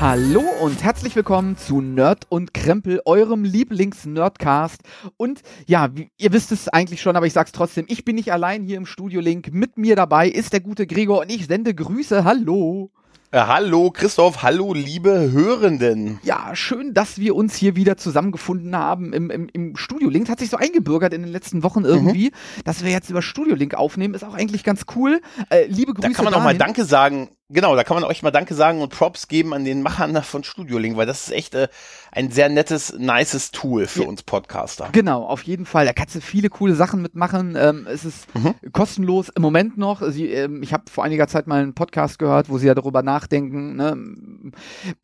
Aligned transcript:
Hallo 0.00 0.40
und 0.62 0.82
herzlich 0.82 1.14
willkommen 1.14 1.58
zu 1.58 1.82
Nerd 1.82 2.24
und 2.30 2.54
Krempel, 2.54 3.02
eurem 3.04 3.44
Lieblings-Nerdcast. 3.44 4.80
Und 5.18 5.42
ja, 5.66 5.90
ihr 6.16 6.32
wisst 6.32 6.52
es 6.52 6.68
eigentlich 6.68 7.02
schon, 7.02 7.16
aber 7.16 7.26
ich 7.26 7.34
sag's 7.34 7.52
trotzdem, 7.52 7.84
ich 7.86 8.06
bin 8.06 8.16
nicht 8.16 8.32
allein 8.32 8.62
hier 8.62 8.78
im 8.78 8.86
Studio 8.86 9.20
Link. 9.20 9.52
Mit 9.52 9.76
mir 9.76 9.96
dabei 9.96 10.26
ist 10.30 10.54
der 10.54 10.60
gute 10.60 10.86
Gregor 10.86 11.20
und 11.20 11.30
ich 11.30 11.48
sende 11.48 11.74
Grüße. 11.74 12.24
Hallo. 12.24 12.90
Äh, 13.30 13.40
hallo 13.40 13.90
Christoph, 13.90 14.42
hallo 14.42 14.72
liebe 14.72 15.32
Hörenden. 15.32 16.18
Ja, 16.22 16.56
schön, 16.56 16.94
dass 16.94 17.18
wir 17.18 17.36
uns 17.36 17.54
hier 17.54 17.76
wieder 17.76 17.98
zusammengefunden 17.98 18.74
haben 18.74 19.12
im, 19.12 19.28
im, 19.28 19.50
im 19.52 19.76
Studio 19.76 20.08
Link. 20.08 20.30
Hat 20.30 20.38
sich 20.38 20.48
so 20.48 20.56
eingebürgert 20.56 21.12
in 21.12 21.20
den 21.20 21.30
letzten 21.30 21.62
Wochen 21.62 21.84
irgendwie, 21.84 22.30
mhm. 22.30 22.64
dass 22.64 22.82
wir 22.82 22.90
jetzt 22.90 23.10
über 23.10 23.20
Studio 23.20 23.54
Link 23.54 23.74
aufnehmen. 23.74 24.14
Ist 24.14 24.24
auch 24.24 24.34
eigentlich 24.34 24.64
ganz 24.64 24.86
cool. 24.96 25.20
Äh, 25.50 25.66
liebe 25.66 25.92
Grüße. 25.92 26.08
Da 26.08 26.14
kann 26.14 26.24
man 26.24 26.32
auch 26.32 26.42
mal 26.42 26.56
Danke 26.56 26.86
sagen 26.86 27.28
Genau, 27.52 27.74
da 27.74 27.82
kann 27.82 27.96
man 27.96 28.04
euch 28.04 28.22
mal 28.22 28.30
Danke 28.30 28.54
sagen 28.54 28.80
und 28.80 28.90
Props 28.90 29.26
geben 29.26 29.52
an 29.52 29.64
den 29.64 29.82
Machern 29.82 30.22
von 30.22 30.44
Studio 30.44 30.78
Link, 30.78 30.96
weil 30.96 31.06
das 31.06 31.26
ist 31.26 31.34
echt 31.34 31.54
äh, 31.56 31.66
ein 32.12 32.30
sehr 32.30 32.48
nettes, 32.48 32.94
nices 32.96 33.50
Tool 33.50 33.88
für 33.88 34.02
ja. 34.02 34.08
uns 34.08 34.22
Podcaster. 34.22 34.88
Genau, 34.92 35.24
auf 35.24 35.42
jeden 35.42 35.66
Fall. 35.66 35.84
Da 35.84 35.92
kannst 35.92 36.14
du 36.14 36.20
viele 36.20 36.48
coole 36.48 36.76
Sachen 36.76 37.02
mitmachen. 37.02 37.56
Ähm, 37.58 37.88
es 37.90 38.04
ist 38.04 38.32
mhm. 38.36 38.54
kostenlos 38.72 39.30
im 39.30 39.42
Moment 39.42 39.76
noch. 39.78 40.00
Sie, 40.10 40.28
ähm, 40.28 40.62
ich 40.62 40.72
habe 40.72 40.84
vor 40.88 41.02
einiger 41.02 41.26
Zeit 41.26 41.48
mal 41.48 41.60
einen 41.60 41.74
Podcast 41.74 42.20
gehört, 42.20 42.48
wo 42.48 42.58
sie 42.58 42.68
ja 42.68 42.74
darüber 42.74 43.02
nachdenken, 43.02 43.74
ne, 43.74 44.52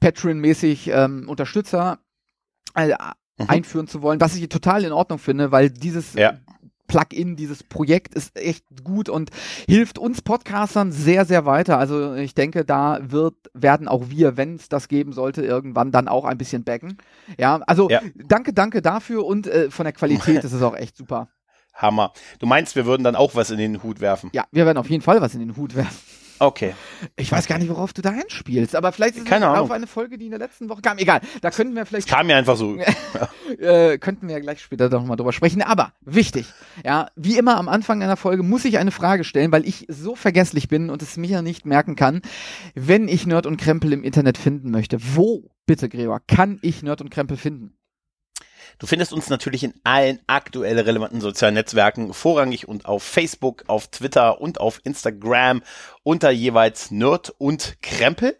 Patreon-mäßig 0.01 0.89
ähm, 0.93 1.29
Unterstützer 1.29 1.99
äh, 2.77 2.89
mhm. 2.89 3.49
einführen 3.49 3.89
zu 3.89 4.03
wollen, 4.03 4.21
was 4.21 4.37
ich 4.37 4.49
total 4.49 4.85
in 4.85 4.93
Ordnung 4.93 5.19
finde, 5.19 5.51
weil 5.51 5.71
dieses 5.71 6.15
ja. 6.15 6.35
Plugin, 6.87 7.37
dieses 7.37 7.63
Projekt 7.63 8.15
ist 8.15 8.37
echt 8.39 8.65
gut 8.85 9.09
und 9.09 9.31
hilft 9.69 9.99
uns 9.99 10.23
Podcastern 10.23 10.93
sehr, 10.93 11.25
sehr 11.25 11.47
weiter. 11.47 11.79
Also 11.79 12.15
ich 12.15 12.35
denke, 12.35 12.65
da 12.65 12.99
wird, 13.03 13.35
werden 13.55 13.89
auch 13.89 14.09
wir, 14.09 14.37
wenn 14.37 14.57
es 14.57 14.69
das 14.69 14.89
geben 14.89 15.13
sollte, 15.13 15.45
irgendwann 15.45 15.93
dann 15.93 16.09
auch 16.09 16.25
ein 16.25 16.39
bisschen 16.39 16.65
backen. 16.65 16.99
Ja, 17.39 17.61
also 17.67 17.89
ja. 17.91 18.01
danke, 18.15 18.53
danke 18.53 18.83
dafür 18.83 19.25
und 19.25 19.47
äh, 19.47 19.71
von 19.71 19.85
der 19.85 19.93
Qualität 19.93 20.45
ist 20.45 20.53
es 20.53 20.63
auch 20.63 20.77
echt 20.77 20.97
super. 20.97 21.29
Hammer. 21.75 22.13
Du 22.39 22.47
meinst, 22.47 22.75
wir 22.75 22.87
würden 22.87 23.05
dann 23.05 23.17
auch 23.17 23.35
was 23.35 23.51
in 23.51 23.59
den 23.59 23.83
Hut 23.83 24.01
werfen? 24.01 24.31
Ja, 24.33 24.45
wir 24.51 24.65
werden 24.65 24.79
auf 24.79 24.89
jeden 24.89 25.03
Fall 25.03 25.21
was 25.21 25.35
in 25.35 25.41
den 25.41 25.57
Hut 25.57 25.77
werfen. 25.77 25.97
Okay. 26.39 26.75
Ich 27.17 27.33
weiß 27.33 27.47
gar 27.47 27.59
nicht, 27.59 27.69
worauf 27.69 27.93
du 27.93 28.03
da 28.03 28.11
hinspielst, 28.11 28.77
aber 28.77 28.93
vielleicht 28.93 29.17
ist 29.17 29.27
Keine 29.27 29.47
es 29.47 29.51
Ahnung. 29.51 29.65
auf 29.65 29.71
eine 29.71 29.87
Folge, 29.87 30.19
die 30.19 30.27
in 30.27 30.31
der 30.31 30.39
letzten 30.39 30.69
Woche 30.69 30.83
kam. 30.83 30.99
Egal, 30.99 31.21
da 31.41 31.51
könnten 31.51 31.75
wir 31.75 31.87
vielleicht. 31.87 32.09
Es 32.09 32.13
kam 32.15 32.27
mir 32.27 32.37
einfach 32.37 32.57
so. 32.57 32.77
äh, 33.59 33.99
könnten 33.99 34.29
wir 34.29 34.35
ja 34.35 34.41
gleich 34.41 34.61
später 34.61 34.89
noch 34.89 35.05
mal 35.05 35.17
drüber 35.17 35.33
sprechen. 35.33 35.63
Aber 35.63 35.93
wichtig, 36.03 36.47
ja, 36.85 37.09
wie 37.17 37.39
immer 37.39 37.57
am 37.57 37.69
Anfang 37.69 38.03
einer 38.03 38.17
Folge 38.17 38.43
muss 38.43 38.65
ich 38.65 38.79
eine 38.79 38.91
Frage 38.91 39.25
stellen, 39.25 39.53
weil 39.53 39.67
ich 39.67 39.87
so 39.89 40.15
vergesslich 40.15 40.69
bin 40.69 40.91
und 40.91 41.03
es 41.03 41.17
mir 41.17 41.43
nicht 41.43 41.67
merken 41.67 41.97
kann, 41.97 42.23
wenn 42.75 43.09
ich 43.09 43.27
Nerd 43.27 43.47
und 43.47 43.57
Krempel 43.57 43.93
im 43.93 44.05
Internet 44.05 44.39
finden 44.39 44.71
möchte. 44.71 44.99
Wo, 45.15 45.51
bitte, 45.67 45.89
Gregor, 45.89 46.21
kann 46.27 46.59
ich 46.63 46.83
Nerd 46.83 47.01
und 47.01 47.11
Krempel 47.11 47.37
finden? 47.37 47.77
Du 48.79 48.87
findest 48.87 49.13
uns 49.13 49.29
natürlich 49.31 49.65
in 49.65 49.75
allen 49.85 50.21
aktuell 50.27 50.79
relevanten 50.79 51.23
sozialen 51.23 51.55
Netzwerken, 51.55 52.13
vorrangig 52.13 52.69
und 52.69 52.85
auf 52.85 53.03
Facebook, 53.03 53.65
auf 53.69 53.87
Twitter 53.89 54.39
und 54.41 54.61
auf 54.61 54.81
Instagram 54.85 55.63
unter 56.03 56.31
jeweils 56.31 56.91
Nerd 56.91 57.35
und 57.39 57.81
Krempel. 57.81 58.37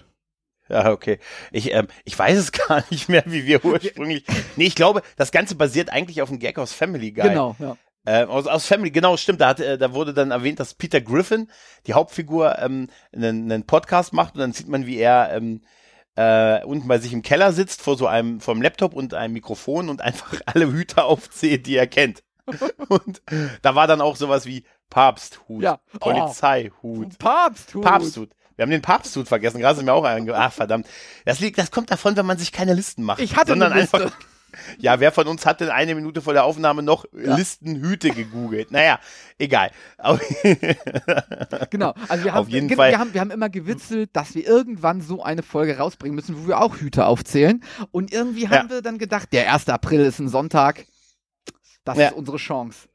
Ja, 0.71 0.91
okay. 0.91 1.19
Ich, 1.51 1.73
ähm, 1.73 1.87
ich 2.05 2.17
weiß 2.17 2.37
es 2.37 2.51
gar 2.67 2.83
nicht 2.89 3.09
mehr, 3.09 3.23
wie 3.25 3.45
wir 3.45 3.63
ursprünglich. 3.65 4.23
nee, 4.55 4.65
ich 4.65 4.75
glaube, 4.75 5.01
das 5.17 5.31
Ganze 5.31 5.55
basiert 5.55 5.91
eigentlich 5.91 6.21
auf 6.21 6.29
einem 6.29 6.39
Gag 6.39 6.57
aus 6.57 6.73
Family 6.73 7.11
Guy. 7.11 7.29
Genau, 7.29 7.55
ja. 7.59 7.77
Äh, 8.05 8.25
aus, 8.25 8.47
aus 8.47 8.65
Family, 8.65 8.89
genau, 8.89 9.17
stimmt. 9.17 9.41
Da, 9.41 9.49
hat, 9.49 9.59
äh, 9.59 9.77
da 9.77 9.93
wurde 9.93 10.13
dann 10.13 10.31
erwähnt, 10.31 10.59
dass 10.59 10.73
Peter 10.73 11.01
Griffin, 11.01 11.49
die 11.85 11.93
Hauptfigur, 11.93 12.57
ähm, 12.59 12.87
einen, 13.13 13.51
einen 13.51 13.65
Podcast 13.65 14.13
macht 14.13 14.35
und 14.35 14.39
dann 14.39 14.53
sieht 14.53 14.69
man, 14.69 14.87
wie 14.87 14.97
er 14.97 15.33
ähm, 15.33 15.61
äh, 16.15 16.63
unten 16.63 16.87
bei 16.87 16.97
sich 16.97 17.13
im 17.13 17.21
Keller 17.21 17.53
sitzt 17.53 17.81
vor 17.81 17.97
so 17.97 18.07
einem, 18.07 18.39
vor 18.39 18.53
einem 18.53 18.63
Laptop 18.63 18.93
und 18.93 19.13
einem 19.13 19.33
Mikrofon 19.33 19.89
und 19.89 20.01
einfach 20.01 20.39
alle 20.45 20.71
Hüte 20.71 21.03
aufzählt, 21.03 21.67
die 21.67 21.75
er 21.75 21.87
kennt. 21.87 22.23
und 22.89 23.21
da 23.61 23.75
war 23.75 23.87
dann 23.87 24.01
auch 24.01 24.15
sowas 24.15 24.45
wie 24.45 24.63
Papsthut, 24.89 25.61
ja. 25.61 25.79
Polizeihut, 25.99 26.73
oh, 26.81 27.05
Papsthut. 27.19 27.83
Papsthut. 27.83 28.29
Wir 28.55 28.63
haben 28.63 28.71
den 28.71 28.81
Papsthut 28.81 29.27
vergessen, 29.27 29.59
gerade 29.59 29.79
ist 29.79 29.85
mir 29.85 29.93
auch 29.93 30.03
ein, 30.03 30.29
ah 30.31 30.49
verdammt. 30.49 30.87
Das 31.25 31.39
liegt, 31.39 31.57
das 31.57 31.71
kommt 31.71 31.91
davon, 31.91 32.15
wenn 32.17 32.25
man 32.25 32.37
sich 32.37 32.51
keine 32.51 32.73
Listen 32.73 33.03
macht. 33.03 33.21
Ich 33.21 33.35
hatte 33.35 33.49
sondern 33.49 33.71
eine 33.71 33.81
Liste. 33.81 33.97
einfach. 33.97 34.17
Ja, 34.77 34.99
wer 34.99 35.11
von 35.11 35.27
uns 35.27 35.45
hat 35.45 35.61
denn 35.61 35.69
eine 35.69 35.95
Minute 35.95 36.21
vor 36.21 36.33
der 36.33 36.43
Aufnahme 36.43 36.83
noch 36.83 37.05
ja. 37.13 37.35
Listenhüte 37.35 38.09
gegoogelt? 38.09 38.71
Naja, 38.71 38.99
egal. 39.37 39.71
genau. 41.69 41.93
Also 42.07 42.25
wir 42.25 42.33
haben, 42.33 42.41
Auf 42.41 42.49
jeden 42.49 42.69
Fall. 42.69 42.91
Wir 42.91 42.99
haben, 42.99 43.13
wir 43.13 43.21
haben 43.21 43.31
immer 43.31 43.49
gewitzelt, 43.49 44.09
dass 44.13 44.35
wir 44.35 44.45
irgendwann 44.45 45.01
so 45.01 45.23
eine 45.23 45.43
Folge 45.43 45.77
rausbringen 45.77 46.15
müssen, 46.15 46.43
wo 46.43 46.47
wir 46.47 46.59
auch 46.59 46.77
Hüte 46.77 47.05
aufzählen. 47.05 47.63
Und 47.91 48.11
irgendwie 48.11 48.49
haben 48.49 48.67
ja. 48.67 48.75
wir 48.75 48.81
dann 48.81 48.97
gedacht, 48.97 49.31
der 49.31 49.53
1. 49.53 49.69
April 49.69 50.01
ist 50.01 50.19
ein 50.19 50.27
Sonntag. 50.27 50.85
Das 51.83 51.97
ja. 51.97 52.09
ist 52.09 52.13
unsere 52.13 52.37
Chance. 52.37 52.87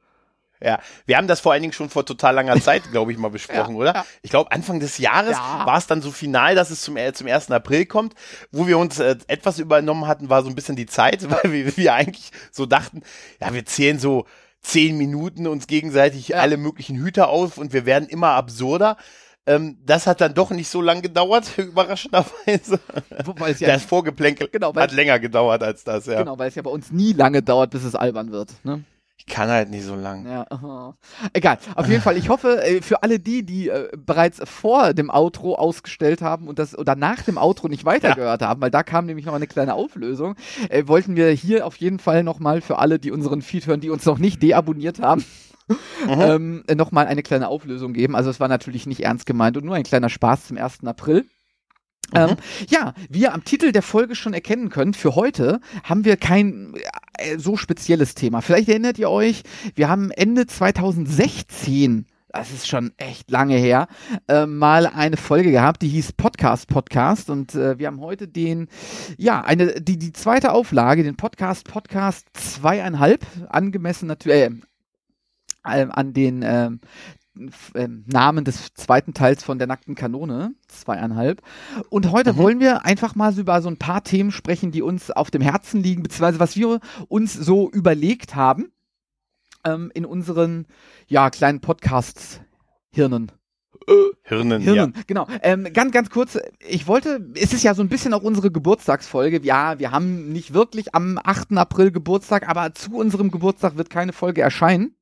Ja, 0.62 0.80
wir 1.04 1.16
haben 1.16 1.26
das 1.26 1.40
vor 1.40 1.52
allen 1.52 1.62
Dingen 1.62 1.72
schon 1.72 1.90
vor 1.90 2.06
total 2.06 2.34
langer 2.34 2.60
Zeit, 2.60 2.82
glaube 2.90 3.12
ich, 3.12 3.18
mal 3.18 3.30
besprochen, 3.30 3.74
ja, 3.74 3.80
oder? 3.80 3.94
Ja. 3.94 4.06
Ich 4.22 4.30
glaube, 4.30 4.52
Anfang 4.52 4.80
des 4.80 4.98
Jahres 4.98 5.32
ja. 5.32 5.66
war 5.66 5.78
es 5.78 5.86
dann 5.86 6.02
so 6.02 6.10
final, 6.10 6.54
dass 6.54 6.70
es 6.70 6.80
zum, 6.80 6.96
zum 7.12 7.26
1. 7.26 7.50
April 7.50 7.86
kommt. 7.86 8.14
Wo 8.52 8.66
wir 8.66 8.78
uns 8.78 8.98
äh, 8.98 9.16
etwas 9.26 9.58
übernommen 9.58 10.06
hatten, 10.06 10.30
war 10.30 10.42
so 10.42 10.48
ein 10.48 10.54
bisschen 10.54 10.76
die 10.76 10.86
Zeit, 10.86 11.28
weil 11.30 11.52
wir, 11.52 11.76
wir 11.76 11.94
eigentlich 11.94 12.30
so 12.50 12.66
dachten, 12.66 13.02
ja, 13.40 13.52
wir 13.52 13.64
zählen 13.66 13.98
so 13.98 14.26
zehn 14.62 14.96
Minuten 14.98 15.46
uns 15.46 15.66
gegenseitig 15.66 16.36
alle 16.36 16.56
möglichen 16.56 16.96
Hüter 16.96 17.28
auf 17.28 17.56
und 17.58 17.72
wir 17.72 17.86
werden 17.86 18.08
immer 18.08 18.30
absurder. 18.30 18.96
Ähm, 19.48 19.78
das 19.84 20.08
hat 20.08 20.20
dann 20.20 20.34
doch 20.34 20.50
nicht 20.50 20.68
so 20.68 20.82
lange 20.82 21.02
gedauert, 21.02 21.46
überraschenderweise. 21.56 22.80
Weil 23.24 23.52
es 23.52 23.60
ja 23.60 23.68
das 23.68 23.84
Vorgeplänkel 23.84 24.48
genau, 24.48 24.74
hat 24.74 24.92
länger 24.92 25.20
gedauert 25.20 25.62
als 25.62 25.84
das, 25.84 26.06
ja. 26.06 26.18
Genau, 26.18 26.36
weil 26.38 26.48
es 26.48 26.56
ja 26.56 26.62
bei 26.62 26.70
uns 26.70 26.90
nie 26.90 27.12
lange 27.12 27.42
dauert, 27.42 27.70
bis 27.70 27.84
es 27.84 27.94
albern 27.94 28.32
wird. 28.32 28.52
Ne? 28.64 28.82
Ich 29.18 29.24
kann 29.26 29.48
halt 29.48 29.70
nicht 29.70 29.84
so 29.84 29.94
lang. 29.94 30.26
Ja, 30.26 30.46
aha. 30.50 30.94
Egal. 31.32 31.58
Auf 31.74 31.88
jeden 31.88 32.02
Fall, 32.02 32.16
ich 32.18 32.28
hoffe, 32.28 32.62
äh, 32.62 32.82
für 32.82 33.02
alle 33.02 33.18
die, 33.18 33.44
die 33.44 33.68
äh, 33.68 33.88
bereits 33.96 34.40
vor 34.44 34.92
dem 34.92 35.10
Outro 35.10 35.54
ausgestellt 35.54 36.20
haben 36.20 36.48
und 36.48 36.58
das 36.58 36.76
oder 36.76 36.96
nach 36.96 37.22
dem 37.22 37.38
Outro 37.38 37.68
nicht 37.68 37.84
weitergehört 37.86 38.42
ja. 38.42 38.48
haben, 38.48 38.60
weil 38.60 38.70
da 38.70 38.82
kam 38.82 39.06
nämlich 39.06 39.24
noch 39.24 39.34
eine 39.34 39.46
kleine 39.46 39.74
Auflösung, 39.74 40.36
äh, 40.68 40.86
wollten 40.86 41.16
wir 41.16 41.30
hier 41.30 41.66
auf 41.66 41.76
jeden 41.76 41.98
Fall 41.98 42.24
nochmal 42.24 42.60
für 42.60 42.78
alle, 42.78 42.98
die 42.98 43.10
unseren 43.10 43.40
Feed 43.40 43.66
hören, 43.66 43.80
die 43.80 43.90
uns 43.90 44.04
noch 44.04 44.18
nicht 44.18 44.42
deabonniert 44.42 45.00
haben, 45.00 45.24
mhm. 45.68 45.76
ähm, 46.08 46.64
nochmal 46.74 47.06
eine 47.06 47.22
kleine 47.22 47.48
Auflösung 47.48 47.94
geben. 47.94 48.14
Also 48.14 48.28
es 48.28 48.38
war 48.38 48.48
natürlich 48.48 48.86
nicht 48.86 49.00
ernst 49.00 49.24
gemeint 49.24 49.56
und 49.56 49.64
nur 49.64 49.76
ein 49.76 49.82
kleiner 49.82 50.10
Spaß 50.10 50.46
zum 50.46 50.58
1. 50.58 50.84
April. 50.84 51.24
Ähm, 52.14 52.30
mhm. 52.30 52.36
ja, 52.68 52.94
wie 53.10 53.20
ihr 53.20 53.34
am 53.34 53.44
Titel 53.44 53.72
der 53.72 53.82
Folge 53.82 54.14
schon 54.14 54.34
erkennen 54.34 54.68
könnt, 54.68 54.96
für 54.96 55.14
heute 55.16 55.60
haben 55.82 56.04
wir 56.04 56.16
kein 56.16 56.74
äh, 57.18 57.38
so 57.38 57.56
spezielles 57.56 58.14
Thema. 58.14 58.42
Vielleicht 58.42 58.68
erinnert 58.68 58.98
ihr 58.98 59.10
euch, 59.10 59.42
wir 59.74 59.88
haben 59.88 60.10
Ende 60.10 60.46
2016 60.46 62.06
das 62.28 62.52
ist 62.52 62.68
schon 62.68 62.92
echt 62.98 63.30
lange 63.30 63.56
her, 63.56 63.88
äh, 64.28 64.44
mal 64.44 64.86
eine 64.86 65.16
Folge 65.16 65.50
gehabt, 65.50 65.80
die 65.80 65.88
hieß 65.88 66.12
Podcast 66.12 66.68
Podcast 66.68 67.30
und 67.30 67.54
äh, 67.54 67.78
wir 67.78 67.86
haben 67.86 68.00
heute 68.00 68.28
den, 68.28 68.68
ja, 69.16 69.40
eine, 69.40 69.80
die, 69.80 69.98
die 69.98 70.12
zweite 70.12 70.52
Auflage, 70.52 71.02
den 71.02 71.16
Podcast 71.16 71.66
Podcast 71.66 72.26
zweieinhalb, 72.34 73.24
angemessen 73.48 74.06
natürlich, 74.06 74.50
äh, 75.64 75.86
an 75.88 76.12
den 76.12 76.42
äh, 77.74 77.88
Namen 78.06 78.44
des 78.44 78.74
zweiten 78.74 79.14
Teils 79.14 79.44
von 79.44 79.58
der 79.58 79.66
nackten 79.66 79.94
Kanone, 79.94 80.54
zweieinhalb. 80.68 81.42
Und 81.90 82.10
heute 82.10 82.34
mhm. 82.34 82.36
wollen 82.38 82.60
wir 82.60 82.84
einfach 82.84 83.14
mal 83.14 83.32
so 83.32 83.40
über 83.40 83.60
so 83.62 83.68
ein 83.68 83.78
paar 83.78 84.02
Themen 84.02 84.32
sprechen, 84.32 84.72
die 84.72 84.82
uns 84.82 85.10
auf 85.10 85.30
dem 85.30 85.42
Herzen 85.42 85.82
liegen, 85.82 86.02
beziehungsweise 86.02 86.40
was 86.40 86.56
wir 86.56 86.80
uns 87.08 87.34
so 87.34 87.70
überlegt 87.70 88.34
haben 88.34 88.72
ähm, 89.64 89.90
in 89.94 90.04
unseren 90.04 90.66
ja, 91.06 91.30
kleinen 91.30 91.60
Podcast-Hirnen. 91.60 93.32
Hirnen, 94.22 94.60
Hirnen, 94.60 94.92
ja. 94.96 95.02
genau. 95.06 95.28
Ähm, 95.42 95.68
ganz, 95.72 95.92
ganz 95.92 96.10
kurz, 96.10 96.38
ich 96.58 96.88
wollte, 96.88 97.24
es 97.34 97.52
ist 97.52 97.62
ja 97.62 97.74
so 97.74 97.82
ein 97.82 97.88
bisschen 97.88 98.14
auch 98.14 98.22
unsere 98.22 98.50
Geburtstagsfolge. 98.50 99.40
Ja, 99.44 99.78
wir 99.78 99.92
haben 99.92 100.32
nicht 100.32 100.52
wirklich 100.52 100.94
am 100.94 101.20
8. 101.22 101.56
April 101.56 101.92
Geburtstag, 101.92 102.48
aber 102.48 102.74
zu 102.74 102.96
unserem 102.96 103.30
Geburtstag 103.30 103.76
wird 103.76 103.88
keine 103.88 104.12
Folge 104.12 104.40
erscheinen. 104.40 104.95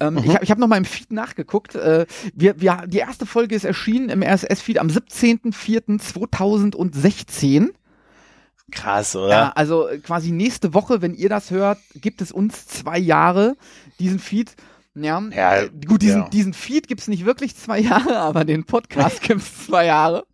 Ähm, 0.00 0.14
mhm. 0.14 0.20
Ich 0.20 0.34
habe 0.34 0.44
ich 0.44 0.50
hab 0.50 0.58
noch 0.58 0.68
mal 0.68 0.76
im 0.76 0.84
Feed 0.84 1.10
nachgeguckt. 1.12 1.74
Äh, 1.74 2.04
wir, 2.34 2.60
wir, 2.60 2.84
die 2.86 2.98
erste 2.98 3.24
Folge 3.26 3.54
ist 3.54 3.64
erschienen 3.64 4.10
im 4.10 4.22
RSS-Feed 4.22 4.78
am 4.78 4.88
17.04.2016. 4.88 7.70
Krass, 8.70 9.16
oder? 9.16 9.30
Ja, 9.30 9.52
also 9.54 9.88
äh, 9.88 9.96
quasi 9.98 10.30
nächste 10.30 10.74
Woche, 10.74 11.00
wenn 11.00 11.14
ihr 11.14 11.30
das 11.30 11.50
hört, 11.50 11.78
gibt 11.94 12.20
es 12.20 12.32
uns 12.32 12.66
zwei 12.66 12.98
Jahre, 12.98 13.56
diesen 13.98 14.18
Feed. 14.18 14.54
Ja, 14.94 15.22
ja 15.30 15.56
äh, 15.56 15.70
gut, 15.86 16.02
diesen, 16.02 16.22
ja. 16.22 16.28
diesen 16.28 16.52
Feed 16.52 16.88
gibt 16.88 17.00
es 17.00 17.08
nicht 17.08 17.24
wirklich 17.24 17.56
zwei 17.56 17.78
Jahre, 17.80 18.18
aber 18.18 18.44
den 18.44 18.64
Podcast 18.64 19.22
gibt 19.26 19.40
es 19.40 19.66
zwei 19.66 19.86
Jahre. 19.86 20.26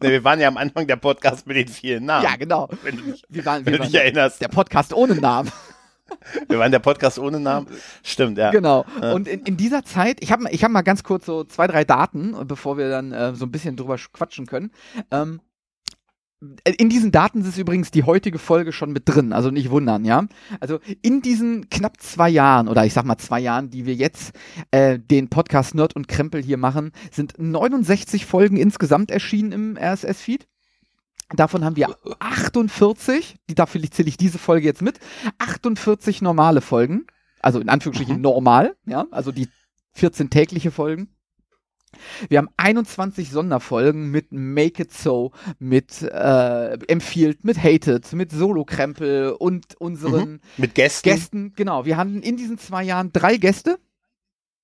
nee, 0.00 0.10
wir 0.10 0.22
waren 0.24 0.40
ja 0.40 0.48
am 0.48 0.56
Anfang 0.56 0.86
der 0.86 0.96
Podcast 0.96 1.46
mit 1.46 1.56
den 1.56 1.68
vielen 1.68 2.04
Namen. 2.04 2.24
Ja, 2.24 2.36
genau. 2.36 2.68
Wenn 2.82 2.96
du 2.96 3.14
wir 3.28 3.44
waren, 3.44 3.66
wenn 3.66 3.74
wir 3.74 3.80
du 3.80 3.86
dich 3.86 3.94
erinnerst. 3.94 4.40
Der 4.40 4.48
Podcast 4.48 4.92
ohne 4.92 5.14
Namen. 5.16 5.50
Wir 6.48 6.58
waren 6.58 6.72
der 6.72 6.78
Podcast 6.78 7.18
ohne 7.18 7.40
Namen. 7.40 7.66
Stimmt, 8.02 8.38
ja. 8.38 8.50
Genau. 8.50 8.84
Und 9.14 9.28
in, 9.28 9.40
in 9.42 9.56
dieser 9.56 9.84
Zeit, 9.84 10.18
ich 10.20 10.32
habe 10.32 10.44
ich 10.50 10.64
hab 10.64 10.70
mal 10.70 10.82
ganz 10.82 11.02
kurz 11.02 11.26
so 11.26 11.44
zwei, 11.44 11.66
drei 11.66 11.84
Daten, 11.84 12.36
bevor 12.46 12.76
wir 12.78 12.90
dann 12.90 13.12
äh, 13.12 13.34
so 13.34 13.46
ein 13.46 13.52
bisschen 13.52 13.76
drüber 13.76 13.96
quatschen 14.12 14.46
können. 14.46 14.70
Ähm, 15.10 15.40
in 16.64 16.88
diesen 16.88 17.10
Daten 17.10 17.40
ist 17.40 17.58
übrigens 17.58 17.90
die 17.90 18.04
heutige 18.04 18.38
Folge 18.38 18.72
schon 18.72 18.92
mit 18.92 19.08
drin, 19.08 19.32
also 19.32 19.50
nicht 19.50 19.70
wundern, 19.70 20.04
ja. 20.04 20.26
Also 20.60 20.78
in 21.02 21.20
diesen 21.20 21.68
knapp 21.68 22.00
zwei 22.00 22.28
Jahren 22.28 22.68
oder 22.68 22.84
ich 22.84 22.92
sag 22.92 23.04
mal 23.04 23.18
zwei 23.18 23.40
Jahren, 23.40 23.70
die 23.70 23.86
wir 23.86 23.94
jetzt 23.94 24.32
äh, 24.70 25.00
den 25.00 25.30
Podcast 25.30 25.74
Nerd 25.74 25.96
und 25.96 26.06
Krempel 26.06 26.40
hier 26.40 26.56
machen, 26.56 26.92
sind 27.10 27.34
69 27.38 28.24
Folgen 28.24 28.56
insgesamt 28.56 29.10
erschienen 29.10 29.50
im 29.50 29.76
RSS-Feed. 29.76 30.46
Davon 31.34 31.64
haben 31.64 31.76
wir 31.76 31.94
48, 32.20 33.36
die 33.50 33.54
dafür 33.54 33.82
zähle 33.90 34.08
ich 34.08 34.16
diese 34.16 34.38
Folge 34.38 34.66
jetzt 34.66 34.80
mit, 34.80 34.98
48 35.38 36.22
normale 36.22 36.60
Folgen, 36.62 37.06
also 37.40 37.60
in 37.60 37.68
Anführungsstrichen 37.68 38.16
mhm. 38.16 38.22
normal, 38.22 38.76
ja, 38.86 39.06
also 39.10 39.30
die 39.30 39.48
14 39.92 40.30
tägliche 40.30 40.70
Folgen. 40.70 41.08
Wir 42.28 42.38
haben 42.38 42.50
21 42.56 43.30
Sonderfolgen 43.30 44.10
mit 44.10 44.30
Make 44.30 44.82
It 44.82 44.92
So, 44.92 45.32
mit 45.58 46.02
äh, 46.02 46.74
Empfiehlt, 46.86 47.44
mit 47.44 47.62
Hated, 47.62 48.12
mit 48.12 48.30
Solo-Krempel 48.30 49.32
und 49.32 49.74
unseren 49.76 50.32
mhm. 50.32 50.40
mit 50.56 50.74
Gästen. 50.74 51.08
Gästen. 51.08 51.52
Genau, 51.56 51.84
wir 51.84 51.96
hatten 51.96 52.22
in 52.22 52.36
diesen 52.36 52.58
zwei 52.58 52.84
Jahren 52.84 53.12
drei 53.12 53.36
Gäste, 53.36 53.78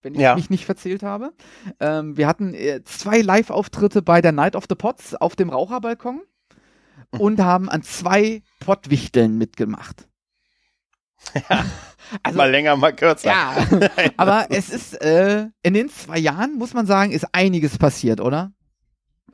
wenn 0.03 0.15
ich 0.15 0.21
ja. 0.21 0.35
mich 0.35 0.51
nicht 0.51 0.67
verzählt 0.67 1.03
habe. 1.03 1.33
Ähm, 1.81 2.17
wir 2.17 2.27
hatten 2.27 2.55
äh, 2.55 2.83
zwei 2.85 3.21
Live-Auftritte 3.21 4.03
bei 4.03 4.21
der 4.21 4.33
Night 4.33 4.55
of 4.55 4.65
the 4.69 4.75
Pots 4.75 5.15
auf 5.15 5.35
dem 5.35 5.49
Raucherbalkon 5.49 6.23
und 7.19 7.41
haben 7.41 7.69
an 7.69 7.83
zwei 7.83 8.43
Pottwichteln 8.61 9.37
mitgemacht. 9.39 10.09
Ja, 11.35 11.65
also, 12.23 12.37
mal 12.37 12.51
länger, 12.51 12.77
mal 12.77 12.95
kürzer. 12.95 13.29
Ja, 13.29 13.67
aber 14.17 14.47
es 14.51 14.71
ist, 14.71 15.01
äh, 15.01 15.47
in 15.63 15.75
den 15.75 15.89
zwei 15.89 16.19
Jahren, 16.19 16.57
muss 16.57 16.75
man 16.75 16.87
sagen, 16.87 17.13
ist 17.13 17.27
einiges 17.33 17.79
passiert, 17.79 18.21
oder? 18.21 18.53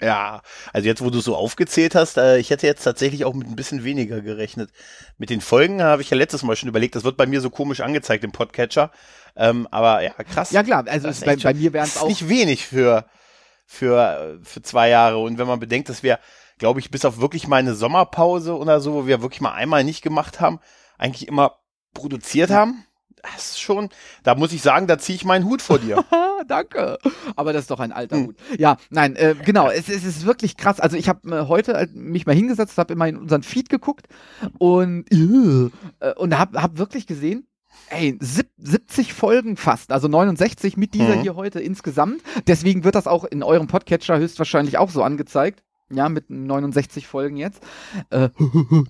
Ja, 0.00 0.40
also 0.72 0.86
jetzt, 0.86 1.04
wo 1.04 1.10
du 1.10 1.20
so 1.20 1.36
aufgezählt 1.36 1.94
hast, 1.94 2.16
äh, 2.16 2.38
ich 2.38 2.48
hätte 2.48 2.66
jetzt 2.66 2.82
tatsächlich 2.82 3.24
auch 3.26 3.34
mit 3.34 3.48
ein 3.48 3.56
bisschen 3.56 3.84
weniger 3.84 4.22
gerechnet. 4.22 4.70
Mit 5.18 5.28
den 5.28 5.42
Folgen 5.42 5.82
habe 5.82 6.00
ich 6.00 6.08
ja 6.08 6.16
letztes 6.16 6.42
Mal 6.42 6.56
schon 6.56 6.70
überlegt, 6.70 6.94
das 6.94 7.04
wird 7.04 7.18
bei 7.18 7.26
mir 7.26 7.42
so 7.42 7.50
komisch 7.50 7.80
angezeigt 7.80 8.24
im 8.24 8.32
Podcatcher. 8.32 8.92
Ähm, 9.36 9.68
aber 9.70 10.02
ja, 10.02 10.12
krass. 10.12 10.52
Ja 10.52 10.62
klar, 10.62 10.84
also 10.88 11.10
bei, 11.24 11.36
bei, 11.36 11.54
mir 11.54 11.72
wären 11.74 11.84
es 11.84 11.98
auch. 11.98 12.08
Nicht 12.08 12.28
wenig 12.30 12.66
für, 12.66 13.04
für, 13.66 14.38
für 14.42 14.62
zwei 14.62 14.88
Jahre. 14.88 15.18
Und 15.18 15.36
wenn 15.36 15.46
man 15.46 15.60
bedenkt, 15.60 15.90
dass 15.90 16.02
wir 16.02 16.18
glaube 16.60 16.78
ich, 16.78 16.92
bis 16.92 17.04
auf 17.04 17.20
wirklich 17.20 17.48
mal 17.48 17.56
eine 17.56 17.74
Sommerpause 17.74 18.56
oder 18.56 18.80
so, 18.80 18.92
wo 18.92 19.06
wir 19.06 19.22
wirklich 19.22 19.40
mal 19.40 19.52
einmal 19.52 19.82
nicht 19.82 20.02
gemacht 20.02 20.40
haben, 20.40 20.60
eigentlich 20.98 21.26
immer 21.26 21.56
produziert 21.94 22.50
haben. 22.50 22.84
Das 23.22 23.50
ist 23.50 23.60
schon, 23.60 23.88
da 24.22 24.34
muss 24.34 24.52
ich 24.52 24.62
sagen, 24.62 24.86
da 24.86 24.98
ziehe 24.98 25.16
ich 25.16 25.24
meinen 25.24 25.46
Hut 25.46 25.60
vor 25.60 25.78
dir. 25.78 26.04
Danke. 26.48 26.98
Aber 27.36 27.52
das 27.52 27.62
ist 27.62 27.70
doch 27.70 27.80
ein 27.80 27.92
alter 27.92 28.16
hm. 28.16 28.26
Hut. 28.28 28.36
Ja, 28.58 28.76
nein, 28.90 29.16
äh, 29.16 29.34
genau, 29.44 29.68
es, 29.68 29.88
es, 29.88 30.04
ist 30.04 30.24
wirklich 30.24 30.56
krass. 30.56 30.80
Also 30.80 30.96
ich 30.96 31.08
habe 31.08 31.28
äh, 31.30 31.48
heute 31.48 31.72
äh, 31.74 31.86
mich 31.92 32.24
mal 32.26 32.34
hingesetzt, 32.34 32.78
habe 32.78 32.92
immer 32.92 33.08
in 33.08 33.16
unseren 33.16 33.42
Feed 33.42 33.68
geguckt 33.68 34.06
und, 34.58 35.06
äh, 35.12 36.14
und 36.16 36.38
habe 36.38 36.62
hab 36.62 36.78
wirklich 36.78 37.06
gesehen, 37.06 37.46
ey, 37.88 38.18
70 38.20 39.12
Folgen 39.12 39.56
fast, 39.56 39.92
also 39.92 40.08
69 40.08 40.76
mit 40.76 40.94
dieser 40.94 41.16
mhm. 41.16 41.22
hier 41.22 41.36
heute 41.36 41.60
insgesamt. 41.60 42.22
Deswegen 42.46 42.84
wird 42.84 42.94
das 42.94 43.06
auch 43.06 43.24
in 43.24 43.42
eurem 43.42 43.66
Podcatcher 43.66 44.18
höchstwahrscheinlich 44.18 44.78
auch 44.78 44.90
so 44.90 45.02
angezeigt. 45.02 45.62
Ja, 45.92 46.08
mit 46.08 46.30
69 46.30 47.06
Folgen 47.06 47.36
jetzt. 47.36 47.62
Äh, 48.10 48.28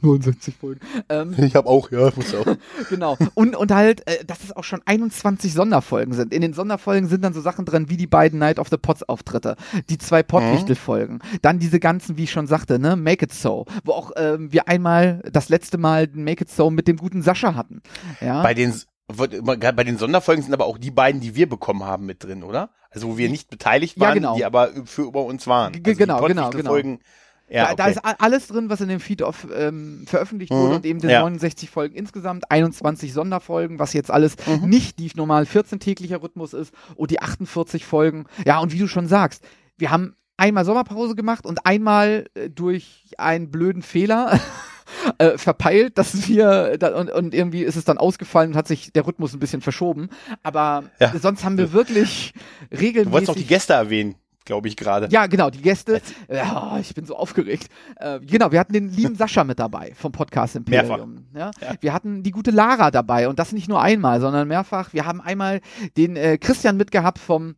69 0.02 0.54
Folgen. 0.54 0.80
Ähm, 1.08 1.34
ich 1.38 1.54
habe 1.54 1.68
auch, 1.68 1.90
ja, 1.90 2.10
muss 2.14 2.34
auch. 2.34 2.44
genau. 2.90 3.16
Und, 3.34 3.56
und 3.56 3.72
halt, 3.72 4.06
äh, 4.06 4.24
dass 4.24 4.44
es 4.44 4.54
auch 4.54 4.64
schon 4.64 4.82
21 4.84 5.52
Sonderfolgen 5.52 6.12
sind. 6.12 6.34
In 6.34 6.42
den 6.42 6.52
Sonderfolgen 6.52 7.08
sind 7.08 7.24
dann 7.24 7.32
so 7.32 7.40
Sachen 7.40 7.64
drin, 7.64 7.88
wie 7.88 7.96
die 7.96 8.06
beiden 8.06 8.38
Night 8.38 8.58
of 8.58 8.68
the 8.68 8.76
Pots 8.76 9.02
Auftritte, 9.02 9.56
die 9.88 9.96
zwei 9.96 10.22
Pottwichtel-Folgen, 10.22 11.14
mhm. 11.14 11.38
dann 11.40 11.58
diese 11.58 11.80
ganzen, 11.80 12.18
wie 12.18 12.24
ich 12.24 12.32
schon 12.32 12.46
sagte, 12.46 12.78
ne, 12.78 12.96
Make 12.96 13.24
It 13.24 13.32
So, 13.32 13.64
wo 13.84 13.92
auch 13.92 14.12
ähm, 14.16 14.52
wir 14.52 14.68
einmal 14.68 15.22
das 15.32 15.48
letzte 15.48 15.78
Mal 15.78 16.08
Make 16.12 16.44
It 16.44 16.50
So 16.50 16.70
mit 16.70 16.86
dem 16.86 16.98
guten 16.98 17.22
Sascha 17.22 17.54
hatten. 17.54 17.80
Ja. 18.20 18.42
Bei 18.42 18.52
den 18.52 18.74
bei 19.12 19.84
den 19.84 19.98
Sonderfolgen 19.98 20.42
sind 20.42 20.52
aber 20.52 20.66
auch 20.66 20.78
die 20.78 20.90
beiden, 20.90 21.20
die 21.20 21.34
wir 21.34 21.48
bekommen 21.48 21.84
haben, 21.84 22.06
mit 22.06 22.24
drin, 22.24 22.42
oder? 22.42 22.70
Also 22.90 23.08
wo 23.08 23.18
wir 23.18 23.28
nicht 23.28 23.50
beteiligt 23.50 23.98
waren, 24.00 24.08
ja, 24.08 24.14
genau. 24.14 24.36
die 24.36 24.44
aber 24.44 24.70
für 24.84 25.02
über 25.02 25.24
uns 25.24 25.46
waren. 25.46 25.74
Also 25.74 25.98
genau, 25.98 26.26
genau, 26.26 26.50
genau. 26.50 26.70
Folgen, 26.70 27.00
ja, 27.50 27.64
da, 27.64 27.72
okay. 27.72 27.76
da, 27.76 27.86
ist 27.88 28.20
alles 28.20 28.46
drin, 28.46 28.70
was 28.70 28.80
in 28.80 28.88
dem 28.88 29.00
Feed 29.00 29.22
of, 29.22 29.46
ähm, 29.52 30.04
veröffentlicht 30.06 30.52
mhm. 30.52 30.56
wurde 30.56 30.76
und 30.76 30.86
eben 30.86 31.00
die 31.00 31.08
ja. 31.08 31.20
69 31.20 31.68
Folgen 31.68 31.96
insgesamt, 31.96 32.50
21 32.50 33.12
Sonderfolgen, 33.12 33.80
was 33.80 33.92
jetzt 33.92 34.10
alles 34.10 34.36
mhm. 34.46 34.68
nicht 34.68 35.00
die 35.00 35.10
normal 35.16 35.44
14-täglicher 35.44 36.22
Rhythmus 36.22 36.52
ist 36.52 36.72
und 36.94 37.10
die 37.10 37.20
48 37.20 37.84
Folgen. 37.84 38.26
Ja, 38.46 38.60
und 38.60 38.72
wie 38.72 38.78
du 38.78 38.86
schon 38.86 39.08
sagst, 39.08 39.44
wir 39.76 39.90
haben 39.90 40.14
einmal 40.36 40.64
Sommerpause 40.64 41.16
gemacht 41.16 41.44
und 41.44 41.66
einmal 41.66 42.26
äh, 42.34 42.48
durch 42.48 43.06
einen 43.18 43.50
blöden 43.50 43.82
Fehler 43.82 44.38
äh, 45.18 45.38
verpeilt, 45.38 45.98
dass 45.98 46.28
wir 46.28 46.78
da, 46.78 46.94
und, 46.96 47.10
und 47.10 47.34
irgendwie 47.34 47.62
ist 47.62 47.76
es 47.76 47.84
dann 47.84 47.98
ausgefallen 47.98 48.52
und 48.52 48.56
hat 48.56 48.68
sich 48.68 48.92
der 48.92 49.06
Rhythmus 49.06 49.32
ein 49.32 49.38
bisschen 49.40 49.60
verschoben. 49.60 50.08
Aber 50.42 50.84
ja. 50.98 51.12
sonst 51.18 51.44
haben 51.44 51.58
wir 51.58 51.72
wirklich 51.72 52.34
regelmäßig. 52.70 53.04
Du 53.04 53.12
wolltest 53.12 53.28
noch 53.28 53.36
die 53.36 53.46
Gäste 53.46 53.72
erwähnen 53.74 54.16
glaube 54.50 54.66
ich 54.66 54.76
gerade. 54.76 55.08
Ja, 55.10 55.26
genau, 55.26 55.48
die 55.48 55.62
Gäste. 55.62 56.00
Ja, 56.28 56.76
ich 56.80 56.92
bin 56.94 57.06
so 57.06 57.14
aufgeregt. 57.14 57.68
Äh, 57.96 58.18
genau, 58.18 58.50
wir 58.50 58.58
hatten 58.58 58.72
den 58.72 58.90
lieben 58.90 59.14
Sascha 59.14 59.44
mit 59.44 59.60
dabei 59.60 59.92
vom 59.94 60.10
Podcast 60.10 60.56
Imperium. 60.56 61.26
Ja? 61.34 61.52
ja? 61.60 61.74
Wir 61.80 61.92
hatten 61.92 62.24
die 62.24 62.32
gute 62.32 62.50
Lara 62.50 62.90
dabei 62.90 63.28
und 63.28 63.38
das 63.38 63.52
nicht 63.52 63.68
nur 63.68 63.80
einmal, 63.80 64.20
sondern 64.20 64.48
mehrfach. 64.48 64.92
Wir 64.92 65.06
haben 65.06 65.20
einmal 65.20 65.60
den 65.96 66.16
äh, 66.16 66.36
Christian 66.36 66.76
mitgehabt 66.76 67.20
vom 67.20 67.54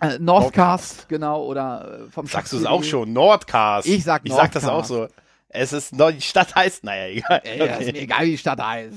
äh, 0.00 0.18
Nordcast, 0.18 0.20
Nordcast, 0.20 1.08
genau, 1.08 1.44
oder 1.44 2.06
äh, 2.06 2.10
vom 2.10 2.26
Sagst 2.26 2.52
du 2.52 2.58
es 2.58 2.66
auch 2.66 2.84
schon? 2.84 3.12
Nordcast. 3.12 3.88
Ich 3.88 4.04
sag 4.04 4.24
Nordcast. 4.24 4.54
Ich 4.54 4.62
sag 4.62 4.62
das 4.62 4.70
auch 4.70 4.84
so. 4.84 5.08
Es 5.54 5.72
ist 5.74 5.94
noch, 5.94 6.10
die 6.10 6.20
Stadt 6.22 6.54
heißt, 6.54 6.82
naja, 6.82 7.08
egal. 7.08 7.42
Ja, 7.44 7.64
okay. 7.64 7.84
Ist 7.84 7.92
mir 7.92 8.00
egal, 8.00 8.24
wie 8.24 8.30
die 8.30 8.38
Stadt 8.38 8.60
heißt. 8.60 8.96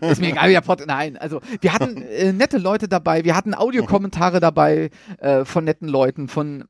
ist 0.00 0.20
mir 0.20 0.28
egal, 0.28 0.48
wie 0.48 0.54
der 0.54 0.62
Pod, 0.62 0.82
nein. 0.86 1.18
Also, 1.18 1.40
wir 1.60 1.72
hatten 1.74 2.00
äh, 2.02 2.32
nette 2.32 2.56
Leute 2.56 2.88
dabei, 2.88 3.24
wir 3.24 3.36
hatten 3.36 3.54
Audiokommentare 3.54 4.40
dabei 4.40 4.90
äh, 5.18 5.44
von 5.44 5.64
netten 5.64 5.88
Leuten, 5.88 6.28
von 6.28 6.64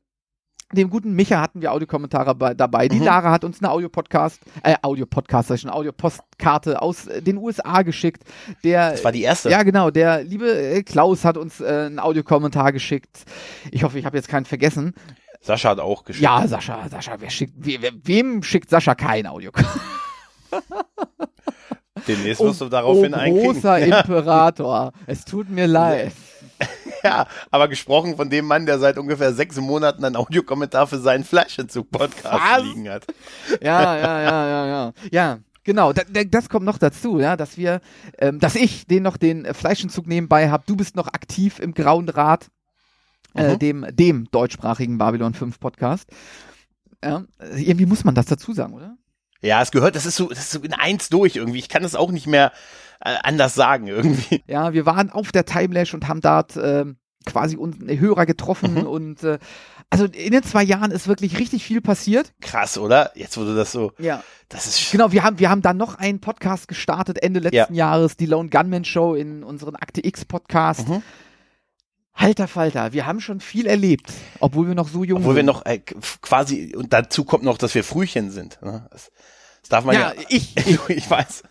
dem 0.73 0.89
guten 0.89 1.13
Micha 1.13 1.39
hatten 1.39 1.61
wir 1.61 1.71
Audiokommentare 1.71 2.55
dabei. 2.55 2.89
Die 2.89 2.97
mhm. 2.97 3.05
Lara 3.05 3.31
hat 3.31 3.45
uns 3.45 3.61
eine 3.61 3.71
Audio-Podcast, 3.71 4.41
äh, 4.63 4.75
Audio-Podcast, 4.81 5.51
eine 5.51 5.73
Audio-Postkarte 5.73 6.81
aus 6.81 7.07
äh, 7.07 7.21
den 7.21 7.37
USA 7.37 7.83
geschickt. 7.83 8.23
Der, 8.65 8.91
das 8.91 9.03
war 9.05 9.13
die 9.13 9.21
erste. 9.21 9.49
Ja, 9.49 9.63
genau. 9.63 9.91
Der 9.91 10.23
liebe 10.23 10.51
äh, 10.51 10.83
Klaus 10.83 11.23
hat 11.23 11.37
uns 11.37 11.61
äh, 11.61 11.85
einen 11.85 11.99
Audiokommentar 11.99 12.73
geschickt. 12.73 13.23
Ich 13.71 13.83
hoffe, 13.83 13.97
ich 13.97 14.05
habe 14.05 14.17
jetzt 14.17 14.27
keinen 14.27 14.45
vergessen. 14.45 14.93
Sascha 15.47 15.69
hat 15.69 15.79
auch 15.79 16.03
geschickt. 16.03 16.23
Ja, 16.23 16.45
Sascha, 16.47 16.87
Sascha, 16.89 17.15
wer 17.19 17.29
schickt, 17.29 17.53
we, 17.57 17.79
wem 18.03 18.43
schickt 18.43 18.69
Sascha 18.69 18.93
kein 18.95 19.25
Audio? 19.25 19.51
Demnächst 22.07 22.41
wirst 22.41 22.61
du 22.61 22.69
daraufhin 22.69 23.13
oh, 23.13 23.17
einkriegen. 23.17 23.53
großer 23.53 23.79
Imperator, 23.85 24.91
es 25.07 25.25
tut 25.25 25.49
mir 25.49 25.67
leid. 25.67 26.11
ja, 27.03 27.27
aber 27.49 27.67
gesprochen 27.67 28.15
von 28.15 28.29
dem 28.29 28.45
Mann, 28.45 28.65
der 28.65 28.77
seit 28.79 28.97
ungefähr 28.97 29.33
sechs 29.33 29.55
Monaten 29.57 30.03
einen 30.03 30.15
Audiokommentar 30.15 30.87
für 30.87 30.99
seinen 30.99 31.23
Fleischentzug-Podcast 31.23 32.63
liegen 32.63 32.89
hat. 32.89 33.05
Ja, 33.61 33.95
ja, 33.97 34.21
ja, 34.21 34.47
ja, 34.47 34.67
ja. 34.67 34.93
Ja, 35.11 35.39
Genau, 35.63 35.91
das 35.91 36.47
kommt 36.47 36.65
noch 36.65 36.77
dazu, 36.77 37.19
ja, 37.19 37.35
dass 37.35 37.57
wir, 37.57 37.81
ähm, 38.19 38.39
dass 38.39 38.55
ich 38.55 38.87
den 38.87 39.03
noch 39.03 39.17
den 39.17 39.53
Fleischentzug 39.53 40.07
nebenbei 40.07 40.49
habe. 40.49 40.63
Du 40.65 40.77
bist 40.77 40.95
noch 40.95 41.07
aktiv 41.09 41.59
im 41.59 41.73
Grauen 41.73 42.07
Rat, 42.07 42.47
äh, 43.37 43.53
mhm. 43.53 43.59
dem, 43.59 43.85
dem 43.91 44.31
deutschsprachigen 44.31 44.97
Babylon 44.97 45.33
5 45.33 45.59
Podcast. 45.59 46.09
Ja, 47.03 47.25
irgendwie 47.55 47.85
muss 47.85 48.03
man 48.03 48.15
das 48.15 48.25
dazu 48.25 48.53
sagen, 48.53 48.73
oder? 48.73 48.97
Ja, 49.41 49.61
es 49.61 49.71
gehört, 49.71 49.95
das 49.95 50.05
ist 50.05 50.15
so, 50.15 50.29
das 50.29 50.39
ist 50.39 50.51
so 50.51 50.61
in 50.61 50.73
eins 50.73 51.09
durch 51.09 51.35
irgendwie. 51.35 51.59
Ich 51.59 51.69
kann 51.69 51.83
das 51.83 51.95
auch 51.95 52.11
nicht 52.11 52.27
mehr 52.27 52.51
äh, 52.99 53.15
anders 53.23 53.53
sagen 53.53 53.87
irgendwie. 53.87 54.43
Ja, 54.47 54.73
wir 54.73 54.85
waren 54.85 55.11
auf 55.11 55.31
der 55.31 55.45
Timelash 55.45 55.93
und 55.93 56.07
haben 56.07 56.21
dort 56.21 56.55
äh, 56.57 56.85
quasi 57.25 57.55
unsere 57.55 57.99
Hörer 57.99 58.25
getroffen 58.25 58.75
mhm. 58.75 58.87
und 58.87 59.23
äh, 59.23 59.37
also 59.89 60.05
in 60.05 60.31
den 60.31 60.43
zwei 60.43 60.63
Jahren 60.63 60.91
ist 60.91 61.07
wirklich 61.07 61.39
richtig 61.39 61.63
viel 61.63 61.81
passiert. 61.81 62.33
Krass, 62.41 62.77
oder? 62.77 63.11
Jetzt 63.15 63.37
wurde 63.37 63.55
das 63.55 63.71
so. 63.71 63.93
Ja. 63.99 64.23
Das 64.49 64.65
ist 64.65 64.91
genau. 64.91 65.11
Wir 65.11 65.23
haben 65.23 65.39
wir 65.39 65.49
haben 65.49 65.61
dann 65.61 65.77
noch 65.77 65.95
einen 65.95 66.19
Podcast 66.19 66.67
gestartet 66.67 67.21
Ende 67.21 67.39
letzten 67.39 67.73
ja. 67.73 67.91
Jahres, 67.91 68.17
die 68.17 68.25
Lone 68.25 68.49
Gunman 68.49 68.85
Show 68.85 69.13
in 69.13 69.43
unseren 69.43 69.75
Akte 69.75 70.05
X 70.05 70.25
Podcast. 70.25 70.89
Mhm. 70.89 71.03
Halter 72.17 72.47
Falter, 72.47 72.93
wir 72.93 73.05
haben 73.05 73.21
schon 73.21 73.39
viel 73.39 73.67
erlebt, 73.67 74.11
obwohl 74.39 74.67
wir 74.67 74.75
noch 74.75 74.89
so 74.89 75.03
jung 75.03 75.19
obwohl 75.19 75.35
sind. 75.35 75.49
Obwohl 75.49 75.65
wir 75.65 75.71
noch 75.71 76.01
äh, 76.01 76.01
quasi, 76.21 76.75
und 76.75 76.91
dazu 76.91 77.23
kommt 77.23 77.43
noch, 77.43 77.57
dass 77.57 77.75
wir 77.75 77.83
Frühchen 77.83 78.31
sind. 78.31 78.59
Ne? 78.61 78.87
Das, 78.91 79.11
das 79.61 79.69
darf 79.69 79.85
man 79.85 79.95
ja. 79.95 80.13
ja 80.13 80.21
ich, 80.29 80.57
ich, 80.67 80.79
ich 80.89 81.09
weiß. 81.09 81.43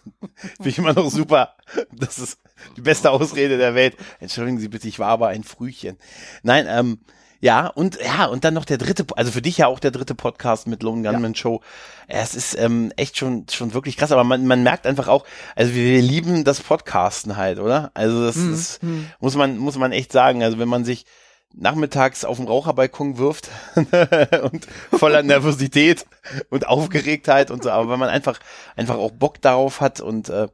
Bin 0.58 0.68
ich 0.68 0.78
immer 0.78 0.92
noch 0.92 1.10
super. 1.10 1.54
Das 1.92 2.18
ist 2.18 2.38
die 2.76 2.80
beste 2.80 3.10
Ausrede 3.10 3.58
der 3.58 3.74
Welt. 3.74 3.96
Entschuldigen 4.18 4.58
Sie 4.58 4.68
bitte, 4.68 4.88
ich 4.88 4.98
war 4.98 5.08
aber 5.08 5.28
ein 5.28 5.44
Frühchen. 5.44 5.98
Nein, 6.42 6.66
ähm, 6.68 6.98
ja, 7.40 7.66
und 7.66 7.98
ja, 8.02 8.26
und 8.26 8.44
dann 8.44 8.54
noch 8.54 8.64
der 8.64 8.78
dritte, 8.78 9.04
also 9.16 9.30
für 9.30 9.42
dich 9.42 9.58
ja 9.58 9.66
auch 9.66 9.78
der 9.78 9.90
dritte 9.90 10.14
Podcast 10.14 10.66
mit 10.66 10.82
Lone 10.82 11.02
Gunman 11.02 11.32
ja. 11.32 11.38
Show. 11.38 11.60
Es 12.08 12.34
ist 12.34 12.58
ähm, 12.58 12.92
echt 12.96 13.18
schon 13.18 13.46
schon 13.50 13.74
wirklich 13.74 13.96
krass, 13.96 14.12
aber 14.12 14.24
man, 14.24 14.46
man 14.46 14.62
merkt 14.62 14.86
einfach 14.86 15.08
auch, 15.08 15.24
also 15.54 15.74
wir 15.74 16.00
lieben 16.00 16.44
das 16.44 16.60
Podcasten 16.60 17.36
halt, 17.36 17.58
oder? 17.58 17.90
Also 17.94 18.24
das, 18.24 18.36
mhm. 18.36 18.50
das 18.52 18.82
mhm. 18.82 19.10
muss 19.20 19.36
man 19.36 19.58
muss 19.58 19.76
man 19.76 19.92
echt 19.92 20.12
sagen. 20.12 20.42
Also 20.42 20.58
wenn 20.58 20.68
man 20.68 20.84
sich 20.84 21.04
nachmittags 21.52 22.24
auf 22.24 22.36
dem 22.36 22.46
Raucherbalkon 22.46 23.18
wirft 23.18 23.50
und 23.74 24.66
voller 24.92 25.22
Nervosität 25.24 26.06
und 26.50 26.66
Aufgeregtheit 26.66 27.50
und 27.50 27.62
so, 27.62 27.70
aber 27.70 27.90
wenn 27.90 27.98
man 27.98 28.08
einfach 28.08 28.38
einfach 28.76 28.96
auch 28.96 29.10
Bock 29.10 29.40
darauf 29.40 29.80
hat 29.80 30.00
und 30.00 30.28
äh, 30.28 30.48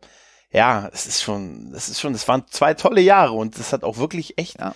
ja, 0.51 0.91
es 0.93 1.07
ist 1.07 1.23
schon, 1.23 1.73
das 1.73 1.89
ist 1.89 2.01
schon, 2.01 2.13
das 2.13 2.29
waren 2.29 2.45
zwei 2.51 2.75
tolle 2.75 3.01
Jahre 3.01 3.33
und 3.33 3.59
das 3.59 3.73
hat 3.73 3.85
auch 3.85 3.97
wirklich 3.97 4.39
echt 4.39 4.59
ja 4.61 4.75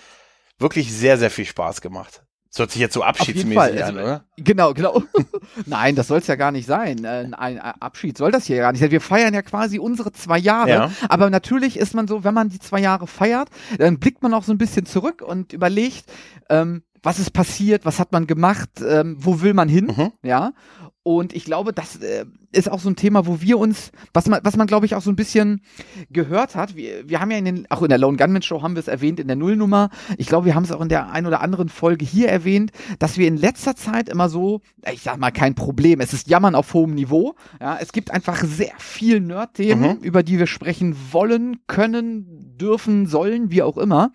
wirklich 0.59 0.93
sehr, 0.93 1.17
sehr 1.17 1.31
viel 1.31 1.45
Spaß 1.45 1.81
gemacht. 1.81 2.23
Das 2.49 2.59
hört 2.59 2.71
sich 2.71 2.81
jetzt 2.81 2.93
so 2.93 3.03
abschiedsmäßig 3.03 3.83
an, 3.83 3.97
also, 3.97 3.99
oder? 3.99 4.25
Genau, 4.37 4.73
genau. 4.73 5.03
Nein, 5.65 5.95
das 5.95 6.07
soll 6.07 6.19
es 6.19 6.27
ja 6.27 6.35
gar 6.35 6.51
nicht 6.51 6.65
sein. 6.65 7.03
Äh, 7.03 7.29
ein 7.37 7.59
Abschied 7.59 8.17
soll 8.17 8.31
das 8.31 8.45
hier 8.45 8.57
gar 8.57 8.71
nicht 8.71 8.81
sein. 8.81 8.89
Wir 8.89 9.01
feiern 9.01 9.33
ja 9.33 9.41
quasi 9.41 9.79
unsere 9.79 10.11
zwei 10.11 10.39
Jahre. 10.39 10.69
Ja. 10.69 10.91
Aber 11.09 11.29
natürlich 11.29 11.77
ist 11.77 11.93
man 11.93 12.07
so, 12.07 12.23
wenn 12.23 12.33
man 12.33 12.49
die 12.49 12.59
zwei 12.59 12.79
Jahre 12.79 13.05
feiert, 13.05 13.49
dann 13.77 13.99
blickt 13.99 14.23
man 14.23 14.33
auch 14.33 14.43
so 14.43 14.53
ein 14.53 14.57
bisschen 14.57 14.85
zurück 14.85 15.21
und 15.21 15.53
überlegt, 15.53 16.05
ähm, 16.49 16.83
was 17.03 17.19
ist 17.19 17.31
passiert, 17.31 17.85
was 17.85 17.99
hat 17.99 18.11
man 18.11 18.27
gemacht, 18.27 18.69
ähm, 18.85 19.17
wo 19.19 19.41
will 19.41 19.53
man 19.53 19.69
hin, 19.69 19.93
mhm. 19.95 20.11
ja. 20.23 20.53
Und 21.07 21.33
ich 21.33 21.45
glaube, 21.45 21.71
das 21.71 21.95
äh, 22.01 22.25
ist 22.51 22.69
auch 22.69 22.81
so 22.81 22.89
ein 22.89 22.97
Thema, 22.97 23.25
wo 23.25 23.39
wir 23.39 23.57
uns, 23.59 23.93
was 24.11 24.27
man, 24.27 24.41
was 24.43 24.57
man 24.57 24.67
glaube 24.67 24.85
ich 24.85 24.93
auch 24.93 25.01
so 25.01 25.09
ein 25.09 25.15
bisschen 25.15 25.61
gehört 26.09 26.53
hat. 26.57 26.75
Wir, 26.75 27.07
wir 27.07 27.21
haben 27.21 27.31
ja 27.31 27.37
in 27.37 27.45
den, 27.45 27.71
auch 27.71 27.81
in 27.81 27.87
der 27.87 27.97
Lone 27.97 28.17
Gunman 28.17 28.41
Show 28.41 28.61
haben 28.61 28.75
wir 28.75 28.81
es 28.81 28.89
erwähnt 28.89 29.21
in 29.21 29.27
der 29.27 29.37
Nullnummer. 29.37 29.89
Ich 30.17 30.27
glaube, 30.27 30.47
wir 30.47 30.53
haben 30.53 30.65
es 30.65 30.71
auch 30.73 30.81
in 30.81 30.89
der 30.89 31.09
ein 31.09 31.25
oder 31.25 31.39
anderen 31.39 31.69
Folge 31.69 32.03
hier 32.03 32.27
erwähnt, 32.27 32.73
dass 32.99 33.17
wir 33.17 33.25
in 33.25 33.37
letzter 33.37 33.77
Zeit 33.77 34.09
immer 34.09 34.27
so, 34.27 34.59
ich 34.91 35.01
sag 35.01 35.17
mal 35.17 35.31
kein 35.31 35.55
Problem, 35.55 36.01
es 36.01 36.11
ist 36.11 36.27
Jammern 36.27 36.55
auf 36.55 36.73
hohem 36.73 36.93
Niveau. 36.93 37.35
Ja, 37.61 37.77
es 37.79 37.93
gibt 37.93 38.11
einfach 38.11 38.43
sehr 38.43 38.73
viel 38.77 39.21
Nerd-Themen, 39.21 39.99
mhm. 39.99 40.03
über 40.03 40.23
die 40.23 40.39
wir 40.39 40.47
sprechen 40.47 40.93
wollen, 41.13 41.61
können, 41.67 42.57
dürfen, 42.57 43.05
sollen, 43.05 43.49
wie 43.49 43.61
auch 43.61 43.77
immer. 43.77 44.11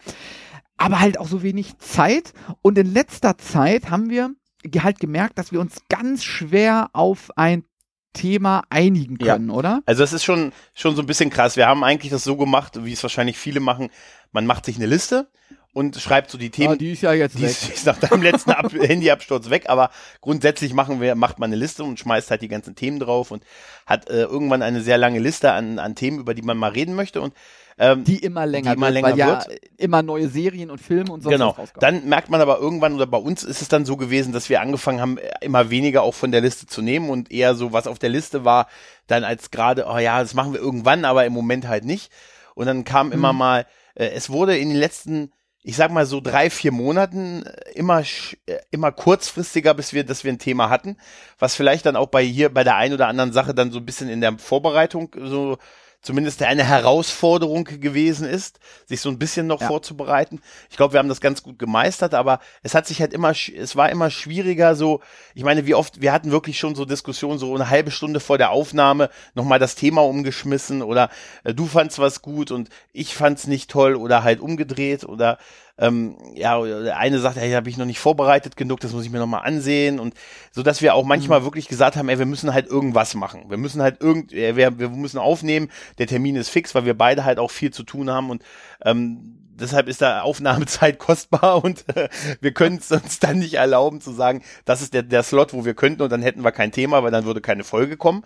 Aber 0.76 1.00
halt 1.00 1.18
auch 1.18 1.28
so 1.28 1.42
wenig 1.42 1.78
Zeit. 1.78 2.34
Und 2.60 2.76
in 2.76 2.92
letzter 2.92 3.38
Zeit 3.38 3.88
haben 3.88 4.10
wir 4.10 4.34
halt 4.80 5.00
gemerkt, 5.00 5.38
dass 5.38 5.52
wir 5.52 5.60
uns 5.60 5.82
ganz 5.88 6.24
schwer 6.24 6.90
auf 6.92 7.30
ein 7.36 7.64
Thema 8.12 8.62
einigen 8.68 9.18
können, 9.18 9.48
ja. 9.48 9.54
oder? 9.54 9.82
Also 9.86 10.04
es 10.04 10.12
ist 10.12 10.24
schon, 10.24 10.52
schon 10.74 10.94
so 10.96 11.02
ein 11.02 11.06
bisschen 11.06 11.30
krass. 11.30 11.56
Wir 11.56 11.66
haben 11.66 11.82
eigentlich 11.82 12.12
das 12.12 12.24
so 12.24 12.36
gemacht, 12.36 12.84
wie 12.84 12.92
es 12.92 13.02
wahrscheinlich 13.02 13.38
viele 13.38 13.60
machen. 13.60 13.90
Man 14.32 14.46
macht 14.46 14.66
sich 14.66 14.76
eine 14.76 14.86
Liste 14.86 15.28
und 15.72 15.96
schreibt 15.96 16.30
so 16.30 16.36
die 16.36 16.50
Themen. 16.50 16.72
Ja, 16.72 16.76
die 16.76 16.92
ist 16.92 17.02
ja 17.02 17.12
jetzt 17.12 17.38
die 17.38 17.42
weg. 17.42 17.50
Ist, 17.50 17.68
die 17.68 17.72
ist 17.72 17.86
nach 17.86 17.98
deinem 17.98 18.22
letzten 18.22 18.50
Ab 18.50 18.72
Handyabsturz 18.78 19.48
weg, 19.48 19.64
aber 19.68 19.90
grundsätzlich 20.20 20.74
machen 20.74 21.00
wir, 21.00 21.14
macht 21.14 21.38
man 21.38 21.48
eine 21.48 21.56
Liste 21.56 21.84
und 21.84 21.98
schmeißt 21.98 22.30
halt 22.30 22.42
die 22.42 22.48
ganzen 22.48 22.74
Themen 22.74 22.98
drauf 22.98 23.30
und 23.30 23.44
hat 23.86 24.10
äh, 24.10 24.22
irgendwann 24.22 24.62
eine 24.62 24.82
sehr 24.82 24.98
lange 24.98 25.18
Liste 25.18 25.52
an, 25.52 25.78
an 25.78 25.94
Themen, 25.94 26.18
über 26.18 26.34
die 26.34 26.42
man 26.42 26.58
mal 26.58 26.70
reden 26.70 26.94
möchte 26.94 27.20
und 27.20 27.34
ähm, 27.78 28.04
die 28.04 28.18
immer 28.18 28.46
länger, 28.46 28.70
die 28.70 28.76
immer 28.76 28.86
wird, 28.86 28.94
länger 28.94 29.08
weil 29.08 29.18
ja 29.18 29.46
wird. 29.46 29.60
immer 29.78 30.02
neue 30.02 30.28
Serien 30.28 30.70
und 30.70 30.80
Filme 30.80 31.12
und 31.12 31.22
so 31.22 31.30
Genau. 31.30 31.56
Dann 31.78 32.08
merkt 32.08 32.30
man 32.30 32.40
aber 32.40 32.58
irgendwann, 32.58 32.94
oder 32.94 33.06
bei 33.06 33.18
uns 33.18 33.44
ist 33.44 33.62
es 33.62 33.68
dann 33.68 33.84
so 33.84 33.96
gewesen, 33.96 34.32
dass 34.32 34.48
wir 34.48 34.60
angefangen 34.60 35.00
haben, 35.00 35.18
immer 35.40 35.70
weniger 35.70 36.02
auch 36.02 36.14
von 36.14 36.32
der 36.32 36.40
Liste 36.40 36.66
zu 36.66 36.82
nehmen 36.82 37.10
und 37.10 37.30
eher 37.30 37.54
so, 37.54 37.72
was 37.72 37.86
auf 37.86 37.98
der 37.98 38.10
Liste 38.10 38.44
war, 38.44 38.68
dann 39.06 39.24
als 39.24 39.50
gerade, 39.50 39.86
oh 39.88 39.98
ja, 39.98 40.20
das 40.20 40.34
machen 40.34 40.52
wir 40.52 40.60
irgendwann, 40.60 41.04
aber 41.04 41.24
im 41.24 41.32
Moment 41.32 41.66
halt 41.66 41.84
nicht. 41.84 42.12
Und 42.54 42.66
dann 42.66 42.84
kam 42.84 43.08
mhm. 43.08 43.12
immer 43.14 43.32
mal, 43.32 43.66
äh, 43.94 44.08
es 44.08 44.30
wurde 44.30 44.56
in 44.56 44.68
den 44.68 44.78
letzten 44.78 45.32
ich 45.64 45.76
sag 45.76 45.92
mal 45.92 46.06
so 46.06 46.20
drei, 46.20 46.50
vier 46.50 46.72
Monaten 46.72 47.44
äh, 47.44 47.70
immer, 47.74 48.00
äh, 48.00 48.58
immer 48.70 48.92
kurzfristiger, 48.92 49.74
bis 49.74 49.92
wir, 49.92 50.04
dass 50.04 50.24
wir 50.24 50.32
ein 50.32 50.38
Thema 50.38 50.70
hatten, 50.70 50.96
was 51.38 51.54
vielleicht 51.54 51.86
dann 51.86 51.96
auch 51.96 52.08
bei 52.08 52.24
hier, 52.24 52.52
bei 52.52 52.64
der 52.64 52.76
einen 52.76 52.94
oder 52.94 53.06
anderen 53.06 53.32
Sache 53.32 53.54
dann 53.54 53.70
so 53.70 53.78
ein 53.78 53.86
bisschen 53.86 54.08
in 54.08 54.20
der 54.20 54.38
Vorbereitung 54.38 55.14
so 55.16 55.58
zumindest 56.02 56.42
eine 56.42 56.64
Herausforderung 56.64 57.64
gewesen 57.64 58.28
ist, 58.28 58.58
sich 58.86 59.00
so 59.00 59.08
ein 59.08 59.18
bisschen 59.18 59.46
noch 59.46 59.60
ja. 59.60 59.68
vorzubereiten. 59.68 60.42
Ich 60.68 60.76
glaube, 60.76 60.94
wir 60.94 60.98
haben 60.98 61.08
das 61.08 61.20
ganz 61.20 61.42
gut 61.42 61.58
gemeistert, 61.58 62.14
aber 62.14 62.40
es 62.62 62.74
hat 62.74 62.86
sich 62.86 63.00
halt 63.00 63.12
immer, 63.12 63.30
es 63.30 63.76
war 63.76 63.88
immer 63.88 64.10
schwieriger 64.10 64.74
so, 64.74 65.00
ich 65.34 65.44
meine, 65.44 65.66
wie 65.66 65.74
oft, 65.74 66.00
wir 66.00 66.12
hatten 66.12 66.32
wirklich 66.32 66.58
schon 66.58 66.74
so 66.74 66.84
Diskussionen, 66.84 67.38
so 67.38 67.54
eine 67.54 67.70
halbe 67.70 67.92
Stunde 67.92 68.18
vor 68.20 68.36
der 68.36 68.50
Aufnahme 68.50 69.10
nochmal 69.34 69.60
das 69.60 69.76
Thema 69.76 70.02
umgeschmissen 70.02 70.82
oder 70.82 71.08
äh, 71.44 71.54
du 71.54 71.66
fandst 71.66 72.00
was 72.00 72.20
gut 72.20 72.50
und 72.50 72.68
ich 72.92 73.14
fand's 73.14 73.46
nicht 73.46 73.70
toll 73.70 73.94
oder 73.94 74.24
halt 74.24 74.40
umgedreht 74.40 75.04
oder 75.04 75.38
ähm, 75.78 76.16
ja, 76.34 76.60
eine 76.60 77.18
sagt, 77.18 77.36
hey, 77.36 77.50
habe 77.52 77.68
ich 77.68 77.76
noch 77.76 77.86
nicht 77.86 77.98
vorbereitet 77.98 78.56
genug, 78.56 78.80
das 78.80 78.92
muss 78.92 79.04
ich 79.04 79.10
mir 79.10 79.18
noch 79.18 79.26
mal 79.26 79.38
ansehen. 79.38 79.98
Und 79.98 80.14
so, 80.50 80.62
dass 80.62 80.82
wir 80.82 80.94
auch 80.94 81.04
manchmal 81.04 81.40
mhm. 81.40 81.44
wirklich 81.44 81.68
gesagt 81.68 81.96
haben, 81.96 82.08
ey, 82.08 82.18
wir 82.18 82.26
müssen 82.26 82.52
halt 82.52 82.66
irgendwas 82.66 83.14
machen, 83.14 83.44
wir 83.48 83.56
müssen 83.56 83.82
halt 83.82 84.00
irgend, 84.00 84.32
äh, 84.32 84.56
wir, 84.56 84.78
wir 84.78 84.88
müssen 84.90 85.18
aufnehmen, 85.18 85.70
der 85.98 86.06
Termin 86.06 86.36
ist 86.36 86.50
fix, 86.50 86.74
weil 86.74 86.84
wir 86.84 86.94
beide 86.94 87.24
halt 87.24 87.38
auch 87.38 87.50
viel 87.50 87.72
zu 87.72 87.82
tun 87.82 88.10
haben. 88.10 88.30
Und 88.30 88.42
ähm, 88.84 89.38
deshalb 89.54 89.88
ist 89.88 90.02
da 90.02 90.22
Aufnahmezeit 90.22 90.98
kostbar. 91.00 91.64
Und 91.64 91.84
äh, 91.96 92.08
wir 92.40 92.52
können 92.52 92.76
es 92.76 92.92
uns 92.92 93.18
dann 93.18 93.38
nicht 93.38 93.54
erlauben 93.54 94.00
zu 94.00 94.12
sagen, 94.12 94.42
das 94.64 94.82
ist 94.82 94.94
der, 94.94 95.02
der 95.02 95.22
Slot, 95.22 95.52
wo 95.54 95.64
wir 95.64 95.74
könnten. 95.74 96.02
Und 96.02 96.12
dann 96.12 96.22
hätten 96.22 96.44
wir 96.44 96.52
kein 96.52 96.72
Thema, 96.72 97.02
weil 97.02 97.10
dann 97.10 97.24
würde 97.24 97.40
keine 97.40 97.64
Folge 97.64 97.96
kommen. 97.96 98.24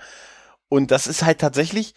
Und 0.68 0.90
das 0.90 1.06
ist 1.06 1.24
halt 1.24 1.38
tatsächlich 1.38 1.94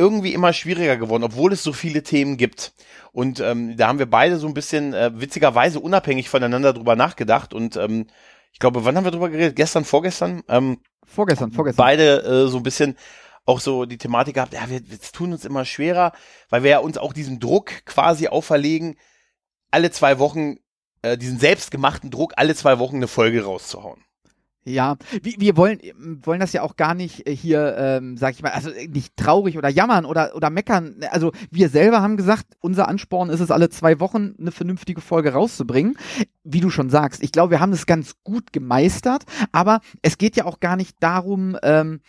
irgendwie 0.00 0.32
immer 0.32 0.54
schwieriger 0.54 0.96
geworden, 0.96 1.24
obwohl 1.24 1.52
es 1.52 1.62
so 1.62 1.74
viele 1.74 2.02
Themen 2.02 2.38
gibt. 2.38 2.72
Und 3.12 3.38
ähm, 3.40 3.76
da 3.76 3.88
haben 3.88 3.98
wir 3.98 4.08
beide 4.10 4.38
so 4.38 4.46
ein 4.46 4.54
bisschen 4.54 4.94
äh, 4.94 5.10
witzigerweise 5.14 5.78
unabhängig 5.78 6.30
voneinander 6.30 6.72
drüber 6.72 6.96
nachgedacht. 6.96 7.52
Und 7.52 7.76
ähm, 7.76 8.06
ich 8.52 8.58
glaube, 8.58 8.84
wann 8.84 8.96
haben 8.96 9.04
wir 9.04 9.10
drüber 9.10 9.28
geredet? 9.28 9.56
Gestern, 9.56 9.84
vorgestern? 9.84 10.42
Ähm, 10.48 10.78
vorgestern, 11.04 11.52
vorgestern. 11.52 11.84
Beide 11.84 12.22
äh, 12.22 12.48
so 12.48 12.56
ein 12.56 12.62
bisschen 12.62 12.96
auch 13.44 13.60
so 13.60 13.84
die 13.84 13.98
Thematik 13.98 14.34
gehabt, 14.34 14.54
ja, 14.54 14.70
wir, 14.70 14.80
wir 14.88 15.00
tun 15.00 15.32
uns 15.32 15.44
immer 15.44 15.64
schwerer, 15.64 16.12
weil 16.48 16.62
wir 16.62 16.70
ja 16.70 16.78
uns 16.78 16.96
auch 16.96 17.12
diesen 17.12 17.40
Druck 17.40 17.84
quasi 17.84 18.28
auferlegen, 18.28 18.96
alle 19.70 19.90
zwei 19.90 20.18
Wochen, 20.18 20.56
äh, 21.02 21.18
diesen 21.18 21.38
selbstgemachten 21.38 22.10
Druck, 22.10 22.32
alle 22.36 22.54
zwei 22.54 22.78
Wochen 22.78 22.96
eine 22.96 23.08
Folge 23.08 23.44
rauszuhauen. 23.44 24.02
Ja, 24.64 24.96
wir, 25.22 25.34
wir 25.38 25.56
wollen, 25.56 25.78
wollen 26.22 26.40
das 26.40 26.52
ja 26.52 26.60
auch 26.60 26.76
gar 26.76 26.94
nicht 26.94 27.26
äh, 27.26 27.34
hier, 27.34 27.76
ähm, 27.78 28.18
sag 28.18 28.34
ich 28.34 28.42
mal, 28.42 28.52
also 28.52 28.70
nicht 28.88 29.16
traurig 29.16 29.56
oder 29.56 29.70
jammern 29.70 30.04
oder, 30.04 30.34
oder 30.34 30.50
meckern. 30.50 30.96
Also 31.10 31.32
wir 31.50 31.70
selber 31.70 32.02
haben 32.02 32.18
gesagt, 32.18 32.46
unser 32.60 32.86
Ansporn 32.86 33.30
ist 33.30 33.40
es, 33.40 33.50
alle 33.50 33.70
zwei 33.70 34.00
Wochen 34.00 34.34
eine 34.38 34.52
vernünftige 34.52 35.00
Folge 35.00 35.32
rauszubringen. 35.32 35.96
Wie 36.44 36.60
du 36.60 36.68
schon 36.68 36.90
sagst, 36.90 37.22
ich 37.22 37.32
glaube, 37.32 37.52
wir 37.52 37.60
haben 37.60 37.72
es 37.72 37.86
ganz 37.86 38.16
gut 38.22 38.52
gemeistert, 38.52 39.24
aber 39.50 39.80
es 40.02 40.18
geht 40.18 40.36
ja 40.36 40.44
auch 40.44 40.60
gar 40.60 40.76
nicht 40.76 40.96
darum, 41.00 41.56
ähm, 41.62 42.00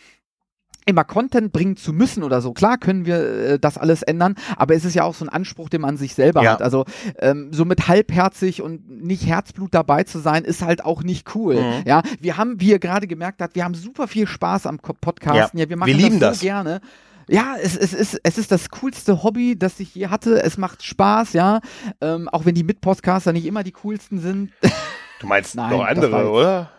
immer 0.84 1.04
Content 1.04 1.52
bringen 1.52 1.76
zu 1.76 1.92
müssen 1.92 2.22
oder 2.22 2.40
so. 2.40 2.52
Klar 2.52 2.78
können 2.78 3.06
wir 3.06 3.16
äh, 3.16 3.58
das 3.58 3.78
alles 3.78 4.02
ändern, 4.02 4.34
aber 4.56 4.74
es 4.74 4.84
ist 4.84 4.94
ja 4.94 5.04
auch 5.04 5.14
so 5.14 5.24
ein 5.24 5.28
Anspruch, 5.28 5.68
den 5.68 5.80
man 5.80 5.96
sich 5.96 6.14
selber 6.14 6.42
ja. 6.42 6.52
hat. 6.52 6.62
Also 6.62 6.84
ähm, 7.18 7.48
so 7.52 7.64
mit 7.64 7.88
halbherzig 7.88 8.62
und 8.62 9.02
nicht 9.02 9.26
Herzblut 9.26 9.74
dabei 9.74 10.04
zu 10.04 10.18
sein, 10.18 10.44
ist 10.44 10.62
halt 10.62 10.84
auch 10.84 11.02
nicht 11.02 11.34
cool. 11.34 11.56
Mhm. 11.56 11.82
Ja, 11.86 12.02
wir 12.20 12.36
haben, 12.36 12.60
wie 12.60 12.70
ihr 12.70 12.78
gerade 12.78 13.06
gemerkt 13.06 13.42
habt, 13.42 13.54
wir 13.54 13.64
haben 13.64 13.74
super 13.74 14.08
viel 14.08 14.26
Spaß 14.26 14.66
am 14.66 14.78
Podcasten. 14.78 15.58
Ja, 15.58 15.64
ja 15.64 15.70
wir 15.70 15.76
machen 15.76 15.88
wir 15.88 15.94
lieben 15.94 16.20
das, 16.20 16.40
so 16.40 16.46
gerne. 16.46 16.80
ja, 17.28 17.54
es, 17.62 17.76
es, 17.76 17.94
ist, 17.94 18.20
es 18.22 18.38
ist 18.38 18.50
das 18.50 18.70
coolste 18.70 19.22
Hobby, 19.22 19.56
das 19.56 19.78
ich 19.78 19.94
je 19.94 20.08
hatte. 20.08 20.42
Es 20.42 20.58
macht 20.58 20.82
Spaß, 20.82 21.32
ja. 21.32 21.60
Ähm, 22.00 22.28
auch 22.28 22.44
wenn 22.44 22.54
die 22.54 22.64
Mitpodcaster 22.64 23.32
nicht 23.32 23.46
immer 23.46 23.62
die 23.62 23.72
coolsten 23.72 24.20
sind. 24.20 24.52
Du 25.22 25.28
meinst 25.28 25.54
Nein, 25.54 25.70
noch 25.70 25.84
andere, 25.84 26.30
oder? 26.30 26.70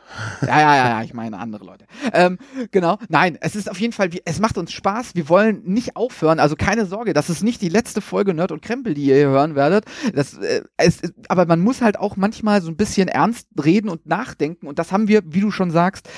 Ja, 0.42 0.60
ja, 0.60 0.76
ja, 0.76 0.90
ja, 0.90 1.02
ich 1.02 1.14
meine 1.14 1.40
andere 1.40 1.64
Leute. 1.64 1.86
Ähm, 2.12 2.38
genau. 2.72 2.98
Nein, 3.08 3.38
es 3.40 3.56
ist 3.56 3.72
auf 3.72 3.80
jeden 3.80 3.94
Fall, 3.94 4.10
es 4.26 4.40
macht 4.40 4.58
uns 4.58 4.74
Spaß. 4.74 5.16
Wir 5.16 5.30
wollen 5.30 5.64
nicht 5.64 5.96
aufhören. 5.96 6.40
Also 6.40 6.56
keine 6.58 6.86
Sorge, 6.86 7.14
das 7.14 7.30
ist 7.30 7.42
nicht 7.42 7.62
die 7.62 7.70
letzte 7.70 8.02
Folge 8.02 8.34
Nerd 8.34 8.52
und 8.52 8.62
Krempel, 8.62 8.94
die 8.94 9.06
ihr 9.06 9.16
hier 9.16 9.30
hören 9.30 9.56
werdet. 9.56 9.86
Das, 10.14 10.34
äh, 10.36 10.62
es, 10.76 11.00
aber 11.30 11.46
man 11.46 11.62
muss 11.62 11.82
halt 11.82 11.98
auch 11.98 12.18
manchmal 12.18 12.62
so 12.62 12.70
ein 12.70 12.76
bisschen 12.76 13.08
ernst 13.08 13.48
reden 13.64 13.88
und 13.90 14.06
nachdenken. 14.06 14.68
Und 14.68 14.78
das 14.78 14.92
haben 14.92 15.08
wir, 15.08 15.22
wie 15.26 15.42
du 15.42 15.52
schon 15.52 15.72
sagst, 15.72 16.10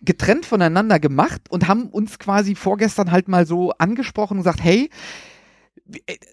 getrennt 0.00 0.46
voneinander 0.46 1.00
gemacht 1.00 1.42
und 1.50 1.66
haben 1.66 1.88
uns 1.88 2.20
quasi 2.20 2.54
vorgestern 2.54 3.10
halt 3.10 3.26
mal 3.26 3.46
so 3.46 3.72
angesprochen 3.78 4.34
und 4.34 4.44
gesagt, 4.44 4.62
hey, 4.62 4.90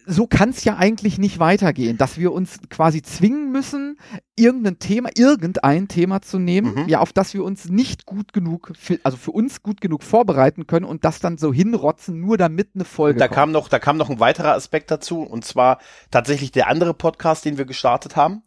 so 0.06 0.28
kann 0.28 0.50
es 0.50 0.64
ja 0.64 0.78
eigentlich 0.78 1.18
nicht 1.18 1.40
weitergehen, 1.40 1.98
dass 1.98 2.18
wir 2.18 2.32
uns 2.32 2.60
quasi 2.70 3.02
zwingen 3.02 3.52
müssen, 3.52 4.00
irgendein 4.38 4.80
Thema, 4.80 5.10
irgendein 5.14 5.90
Thema 5.90 6.22
zu 6.22 6.40
nehmen, 6.40 6.76
mhm. 6.76 6.88
ja, 6.88 7.00
auf 7.00 7.12
das 7.12 7.34
wir 7.34 7.44
uns 7.44 7.66
nicht 7.66 8.06
gut 8.06 8.32
genug, 8.32 8.72
also 9.04 9.18
für 9.18 9.32
uns 9.32 9.62
gut 9.62 9.82
genug 9.82 10.04
vorbereiten 10.04 10.68
können 10.68 10.86
und 10.86 11.04
das 11.04 11.20
dann 11.20 11.38
so 11.38 11.52
hinrotzen, 11.54 12.22
nur 12.22 12.38
damit 12.38 12.70
eine 12.76 12.86
Folge. 12.86 13.20
Da 13.20 13.28
kommt. 13.28 13.36
kam 13.36 13.52
noch, 13.52 13.68
da 13.68 13.80
kam 13.80 13.98
noch 13.98 14.10
ein 14.10 14.22
weiterer 14.22 14.54
Aspekt 14.54 14.90
dazu 14.90 15.22
und 15.22 15.44
zwar 15.44 15.80
tatsächlich 16.12 16.52
der 16.52 16.70
andere 16.70 16.94
Podcast, 16.94 17.44
den 17.44 17.58
wir 17.58 17.66
gestartet 17.66 18.16
haben, 18.16 18.44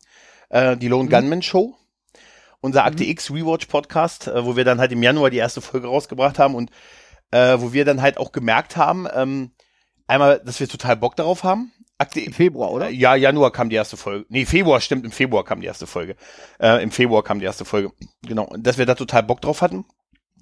äh, 0.48 0.74
die 0.76 0.88
Lone 0.88 1.04
mhm. 1.04 1.10
Gunman 1.10 1.42
Show. 1.42 1.74
Unser 2.60 2.86
Akte 2.86 3.02
mhm. 3.02 3.10
X 3.10 3.30
Rewatch 3.30 3.66
Podcast, 3.66 4.28
äh, 4.28 4.42
wo 4.46 4.56
wir 4.56 4.64
dann 4.64 4.80
halt 4.80 4.90
im 4.90 5.02
Januar 5.02 5.28
die 5.28 5.36
erste 5.36 5.60
Folge 5.60 5.86
rausgebracht 5.86 6.38
haben 6.38 6.54
und 6.54 6.70
äh, 7.30 7.60
wo 7.60 7.74
wir 7.74 7.84
dann 7.84 8.00
halt 8.00 8.16
auch 8.16 8.32
gemerkt 8.32 8.78
haben, 8.78 9.06
ähm, 9.14 9.50
Einmal, 10.06 10.40
dass 10.44 10.60
wir 10.60 10.68
total 10.68 10.96
Bock 10.96 11.16
darauf 11.16 11.44
haben. 11.44 11.72
Akte 11.96 12.20
Im 12.20 12.32
Februar, 12.32 12.72
oder? 12.72 12.88
Ja, 12.88 13.14
Januar 13.14 13.52
kam 13.52 13.70
die 13.70 13.76
erste 13.76 13.96
Folge. 13.96 14.26
Nee, 14.28 14.46
Februar, 14.46 14.80
stimmt, 14.80 15.04
im 15.04 15.12
Februar 15.12 15.44
kam 15.44 15.60
die 15.60 15.66
erste 15.66 15.86
Folge. 15.86 16.16
Äh, 16.58 16.82
Im 16.82 16.90
Februar 16.90 17.22
kam 17.22 17.38
die 17.38 17.44
erste 17.44 17.64
Folge. 17.64 17.92
Genau. 18.22 18.52
Dass 18.58 18.78
wir 18.78 18.86
da 18.86 18.94
total 18.94 19.22
Bock 19.22 19.40
drauf 19.40 19.62
hatten. 19.62 19.84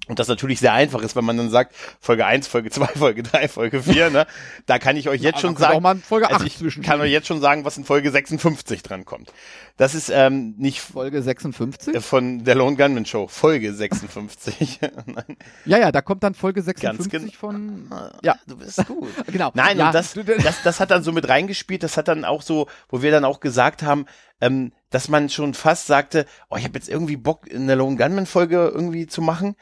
Und 0.09 0.19
das 0.19 0.27
natürlich 0.27 0.59
sehr 0.59 0.73
einfach 0.73 1.01
ist, 1.01 1.15
wenn 1.15 1.23
man 1.23 1.37
dann 1.37 1.49
sagt, 1.49 1.73
Folge 2.01 2.25
1, 2.25 2.47
Folge 2.47 2.69
2, 2.69 2.87
Folge 2.95 3.23
3, 3.23 3.47
Folge 3.47 3.83
4, 3.83 4.09
ne? 4.09 4.27
Da 4.65 4.77
kann 4.77 4.97
ich 4.97 5.07
euch 5.07 5.21
jetzt 5.21 5.39
schon 5.39 5.55
sagen, 5.55 5.77
auch 5.77 5.81
mal 5.81 5.95
Folge 5.95 6.25
8 6.25 6.33
also 6.33 6.45
ich 6.45 6.81
kann 6.81 6.99
euch 6.99 7.11
jetzt 7.11 7.27
schon 7.27 7.39
sagen, 7.39 7.63
was 7.63 7.77
in 7.77 7.85
Folge 7.85 8.11
56 8.11 8.83
dran 8.83 9.05
kommt. 9.05 9.31
Das 9.77 9.95
ist 9.95 10.09
ähm, 10.13 10.55
nicht 10.57 10.81
Folge 10.81 11.21
56 11.21 12.03
von 12.03 12.43
der 12.43 12.55
Lone 12.55 12.75
Gunman 12.75 13.05
Show, 13.05 13.27
Folge 13.27 13.73
56. 13.73 14.81
ja, 15.65 15.77
ja, 15.77 15.91
da 15.93 16.01
kommt 16.01 16.23
dann 16.23 16.33
Folge 16.33 16.61
56 16.61 17.37
von 17.37 17.89
Ja, 18.23 18.35
du 18.45 18.57
bist 18.57 18.85
gut. 18.85 19.07
genau. 19.27 19.51
Nein, 19.53 19.77
ja. 19.77 19.87
und 19.87 19.95
das, 19.95 20.13
das 20.13 20.63
das 20.63 20.79
hat 20.81 20.91
dann 20.91 21.03
so 21.03 21.13
mit 21.13 21.29
reingespielt, 21.29 21.81
das 21.81 21.95
hat 21.95 22.09
dann 22.09 22.25
auch 22.25 22.41
so, 22.41 22.67
wo 22.89 23.01
wir 23.01 23.11
dann 23.11 23.23
auch 23.23 23.39
gesagt 23.39 23.83
haben, 23.83 24.05
ähm, 24.41 24.73
dass 24.89 25.07
man 25.07 25.29
schon 25.29 25.53
fast 25.53 25.87
sagte, 25.87 26.25
oh, 26.49 26.57
ich 26.57 26.65
habe 26.65 26.75
jetzt 26.75 26.89
irgendwie 26.89 27.15
Bock 27.15 27.47
in 27.47 27.67
der 27.67 27.77
Lone 27.77 27.95
Gunman 27.95 28.25
Folge 28.25 28.69
irgendwie 28.73 29.07
zu 29.07 29.21
machen 29.21 29.55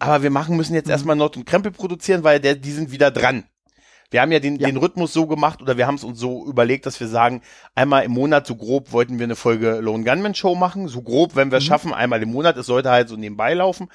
aber 0.00 0.22
wir 0.22 0.30
machen 0.30 0.56
müssen 0.56 0.74
jetzt 0.74 0.86
mhm. 0.86 0.92
erstmal 0.92 1.16
Nord 1.16 1.36
und 1.36 1.46
Krempel 1.46 1.70
produzieren, 1.70 2.24
weil 2.24 2.40
der, 2.40 2.56
die 2.56 2.72
sind 2.72 2.90
wieder 2.90 3.10
dran. 3.10 3.44
Wir 4.10 4.22
haben 4.22 4.32
ja 4.32 4.40
den, 4.40 4.56
ja. 4.56 4.66
den 4.66 4.76
Rhythmus 4.76 5.12
so 5.12 5.26
gemacht 5.26 5.62
oder 5.62 5.76
wir 5.76 5.86
haben 5.86 5.94
es 5.94 6.02
uns 6.02 6.18
so 6.18 6.44
überlegt, 6.46 6.84
dass 6.84 6.98
wir 6.98 7.06
sagen, 7.06 7.42
einmal 7.76 8.02
im 8.02 8.10
Monat 8.10 8.46
so 8.46 8.56
grob 8.56 8.92
wollten 8.92 9.18
wir 9.20 9.24
eine 9.24 9.36
Folge 9.36 9.78
Lone 9.80 10.04
Gunman 10.04 10.34
Show 10.34 10.56
machen. 10.56 10.88
So 10.88 11.02
grob, 11.02 11.36
wenn 11.36 11.52
wir 11.52 11.58
es 11.58 11.64
mhm. 11.64 11.68
schaffen, 11.68 11.94
einmal 11.94 12.20
im 12.22 12.32
Monat. 12.32 12.56
Es 12.56 12.66
sollte 12.66 12.90
halt 12.90 13.08
so 13.08 13.16
nebenbei 13.16 13.54
laufen. 13.54 13.88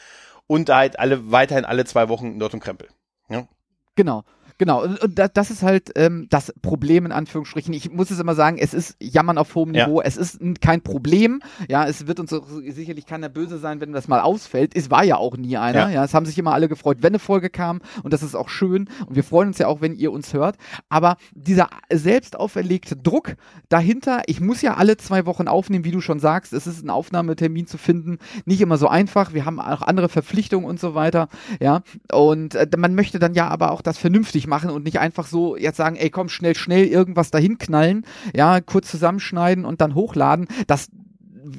Und 0.48 0.70
halt 0.70 1.00
alle, 1.00 1.32
weiterhin 1.32 1.66
alle 1.66 1.86
zwei 1.86 2.08
Wochen 2.08 2.38
Nord 2.38 2.54
und 2.54 2.60
Krempel. 2.62 2.88
Ja? 3.30 3.48
Genau. 3.96 4.24
Genau, 4.58 4.84
und, 4.84 5.02
und 5.02 5.20
das 5.34 5.52
ist 5.52 5.64
halt 5.64 5.92
ähm, 5.96 6.28
das 6.30 6.54
Problem 6.62 7.06
in 7.06 7.12
Anführungsstrichen. 7.12 7.74
Ich 7.74 7.92
muss 7.92 8.10
es 8.10 8.20
immer 8.20 8.36
sagen, 8.36 8.58
es 8.58 8.74
ist 8.74 8.96
Jammern 9.02 9.38
auf 9.38 9.54
hohem 9.56 9.72
Niveau. 9.72 10.00
Ja. 10.02 10.08
Es 10.08 10.16
ist 10.16 10.40
kein 10.62 10.82
Problem. 10.82 11.42
Ja, 11.68 11.86
es 11.86 12.08
wird 12.08 12.20
uns 12.20 12.34
sicherlich 12.70 13.06
keiner 13.06 13.28
böse 13.28 13.58
sein, 13.58 13.82
wenn 13.82 13.92
das 13.92 14.08
mal 14.08 14.22
ausfällt. 14.22 14.76
Es 14.76 14.90
war 14.90 15.04
ja 15.04 15.18
auch 15.18 15.36
nie 15.36 15.58
einer. 15.58 15.90
Ja. 15.90 15.90
ja, 15.90 16.04
es 16.06 16.14
haben 16.14 16.26
sich 16.26 16.38
immer 16.38 16.54
alle 16.54 16.70
gefreut, 16.70 17.00
wenn 17.02 17.12
eine 17.12 17.20
Folge 17.20 17.50
kam. 17.50 17.82
Und 18.04 18.14
das 18.14 18.24
ist 18.24 18.36
auch 18.36 18.48
schön. 18.48 18.90
Und 19.06 19.16
wir 19.16 19.24
freuen 19.24 19.50
uns 19.50 19.58
ja 19.58 19.68
auch, 19.68 19.82
wenn 19.82 19.96
ihr 19.96 20.12
uns 20.12 20.34
hört. 20.34 20.56
Aber 20.88 21.18
dieser 21.34 21.70
selbst 21.92 22.40
auferlegte 22.40 22.96
Druck 22.96 23.36
dahinter, 23.68 24.24
ich 24.28 24.40
muss 24.40 24.62
ja 24.62 24.76
alle 24.76 24.96
zwei 24.96 25.26
Wochen 25.26 25.50
aufnehmen, 25.50 25.84
wie 25.84 25.92
du 25.92 26.00
schon 26.00 26.20
sagst. 26.20 26.54
Es 26.54 26.66
ist 26.66 26.84
ein 26.84 26.90
Aufnahmetermin 26.90 27.68
zu 27.68 27.78
finden. 27.78 28.20
Nicht 28.46 28.62
immer 28.62 28.78
so 28.78 28.88
einfach. 28.88 29.34
Wir 29.34 29.46
haben 29.46 29.60
auch 29.60 29.82
andere 29.82 30.08
Verpflichtungen 30.08 30.66
und 30.66 30.80
so 30.80 30.96
weiter. 30.96 31.28
Ja, 31.60 31.82
und 32.12 32.56
äh, 32.56 32.68
man 32.78 32.96
möchte 32.96 33.20
dann 33.20 33.34
ja 33.34 33.50
aber 33.50 33.72
auch 33.72 33.82
das 33.82 33.98
vernünftig 33.98 34.45
richtig 34.46 34.48
machen 34.48 34.70
und 34.70 34.84
nicht 34.84 35.00
einfach 35.00 35.28
so 35.28 35.56
jetzt 35.56 35.78
sagen, 35.78 35.96
ey 35.96 36.10
komm, 36.10 36.30
schnell, 36.30 36.56
schnell 36.56 36.86
irgendwas 36.86 37.32
dahin 37.32 37.58
knallen, 37.58 38.06
ja, 38.36 38.62
kurz 38.62 38.90
zusammenschneiden 38.90 39.66
und 39.66 39.82
dann 39.82 39.96
hochladen. 39.96 40.48
Das 40.68 40.90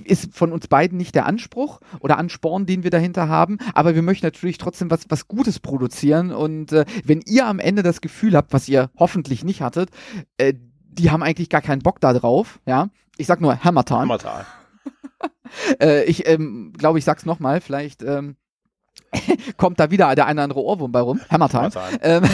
ist 0.05 0.35
von 0.35 0.53
uns 0.53 0.66
beiden 0.66 0.99
nicht 0.99 1.14
der 1.14 1.27
Anspruch 1.27 1.81
oder 2.01 2.18
Ansporn, 2.18 2.66
den 2.66 2.83
wir 2.83 2.90
dahinter 2.90 3.29
haben, 3.29 3.59
aber 3.72 3.94
wir 3.94 4.03
möchten 4.03 4.27
natürlich 4.27 4.59
trotzdem 4.59 4.90
was, 4.90 5.07
was 5.09 5.29
Gutes 5.29 5.61
produzieren 5.61 6.33
und 6.33 6.72
äh, 6.72 6.85
wenn 7.05 7.20
ihr 7.25 7.46
am 7.46 7.61
Ende 7.61 7.85
das 7.85 8.01
Gefühl 8.01 8.37
habt, 8.37 8.53
was 8.53 8.68
ihr 8.68 8.90
hoffentlich 8.99 9.44
nicht 9.44 9.61
hattet, 9.61 9.90
äh, 10.38 10.55
die 10.88 11.11
haben 11.11 11.22
eigentlich 11.22 11.51
gar 11.51 11.61
keinen 11.61 11.83
Bock 11.83 12.01
da 12.01 12.12
drauf, 12.12 12.59
ja, 12.66 12.88
ich 13.16 13.29
sag 13.29 13.40
nur 13.40 13.62
Hammertal. 13.62 14.03
Hammertal. 14.03 14.44
äh, 15.81 16.05
ich 16.05 16.27
ähm, 16.27 16.72
glaube, 16.77 16.99
ich 16.99 17.05
sag's 17.05 17.25
nochmal, 17.25 17.61
vielleicht 17.61 18.03
ähm, 18.03 18.37
kommt 19.57 19.81
da 19.81 19.91
wieder 19.91 20.15
der 20.15 20.27
eine 20.27 20.41
oder 20.41 20.45
andere 20.45 20.63
Ohrwurm 20.63 20.93
bei 20.93 21.01
rum, 21.01 21.21
Hammertime, 21.31 21.71
ähm, 22.03 22.25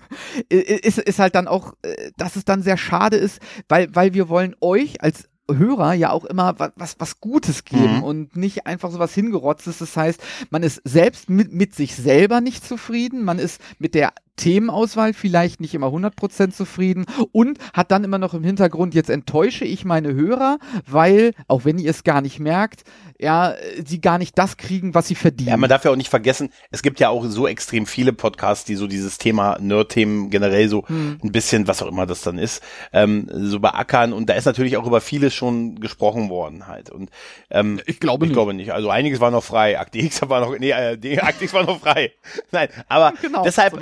ist, 0.48 0.98
ist 0.98 1.18
halt 1.18 1.34
dann 1.34 1.48
auch, 1.48 1.74
äh, 1.82 2.10
dass 2.16 2.36
es 2.36 2.44
dann 2.44 2.62
sehr 2.62 2.76
schade 2.76 3.16
ist, 3.16 3.40
weil, 3.68 3.94
weil 3.94 4.14
wir 4.14 4.28
wollen 4.28 4.54
euch 4.60 5.02
als 5.02 5.28
Hörer 5.50 5.92
ja 5.94 6.10
auch 6.10 6.24
immer 6.24 6.54
was, 6.76 6.96
was 6.98 7.20
Gutes 7.20 7.64
geben 7.64 7.98
mhm. 7.98 8.02
und 8.02 8.36
nicht 8.36 8.66
einfach 8.66 8.90
so 8.90 8.98
was 8.98 9.12
hingerotztes. 9.14 9.78
Das 9.78 9.96
heißt, 9.96 10.22
man 10.50 10.62
ist 10.62 10.80
selbst 10.84 11.28
mit, 11.28 11.52
mit 11.52 11.74
sich 11.74 11.96
selber 11.96 12.40
nicht 12.40 12.64
zufrieden, 12.64 13.24
man 13.24 13.38
ist 13.38 13.60
mit 13.78 13.94
der 13.94 14.12
Themenauswahl 14.36 15.12
vielleicht 15.12 15.60
nicht 15.60 15.74
immer 15.74 15.88
100% 15.88 16.50
zufrieden 16.50 17.04
und 17.32 17.58
hat 17.74 17.90
dann 17.90 18.02
immer 18.04 18.18
noch 18.18 18.34
im 18.34 18.44
Hintergrund, 18.44 18.94
jetzt 18.94 19.10
enttäusche 19.10 19.64
ich 19.64 19.84
meine 19.84 20.14
Hörer, 20.14 20.58
weil, 20.86 21.32
auch 21.48 21.64
wenn 21.64 21.78
ihr 21.78 21.90
es 21.90 22.02
gar 22.02 22.20
nicht 22.22 22.40
merkt, 22.40 22.84
ja, 23.18 23.54
sie 23.84 24.00
gar 24.00 24.18
nicht 24.18 24.36
das 24.38 24.56
kriegen, 24.56 24.94
was 24.94 25.06
sie 25.06 25.14
verdienen. 25.14 25.50
Ja, 25.50 25.56
man 25.56 25.70
darf 25.70 25.84
ja 25.84 25.90
auch 25.90 25.96
nicht 25.96 26.08
vergessen, 26.08 26.50
es 26.70 26.82
gibt 26.82 26.98
ja 26.98 27.08
auch 27.08 27.24
so 27.26 27.46
extrem 27.46 27.86
viele 27.86 28.12
Podcasts, 28.12 28.64
die 28.64 28.74
so 28.74 28.86
dieses 28.86 29.18
Thema 29.18 29.58
Nerd-Themen 29.60 30.30
generell 30.30 30.68
so 30.68 30.86
hm. 30.88 31.18
ein 31.22 31.32
bisschen, 31.32 31.68
was 31.68 31.82
auch 31.82 31.88
immer 31.88 32.06
das 32.06 32.22
dann 32.22 32.38
ist, 32.38 32.62
ähm, 32.92 33.28
so 33.32 33.60
beackern 33.60 34.12
und 34.12 34.28
da 34.28 34.34
ist 34.34 34.46
natürlich 34.46 34.76
auch 34.76 34.86
über 34.86 35.00
vieles 35.00 35.34
schon 35.34 35.78
gesprochen 35.78 36.30
worden 36.30 36.66
halt 36.66 36.90
und 36.90 37.10
ähm, 37.50 37.80
ich 37.86 38.00
glaube 38.00 38.24
ich 38.24 38.30
nicht. 38.30 38.34
glaube 38.34 38.54
nicht. 38.54 38.72
Also 38.72 38.90
einiges 38.90 39.20
war 39.20 39.30
noch 39.30 39.44
frei, 39.44 39.78
Akte 39.78 39.98
X 39.98 40.22
war 40.28 40.40
noch, 40.40 40.58
nee, 40.58 40.70
äh, 40.70 41.18
Akte 41.20 41.44
X 41.44 41.52
war 41.52 41.64
noch 41.64 41.80
frei. 41.80 42.12
Nein, 42.50 42.68
aber 42.88 43.12
genau, 43.20 43.44
deshalb 43.44 43.74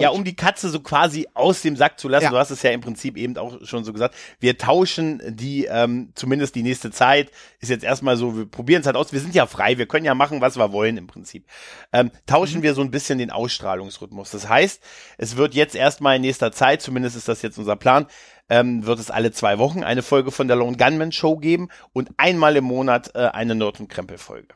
ja, 0.00 0.05
um 0.08 0.24
die 0.24 0.36
Katze 0.36 0.68
so 0.68 0.80
quasi 0.80 1.26
aus 1.34 1.62
dem 1.62 1.76
Sack 1.76 1.98
zu 1.98 2.08
lassen, 2.08 2.24
ja. 2.24 2.30
du 2.30 2.36
hast 2.36 2.50
es 2.50 2.62
ja 2.62 2.70
im 2.70 2.80
Prinzip 2.80 3.16
eben 3.16 3.36
auch 3.36 3.64
schon 3.64 3.84
so 3.84 3.92
gesagt, 3.92 4.14
wir 4.40 4.58
tauschen 4.58 5.22
die, 5.26 5.66
ähm, 5.66 6.12
zumindest 6.14 6.54
die 6.54 6.62
nächste 6.62 6.90
Zeit, 6.90 7.30
ist 7.60 7.68
jetzt 7.68 7.84
erstmal 7.84 8.16
so, 8.16 8.36
wir 8.36 8.46
probieren 8.46 8.80
es 8.80 8.86
halt 8.86 8.96
aus, 8.96 9.12
wir 9.12 9.20
sind 9.20 9.34
ja 9.34 9.46
frei, 9.46 9.78
wir 9.78 9.86
können 9.86 10.04
ja 10.04 10.14
machen, 10.14 10.40
was 10.40 10.56
wir 10.56 10.72
wollen 10.72 10.96
im 10.96 11.06
Prinzip. 11.06 11.46
Ähm, 11.92 12.10
tauschen 12.26 12.58
mhm. 12.58 12.62
wir 12.64 12.74
so 12.74 12.82
ein 12.82 12.90
bisschen 12.90 13.18
den 13.18 13.30
Ausstrahlungsrhythmus. 13.30 14.30
Das 14.30 14.48
heißt, 14.48 14.82
es 15.18 15.36
wird 15.36 15.54
jetzt 15.54 15.74
erstmal 15.74 16.16
in 16.16 16.22
nächster 16.22 16.52
Zeit, 16.52 16.82
zumindest 16.82 17.16
ist 17.16 17.28
das 17.28 17.42
jetzt 17.42 17.58
unser 17.58 17.76
Plan, 17.76 18.06
ähm, 18.48 18.86
wird 18.86 18.98
es 18.98 19.10
alle 19.10 19.32
zwei 19.32 19.58
Wochen 19.58 19.82
eine 19.82 20.02
Folge 20.02 20.30
von 20.30 20.48
der 20.48 20.56
Lone 20.56 20.76
Gunman 20.76 21.12
Show 21.12 21.36
geben 21.36 21.68
und 21.92 22.10
einmal 22.16 22.56
im 22.56 22.64
Monat 22.64 23.10
äh, 23.14 23.26
eine 23.26 23.54
Nord- 23.54 23.80
und 23.80 23.88
Krempel-Folge. 23.88 24.54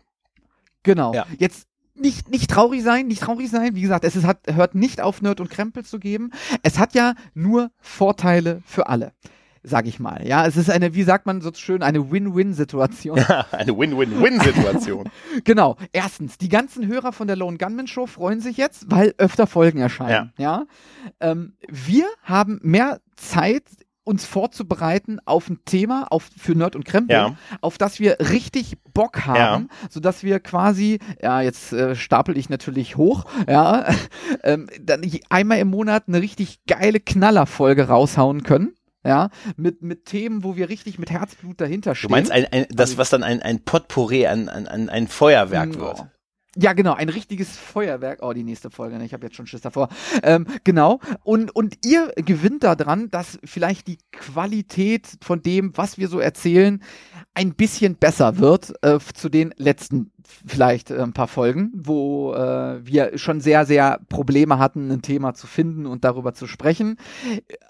Genau. 0.82 1.12
Ja. 1.12 1.26
Jetzt 1.38 1.66
nicht, 2.00 2.30
nicht 2.30 2.50
traurig 2.50 2.82
sein, 2.82 3.06
nicht 3.06 3.22
traurig 3.22 3.50
sein. 3.50 3.74
Wie 3.74 3.82
gesagt, 3.82 4.04
es 4.04 4.16
ist, 4.16 4.26
hat, 4.26 4.38
hört 4.46 4.74
nicht 4.74 5.00
auf 5.00 5.22
Nerd 5.22 5.40
und 5.40 5.50
Krempel 5.50 5.84
zu 5.84 5.98
geben. 5.98 6.30
Es 6.62 6.78
hat 6.78 6.94
ja 6.94 7.14
nur 7.34 7.70
Vorteile 7.80 8.62
für 8.64 8.88
alle 8.88 9.12
sag 9.62 9.86
ich 9.86 10.00
mal. 10.00 10.26
Ja, 10.26 10.46
es 10.46 10.56
ist 10.56 10.70
eine, 10.70 10.94
wie 10.94 11.02
sagt 11.02 11.26
man 11.26 11.40
so 11.40 11.52
schön, 11.54 11.82
eine 11.82 12.10
Win-Win-Situation. 12.10 13.18
Ja, 13.18 13.46
eine 13.52 13.76
Win-Win-Win-Situation. 13.76 15.10
genau. 15.44 15.76
Erstens, 15.92 16.38
die 16.38 16.48
ganzen 16.48 16.86
Hörer 16.86 17.12
von 17.12 17.26
der 17.26 17.36
Lone 17.36 17.58
Gunman 17.58 17.86
Show 17.86 18.06
freuen 18.06 18.40
sich 18.40 18.56
jetzt, 18.56 18.90
weil 18.90 19.14
öfter 19.18 19.46
Folgen 19.46 19.78
erscheinen. 19.78 20.32
Ja. 20.38 20.66
ja? 21.20 21.30
Ähm, 21.30 21.54
wir 21.68 22.06
haben 22.22 22.58
mehr 22.62 23.00
Zeit 23.16 23.64
uns 24.04 24.24
vorzubereiten 24.24 25.18
auf 25.24 25.48
ein 25.48 25.60
Thema, 25.64 26.06
auf, 26.10 26.28
für 26.36 26.54
Nerd 26.54 26.74
und 26.74 26.84
Krempel, 26.84 27.14
ja. 27.14 27.36
auf 27.60 27.78
das 27.78 28.00
wir 28.00 28.18
richtig 28.18 28.76
Bock 28.92 29.26
haben, 29.26 29.68
ja. 29.70 29.88
sodass 29.88 30.22
wir 30.22 30.40
quasi, 30.40 30.98
ja, 31.22 31.40
jetzt 31.42 31.72
äh, 31.72 31.94
stapel 31.94 32.36
ich 32.36 32.48
natürlich 32.48 32.96
hoch, 32.96 33.24
ja, 33.48 33.86
ähm, 34.42 34.68
dann 34.80 35.02
einmal 35.28 35.58
im 35.58 35.68
Monat 35.68 36.04
eine 36.08 36.20
richtig 36.20 36.64
geile 36.66 37.00
Knallerfolge 37.00 37.88
raushauen 37.88 38.42
können. 38.42 38.74
Ja, 39.02 39.30
mit, 39.56 39.80
mit 39.80 40.04
Themen, 40.04 40.44
wo 40.44 40.56
wir 40.56 40.68
richtig 40.68 40.98
mit 40.98 41.10
Herzblut 41.10 41.58
dahinter 41.58 41.94
stehen. 41.94 42.08
Du 42.08 42.12
meinst 42.12 42.30
ein, 42.30 42.44
ein, 42.52 42.66
das, 42.68 42.98
was 42.98 43.08
dann 43.08 43.22
ein, 43.22 43.40
ein 43.40 43.64
Potpourri, 43.64 44.26
ein, 44.26 44.50
ein, 44.50 44.90
ein 44.90 45.08
Feuerwerk 45.08 45.70
oh. 45.76 45.80
wird. 45.80 46.04
Ja, 46.56 46.72
genau, 46.72 46.94
ein 46.94 47.08
richtiges 47.08 47.56
Feuerwerk. 47.56 48.20
Oh, 48.22 48.32
die 48.32 48.42
nächste 48.42 48.70
Folge, 48.70 48.98
ne? 48.98 49.04
ich 49.04 49.12
habe 49.12 49.24
jetzt 49.26 49.36
schon 49.36 49.46
Schiss 49.46 49.60
davor. 49.60 49.88
Ähm, 50.24 50.46
genau, 50.64 50.98
und, 51.22 51.54
und 51.54 51.78
ihr 51.84 52.12
gewinnt 52.16 52.64
daran, 52.64 53.08
dass 53.08 53.38
vielleicht 53.44 53.86
die 53.86 53.98
Qualität 54.10 55.06
von 55.22 55.42
dem, 55.42 55.76
was 55.76 55.96
wir 55.96 56.08
so 56.08 56.18
erzählen, 56.18 56.82
ein 57.34 57.54
bisschen 57.54 57.94
besser 57.94 58.38
wird 58.38 58.72
äh, 58.82 58.98
zu 59.14 59.28
den 59.28 59.54
letzten 59.56 60.10
vielleicht 60.46 60.90
äh, 60.90 61.00
ein 61.00 61.12
paar 61.12 61.28
Folgen, 61.28 61.70
wo 61.74 62.34
äh, 62.34 62.84
wir 62.84 63.18
schon 63.18 63.40
sehr, 63.40 63.66
sehr 63.66 64.00
Probleme 64.08 64.58
hatten, 64.58 64.90
ein 64.90 65.02
Thema 65.02 65.34
zu 65.34 65.46
finden 65.46 65.86
und 65.86 66.04
darüber 66.04 66.34
zu 66.34 66.46
sprechen. 66.46 66.96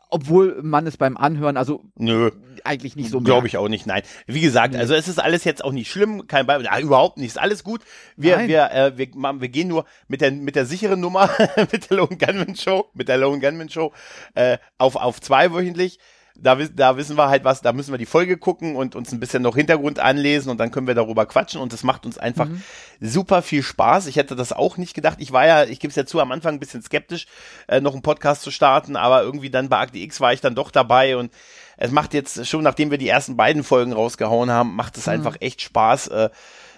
Obwohl 0.09 0.61
man 0.63 0.87
es 0.87 0.97
beim 0.97 1.17
Anhören, 1.17 1.57
also 1.57 1.85
Nö. 1.97 2.31
eigentlich 2.65 2.97
nicht 2.97 3.11
so 3.11 3.21
Glaube 3.21 3.47
ich 3.47 3.57
auch 3.57 3.69
nicht, 3.69 3.87
nein. 3.87 4.03
Wie 4.27 4.41
gesagt, 4.41 4.75
also 4.75 4.95
es 4.95 5.07
ist 5.07 5.21
alles 5.21 5.45
jetzt 5.45 5.65
auch 5.65 5.73
nicht 5.73 5.91
schlimm, 5.91 6.27
kein 6.27 6.47
Be 6.47 6.63
ja, 6.65 6.79
überhaupt 6.81 7.19
nicht, 7.19 7.29
ist 7.29 7.39
alles 7.39 7.63
gut. 7.63 7.83
Wir, 8.17 8.37
nein. 8.37 8.49
wir, 8.49 8.71
äh, 8.73 8.99
wir, 8.99 9.09
wir 9.15 9.49
gehen 9.49 9.69
nur 9.69 9.85
mit 10.09 10.21
der, 10.21 10.33
mit 10.33 10.57
der 10.57 10.67
sicheren 10.67 11.01
Nummer, 11.01 11.31
mit 11.73 11.91
der 11.91 11.97
Lone 11.99 12.17
Gunman 12.17 12.57
Show, 12.57 12.91
mit 12.95 13.09
der 13.09 13.19
Lone 13.19 13.41
Gunman 13.41 13.69
Show, 13.69 13.93
äh, 14.35 14.59
auf, 14.79 14.97
auf 14.97 15.21
zweiwöchentlich 15.21 15.99
da, 16.37 16.55
da 16.55 16.97
wissen 16.97 17.17
wir 17.17 17.29
halt 17.29 17.45
was, 17.45 17.61
da 17.61 17.73
müssen 17.73 17.93
wir 17.93 17.99
die 17.99 18.07
Folge 18.07 18.39
gucken 18.39 18.77
und 18.77 18.95
uns 18.97 19.13
ein 19.13 19.21
bisschen 19.21 19.43
noch 19.43 19.57
Hintergrund 19.57 19.99
anlesen 19.99 20.51
und 20.51 20.59
dann 20.59 20.71
können 20.71 20.87
wir 20.87 20.95
darüber 20.95 21.27
quatschen 21.27 21.61
und 21.61 21.73
das 21.73 21.83
macht 21.83 22.07
uns 22.07 22.19
einfach 22.19 22.47
mhm. 22.47 22.63
super 23.01 23.43
viel 23.43 23.63
Spaß. 23.63 24.07
Ich 24.07 24.17
hätte 24.17 24.37
das 24.37 24.53
auch 24.53 24.77
nicht 24.77 24.95
gedacht. 24.95 25.19
Ich 25.21 25.33
war 25.33 25.47
ja, 25.47 25.65
ich 25.65 25.81
gebe 25.81 25.91
es 25.91 25.97
ja 25.97 26.07
zu, 26.07 26.21
am 26.21 26.33
Anfang 26.33 26.55
ein 26.55 26.61
bisschen 26.61 26.83
skeptisch, 26.83 27.27
äh, 27.69 27.81
noch 27.81 27.93
einen 27.93 28.03
Podcast 28.03 28.43
zu 28.43 28.51
starten, 28.51 28.97
aber 28.97 29.23
irgendwie 29.23 29.51
dann 29.51 29.69
bei 29.69 29.79
Akte 29.79 29.99
X 29.99 30.21
war 30.21 30.33
ich 30.33 30.41
dann 30.41 30.55
doch 30.55 30.71
dabei 30.71 31.17
und 31.17 31.33
es 31.77 31.91
macht 31.91 32.15
jetzt 32.15 32.47
schon, 32.47 32.63
nachdem 32.63 32.91
wir 32.91 32.99
die 32.99 33.09
ersten 33.09 33.37
beiden 33.37 33.65
Folgen 33.65 33.93
rausgehauen 33.93 34.51
haben, 34.51 34.77
macht 34.77 34.97
es 34.97 35.07
mhm. 35.07 35.15
einfach 35.15 35.37
echt 35.41 35.63
Spaß, 35.63 36.09
äh, 36.09 36.31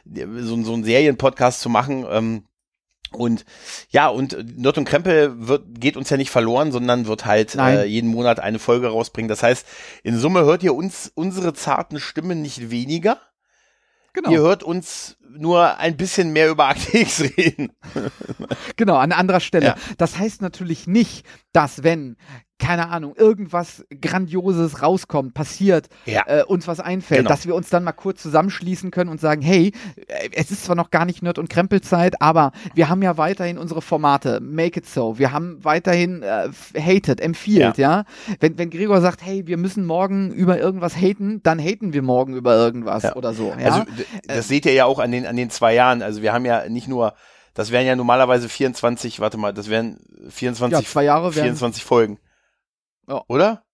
so, 0.05 0.63
so 0.63 0.75
einen 0.75 0.85
Serienpodcast 0.85 1.61
zu 1.61 1.69
machen. 1.69 2.07
Ähm, 2.11 2.45
und 3.15 3.45
ja, 3.91 4.09
und 4.09 4.59
Nerd 4.59 4.79
und 4.79 4.85
Krempel 4.85 5.49
wird, 5.49 5.81
geht 5.81 5.97
uns 5.97 6.11
ja 6.11 6.17
nicht 6.17 6.31
verloren, 6.31 6.73
sondern 6.73 7.07
wird 7.07 7.25
halt 7.25 7.55
äh, 7.55 7.85
jeden 7.85 8.11
Monat 8.11 8.41
eine 8.41 8.59
Folge 8.59 8.89
rausbringen. 8.89 9.29
Das 9.29 9.43
heißt, 9.43 9.67
in 10.03 10.19
Summe 10.19 10.45
hört 10.45 10.63
ihr 10.63 10.75
uns 10.75 11.11
unsere 11.15 11.55
zarten 11.55 12.01
Stimmen 12.01 12.43
nicht 12.43 12.71
weniger. 12.71 13.19
Genau. 14.15 14.31
Ihr 14.31 14.41
hört 14.41 14.63
uns 14.63 15.17
nur 15.31 15.79
ein 15.79 15.97
bisschen 15.97 16.33
mehr 16.33 16.51
über 16.51 16.69
ActX 16.69 17.21
reden. 17.37 17.73
genau, 18.77 18.97
an 18.97 19.13
anderer 19.13 19.41
Stelle. 19.41 19.67
Ja. 19.67 19.77
Das 19.97 20.19
heißt 20.19 20.43
natürlich 20.43 20.87
nicht, 20.87 21.25
dass 21.53 21.83
wenn 21.83 22.17
keine 22.63 22.91
Ahnung, 22.91 23.17
irgendwas 23.17 23.85
Grandioses 24.01 24.83
rauskommt, 24.83 25.35
passiert, 25.35 25.89
ja. 26.07 26.23
äh, 26.27 26.45
uns 26.45 26.69
was 26.69 26.79
einfällt, 26.79 27.23
genau. 27.23 27.31
dass 27.31 27.45
wir 27.45 27.57
uns 27.57 27.71
dann 27.71 27.83
mal 27.83 27.91
kurz 27.91 28.23
zusammenschließen 28.23 28.93
können 28.93 29.11
und 29.11 29.21
sagen, 29.21 29.43
hey, 29.43 29.73
äh, 30.07 30.29
es 30.33 30.53
ist 30.53 30.65
zwar 30.65 30.77
noch 30.77 30.93
gar 30.93 31.05
nicht 31.05 31.25
Nerd- 31.25 31.41
und 31.41 31.51
Krempelzeit, 31.51 32.23
aber 32.23 32.53
wir 32.75 32.89
haben 32.89 33.03
ja 33.03 33.19
weiterhin 33.19 33.59
unsere 33.59 33.83
Formate, 33.83 34.39
Make 34.41 34.79
It 34.79 34.87
So, 34.87 35.19
wir 35.19 35.33
haben 35.33 35.65
weiterhin 35.65 36.23
äh, 36.23 36.51
Hated, 36.79 37.21
Empfiehlt, 37.21 37.79
ja. 37.79 37.99
ja. 37.99 38.05
Wenn, 38.39 38.57
wenn 38.59 38.71
Gregor 38.71 39.01
sagt, 39.01 39.23
hey, 39.23 39.45
wir 39.49 39.57
müssen 39.57 39.85
morgen 39.85 40.31
über 40.31 40.61
irgendwas 40.61 40.95
haten, 40.95 41.43
dann 41.43 41.59
haten 41.59 41.93
wir 41.93 42.03
morgen 42.03 42.37
über 42.37 42.55
irgendwas 42.55 43.03
ja. 43.03 43.17
oder 43.17 43.35
so. 43.35 43.53
Ja? 43.59 43.73
Also 43.73 43.85
das 44.29 44.37
äh, 44.37 44.43
seht 44.43 44.67
ihr 44.67 44.73
ja 44.73 44.85
auch 44.85 45.01
an 45.01 45.11
den, 45.11 45.27
an 45.27 45.35
den 45.35 45.51
zwei 45.51 45.75
Jahren, 45.75 46.01
also 46.01 46.23
wir 46.23 46.33
haben 46.33 46.45
ja 46.45 46.69
nicht 46.69 46.87
nur 46.87 47.15
das 47.55 47.71
wären 47.71 47.87
ja 47.87 47.97
normalerweise 47.97 48.49
24, 48.49 49.21
warte 49.21 49.37
mal, 49.37 49.53
das 49.53 49.69
wären 49.69 49.99
24, 50.31 50.79
ja, 50.79 50.89
zwei 50.89 51.05
Jahre 51.05 51.33
24 51.33 51.85
Folgen. 51.85 52.19
Ja. 53.09 53.23
Oder? 53.29 53.65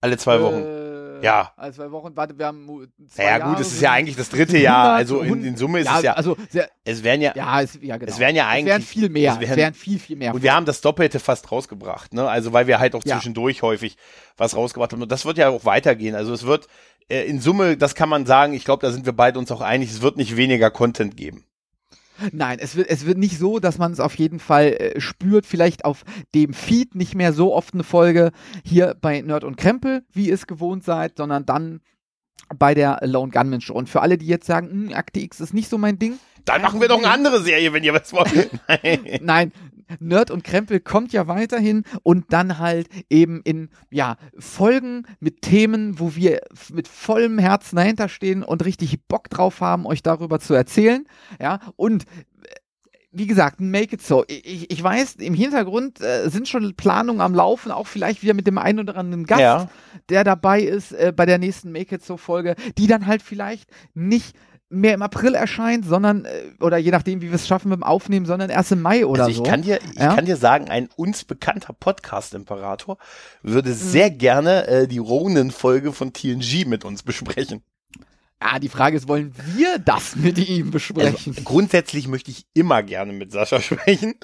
Alle 0.00 0.18
zwei 0.18 0.40
Wochen. 0.40 0.62
Äh, 0.62 0.84
ja. 1.24 1.52
Alle 1.56 1.72
zwei 1.72 1.90
Wochen, 1.90 2.14
warte, 2.14 2.38
wir 2.38 2.46
haben 2.46 2.66
zwei 3.08 3.24
naja, 3.24 3.38
Jahre, 3.38 3.50
gut, 3.52 3.60
es 3.60 3.72
ist 3.72 3.80
ja 3.80 3.92
eigentlich 3.92 4.16
das 4.16 4.28
dritte 4.28 4.58
Jahr. 4.58 4.92
Also 4.92 5.20
in, 5.20 5.42
in 5.42 5.56
Summe 5.56 5.80
ist 5.80 5.86
ja, 5.86 5.96
es 5.96 6.02
ja. 6.02 6.12
Also 6.12 6.36
sehr, 6.50 6.68
es 6.84 7.02
wären 7.02 7.22
ja. 7.22 7.32
Ja, 7.34 7.62
es, 7.62 7.78
ja 7.80 7.96
genau. 7.96 8.12
Es 8.12 8.18
wären 8.18 8.36
ja 8.36 8.46
eigentlich. 8.46 8.74
Es 8.74 8.80
wären 8.80 8.82
viel 8.82 9.08
mehr. 9.08 9.32
Es 9.32 9.40
wären, 9.40 9.50
es 9.50 9.56
wären 9.56 9.74
viel, 9.74 9.98
viel 9.98 10.16
mehr. 10.16 10.34
Und 10.34 10.42
wir 10.42 10.54
haben 10.54 10.66
das 10.66 10.82
Doppelte 10.82 11.20
fast 11.20 11.50
rausgebracht, 11.50 12.12
ne? 12.12 12.28
Also 12.28 12.52
weil 12.52 12.66
wir 12.66 12.78
halt 12.78 12.94
auch 12.94 13.02
ja. 13.04 13.16
zwischendurch 13.16 13.62
häufig 13.62 13.96
was 14.36 14.54
rausgebracht 14.54 14.92
haben. 14.92 15.02
Und 15.02 15.10
das 15.12 15.24
wird 15.24 15.38
ja 15.38 15.48
auch 15.48 15.64
weitergehen. 15.64 16.14
Also 16.14 16.34
es 16.34 16.44
wird 16.44 16.68
äh, 17.08 17.22
in 17.22 17.40
Summe, 17.40 17.78
das 17.78 17.94
kann 17.94 18.08
man 18.08 18.26
sagen, 18.26 18.52
ich 18.52 18.64
glaube, 18.64 18.86
da 18.86 18.92
sind 18.92 19.06
wir 19.06 19.14
beide 19.14 19.38
uns 19.38 19.50
auch 19.50 19.62
einig, 19.62 19.90
es 19.90 20.02
wird 20.02 20.18
nicht 20.18 20.36
weniger 20.36 20.70
Content 20.70 21.16
geben. 21.16 21.46
Nein, 22.32 22.58
es 22.60 22.76
wird, 22.76 22.88
es 22.88 23.06
wird 23.06 23.18
nicht 23.18 23.38
so, 23.38 23.58
dass 23.58 23.78
man 23.78 23.92
es 23.92 24.00
auf 24.00 24.14
jeden 24.16 24.38
Fall 24.38 24.72
äh, 24.72 25.00
spürt. 25.00 25.46
Vielleicht 25.46 25.84
auf 25.84 26.04
dem 26.34 26.54
Feed 26.54 26.94
nicht 26.94 27.14
mehr 27.14 27.32
so 27.32 27.54
oft 27.54 27.74
eine 27.74 27.84
Folge 27.84 28.32
hier 28.64 28.96
bei 29.00 29.20
Nerd 29.20 29.44
und 29.44 29.56
Krempel, 29.56 30.04
wie 30.12 30.28
ihr 30.28 30.34
es 30.34 30.46
gewohnt 30.46 30.84
seid, 30.84 31.16
sondern 31.16 31.46
dann 31.46 31.80
bei 32.58 32.74
der 32.74 33.00
Lone 33.02 33.32
Gunman 33.32 33.60
Show. 33.60 33.74
Und 33.74 33.88
für 33.88 34.02
alle, 34.02 34.18
die 34.18 34.26
jetzt 34.26 34.46
sagen, 34.46 34.70
hm, 34.70 34.94
Akte 34.94 35.20
X 35.20 35.40
ist 35.40 35.54
nicht 35.54 35.68
so 35.68 35.78
mein 35.78 35.98
Ding. 35.98 36.18
Dann 36.44 36.60
machen 36.60 36.80
wir 36.80 36.88
doch 36.88 36.98
eine 36.98 37.10
andere 37.10 37.42
Serie, 37.42 37.72
wenn 37.72 37.84
ihr 37.84 37.94
was 37.94 38.12
wollt. 38.12 38.50
Nein. 38.68 39.18
Nein, 39.22 39.52
Nerd 40.00 40.30
und 40.30 40.44
Krempel 40.44 40.80
kommt 40.80 41.12
ja 41.12 41.26
weiterhin 41.26 41.84
und 42.02 42.32
dann 42.32 42.58
halt 42.58 42.88
eben 43.10 43.40
in 43.44 43.68
ja 43.90 44.16
Folgen 44.38 45.06
mit 45.20 45.42
Themen, 45.42 45.98
wo 45.98 46.14
wir 46.14 46.40
mit 46.72 46.88
vollem 46.88 47.38
Herzen 47.38 47.76
dahinter 47.76 48.08
stehen 48.08 48.42
und 48.42 48.64
richtig 48.64 49.02
Bock 49.06 49.30
drauf 49.30 49.60
haben, 49.60 49.86
euch 49.86 50.02
darüber 50.02 50.40
zu 50.40 50.54
erzählen. 50.54 51.06
Ja, 51.40 51.60
und 51.76 52.04
äh, 52.04 52.54
wie 53.12 53.26
gesagt, 53.26 53.60
make 53.60 53.94
it 53.94 54.02
so. 54.02 54.24
Ich, 54.26 54.70
ich 54.70 54.82
weiß, 54.82 55.16
im 55.16 55.34
Hintergrund 55.34 56.00
äh, 56.00 56.28
sind 56.30 56.48
schon 56.48 56.74
Planungen 56.74 57.20
am 57.20 57.34
Laufen, 57.34 57.70
auch 57.70 57.86
vielleicht 57.86 58.22
wieder 58.22 58.34
mit 58.34 58.46
dem 58.46 58.58
einen 58.58 58.80
oder 58.80 58.96
anderen 58.96 59.24
Gast, 59.24 59.40
ja. 59.40 59.68
der 60.08 60.24
dabei 60.24 60.62
ist 60.62 60.92
äh, 60.92 61.12
bei 61.14 61.24
der 61.24 61.38
nächsten 61.38 61.70
Make 61.70 61.94
it 61.94 62.04
so 62.04 62.16
Folge, 62.16 62.56
die 62.76 62.86
dann 62.86 63.06
halt 63.06 63.22
vielleicht 63.22 63.70
nicht 63.94 64.36
mehr 64.68 64.94
im 64.94 65.02
April 65.02 65.34
erscheint, 65.34 65.84
sondern, 65.84 66.24
äh, 66.24 66.50
oder 66.60 66.78
je 66.78 66.90
nachdem, 66.90 67.22
wie 67.22 67.28
wir 67.28 67.34
es 67.34 67.46
schaffen 67.46 67.68
mit 67.68 67.78
dem 67.78 67.84
Aufnehmen, 67.84 68.26
sondern 68.26 68.50
erst 68.50 68.72
im 68.72 68.82
Mai 68.82 69.06
oder 69.06 69.24
also 69.24 69.30
ich 69.30 69.36
so. 69.36 69.42
Kann 69.42 69.62
dir, 69.62 69.78
ich 69.82 69.98
ja? 69.98 70.14
kann 70.14 70.24
dir 70.24 70.36
sagen, 70.36 70.68
ein 70.68 70.88
uns 70.96 71.24
bekannter 71.24 71.72
Podcast-Imperator 71.72 72.98
würde 73.42 73.70
mhm. 73.70 73.74
sehr 73.74 74.10
gerne 74.10 74.66
äh, 74.66 74.88
die 74.88 74.98
Ronin-Folge 74.98 75.92
von 75.92 76.12
TNG 76.12 76.66
mit 76.66 76.84
uns 76.84 77.02
besprechen. 77.02 77.62
Ja, 78.44 78.58
die 78.58 78.68
Frage 78.68 78.96
ist, 78.96 79.08
wollen 79.08 79.34
wir 79.54 79.78
das 79.78 80.16
mit 80.16 80.38
ihm 80.38 80.70
besprechen? 80.70 81.32
Also, 81.32 81.42
grundsätzlich 81.44 82.08
möchte 82.08 82.30
ich 82.30 82.44
immer 82.52 82.82
gerne 82.82 83.12
mit 83.14 83.32
Sascha 83.32 83.60
sprechen, 83.62 84.16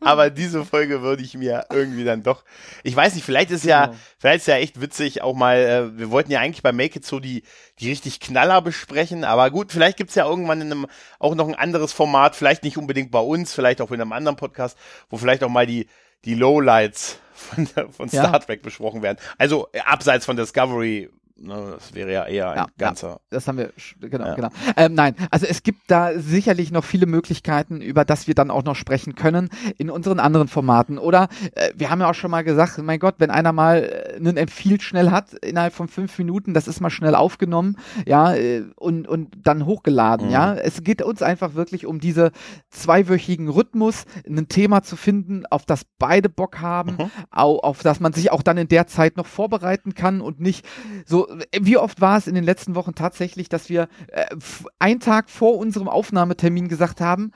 aber 0.00 0.28
diese 0.28 0.64
Folge 0.64 1.00
würde 1.00 1.22
ich 1.22 1.34
mir 1.34 1.64
irgendwie 1.70 2.04
dann 2.04 2.22
doch, 2.22 2.44
ich 2.82 2.94
weiß 2.94 3.14
nicht, 3.14 3.24
vielleicht 3.24 3.50
ist 3.50 3.64
ja, 3.64 3.86
genau. 3.86 3.98
vielleicht 4.18 4.40
ist 4.40 4.46
ja 4.46 4.56
echt 4.56 4.80
witzig 4.80 5.22
auch 5.22 5.34
mal, 5.34 5.56
äh, 5.56 5.98
wir 5.98 6.10
wollten 6.10 6.30
ja 6.30 6.40
eigentlich 6.40 6.62
bei 6.62 6.72
Make 6.72 6.98
It 6.98 7.06
so 7.06 7.18
die, 7.18 7.42
die 7.78 7.88
richtig 7.88 8.20
Knaller 8.20 8.60
besprechen, 8.60 9.24
aber 9.24 9.50
gut, 9.50 9.72
vielleicht 9.72 9.96
gibt's 9.96 10.16
ja 10.16 10.26
irgendwann 10.26 10.60
in 10.60 10.72
einem, 10.72 10.86
auch 11.18 11.34
noch 11.34 11.48
ein 11.48 11.54
anderes 11.54 11.94
Format, 11.94 12.36
vielleicht 12.36 12.62
nicht 12.62 12.76
unbedingt 12.76 13.10
bei 13.10 13.20
uns, 13.20 13.54
vielleicht 13.54 13.80
auch 13.80 13.90
in 13.90 14.02
einem 14.02 14.12
anderen 14.12 14.36
Podcast, 14.36 14.76
wo 15.08 15.16
vielleicht 15.16 15.42
auch 15.42 15.48
mal 15.48 15.66
die, 15.66 15.86
die 16.26 16.34
Lowlights 16.34 17.18
von, 17.32 17.66
von 17.66 18.08
Star 18.10 18.32
ja. 18.32 18.38
Trek 18.38 18.62
besprochen 18.62 19.02
werden. 19.02 19.16
Also 19.38 19.68
abseits 19.86 20.26
von 20.26 20.36
Discovery 20.36 21.08
Ne, 21.42 21.72
das 21.74 21.94
wäre 21.94 22.12
ja 22.12 22.26
eher 22.26 22.50
ein 22.50 22.56
ja, 22.58 22.66
ganzer. 22.76 23.08
Ja, 23.08 23.18
das 23.30 23.48
haben 23.48 23.56
wir, 23.56 23.72
genau, 23.98 24.26
ja. 24.26 24.34
genau. 24.34 24.48
Ähm, 24.76 24.92
nein, 24.92 25.14
also 25.30 25.46
es 25.46 25.62
gibt 25.62 25.90
da 25.90 26.18
sicherlich 26.18 26.70
noch 26.70 26.84
viele 26.84 27.06
Möglichkeiten, 27.06 27.80
über 27.80 28.04
das 28.04 28.26
wir 28.26 28.34
dann 28.34 28.50
auch 28.50 28.62
noch 28.62 28.76
sprechen 28.76 29.14
können 29.14 29.48
in 29.78 29.88
unseren 29.88 30.20
anderen 30.20 30.48
Formaten. 30.48 30.98
Oder 30.98 31.28
äh, 31.54 31.70
wir 31.74 31.88
haben 31.88 32.00
ja 32.02 32.10
auch 32.10 32.14
schon 32.14 32.30
mal 32.30 32.44
gesagt, 32.44 32.76
mein 32.76 32.98
Gott, 32.98 33.14
wenn 33.18 33.30
einer 33.30 33.52
mal 33.52 33.82
äh, 33.82 34.16
einen 34.16 34.36
Empfiehlt 34.36 34.82
schnell 34.82 35.10
hat, 35.10 35.32
innerhalb 35.32 35.72
von 35.72 35.88
fünf 35.88 36.18
Minuten, 36.18 36.52
das 36.52 36.68
ist 36.68 36.80
mal 36.80 36.90
schnell 36.90 37.14
aufgenommen, 37.14 37.76
ja, 38.06 38.34
äh, 38.34 38.64
und, 38.76 39.08
und 39.08 39.30
dann 39.42 39.64
hochgeladen, 39.64 40.26
mhm. 40.26 40.32
ja. 40.32 40.54
Es 40.54 40.82
geht 40.82 41.00
uns 41.00 41.22
einfach 41.22 41.54
wirklich 41.54 41.86
um 41.86 42.00
diese 42.00 42.32
zweiwöchigen 42.68 43.48
Rhythmus, 43.48 44.04
ein 44.28 44.48
Thema 44.48 44.82
zu 44.82 44.96
finden, 44.96 45.46
auf 45.46 45.64
das 45.64 45.86
beide 45.98 46.28
Bock 46.28 46.60
haben, 46.60 46.96
mhm. 46.98 47.10
auf, 47.30 47.64
auf 47.64 47.82
das 47.82 47.98
man 47.98 48.12
sich 48.12 48.30
auch 48.30 48.42
dann 48.42 48.58
in 48.58 48.68
der 48.68 48.86
Zeit 48.86 49.16
noch 49.16 49.26
vorbereiten 49.26 49.94
kann 49.94 50.20
und 50.20 50.38
nicht 50.38 50.66
so 51.06 51.29
wie 51.58 51.76
oft 51.76 52.00
war 52.00 52.18
es 52.18 52.26
in 52.26 52.34
den 52.34 52.44
letzten 52.44 52.74
Wochen 52.74 52.94
tatsächlich, 52.94 53.48
dass 53.48 53.68
wir 53.68 53.88
äh, 54.08 54.26
einen 54.78 55.00
Tag 55.00 55.30
vor 55.30 55.56
unserem 55.58 55.88
Aufnahmetermin 55.88 56.68
gesagt 56.68 57.00
haben, 57.00 57.32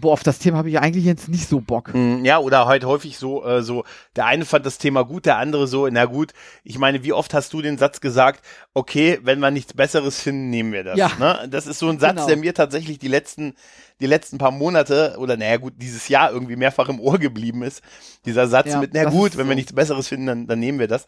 boah, 0.00 0.12
auf 0.12 0.22
das 0.22 0.38
Thema 0.38 0.58
habe 0.58 0.70
ich 0.70 0.78
eigentlich 0.78 1.04
jetzt 1.04 1.28
nicht 1.28 1.48
so 1.48 1.60
Bock. 1.60 1.92
Hm, 1.92 2.24
ja, 2.24 2.38
oder 2.38 2.66
halt 2.66 2.84
häufig 2.84 3.18
so, 3.18 3.44
äh, 3.44 3.62
so, 3.62 3.84
der 4.16 4.26
eine 4.26 4.44
fand 4.44 4.64
das 4.66 4.78
Thema 4.78 5.02
gut, 5.02 5.26
der 5.26 5.38
andere 5.38 5.66
so, 5.66 5.88
na 5.88 6.04
gut, 6.04 6.32
ich 6.64 6.78
meine, 6.78 7.04
wie 7.04 7.12
oft 7.12 7.34
hast 7.34 7.52
du 7.52 7.62
den 7.62 7.78
Satz 7.78 8.00
gesagt, 8.00 8.44
okay, 8.74 9.18
wenn 9.22 9.40
wir 9.40 9.50
nichts 9.50 9.74
Besseres 9.74 10.20
finden, 10.20 10.50
nehmen 10.50 10.72
wir 10.72 10.84
das. 10.84 10.96
Ja. 10.96 11.10
Ne? 11.18 11.48
Das 11.50 11.66
ist 11.66 11.78
so 11.78 11.88
ein 11.88 11.98
Satz, 11.98 12.16
genau. 12.16 12.26
der 12.26 12.36
mir 12.36 12.54
tatsächlich 12.54 12.98
die 12.98 13.08
letzten, 13.08 13.54
die 14.00 14.06
letzten 14.06 14.38
paar 14.38 14.52
Monate 14.52 15.16
oder 15.18 15.36
naja 15.36 15.56
gut, 15.56 15.74
dieses 15.76 16.08
Jahr 16.08 16.30
irgendwie 16.30 16.56
mehrfach 16.56 16.88
im 16.88 17.00
Ohr 17.00 17.18
geblieben 17.18 17.62
ist. 17.62 17.82
Dieser 18.24 18.46
Satz 18.46 18.68
ja, 18.68 18.80
mit, 18.80 18.94
na 18.94 19.04
gut, 19.04 19.36
wenn 19.36 19.46
so. 19.46 19.48
wir 19.50 19.56
nichts 19.56 19.72
Besseres 19.72 20.08
finden, 20.08 20.26
dann, 20.26 20.46
dann 20.46 20.60
nehmen 20.60 20.78
wir 20.78 20.88
das. 20.88 21.06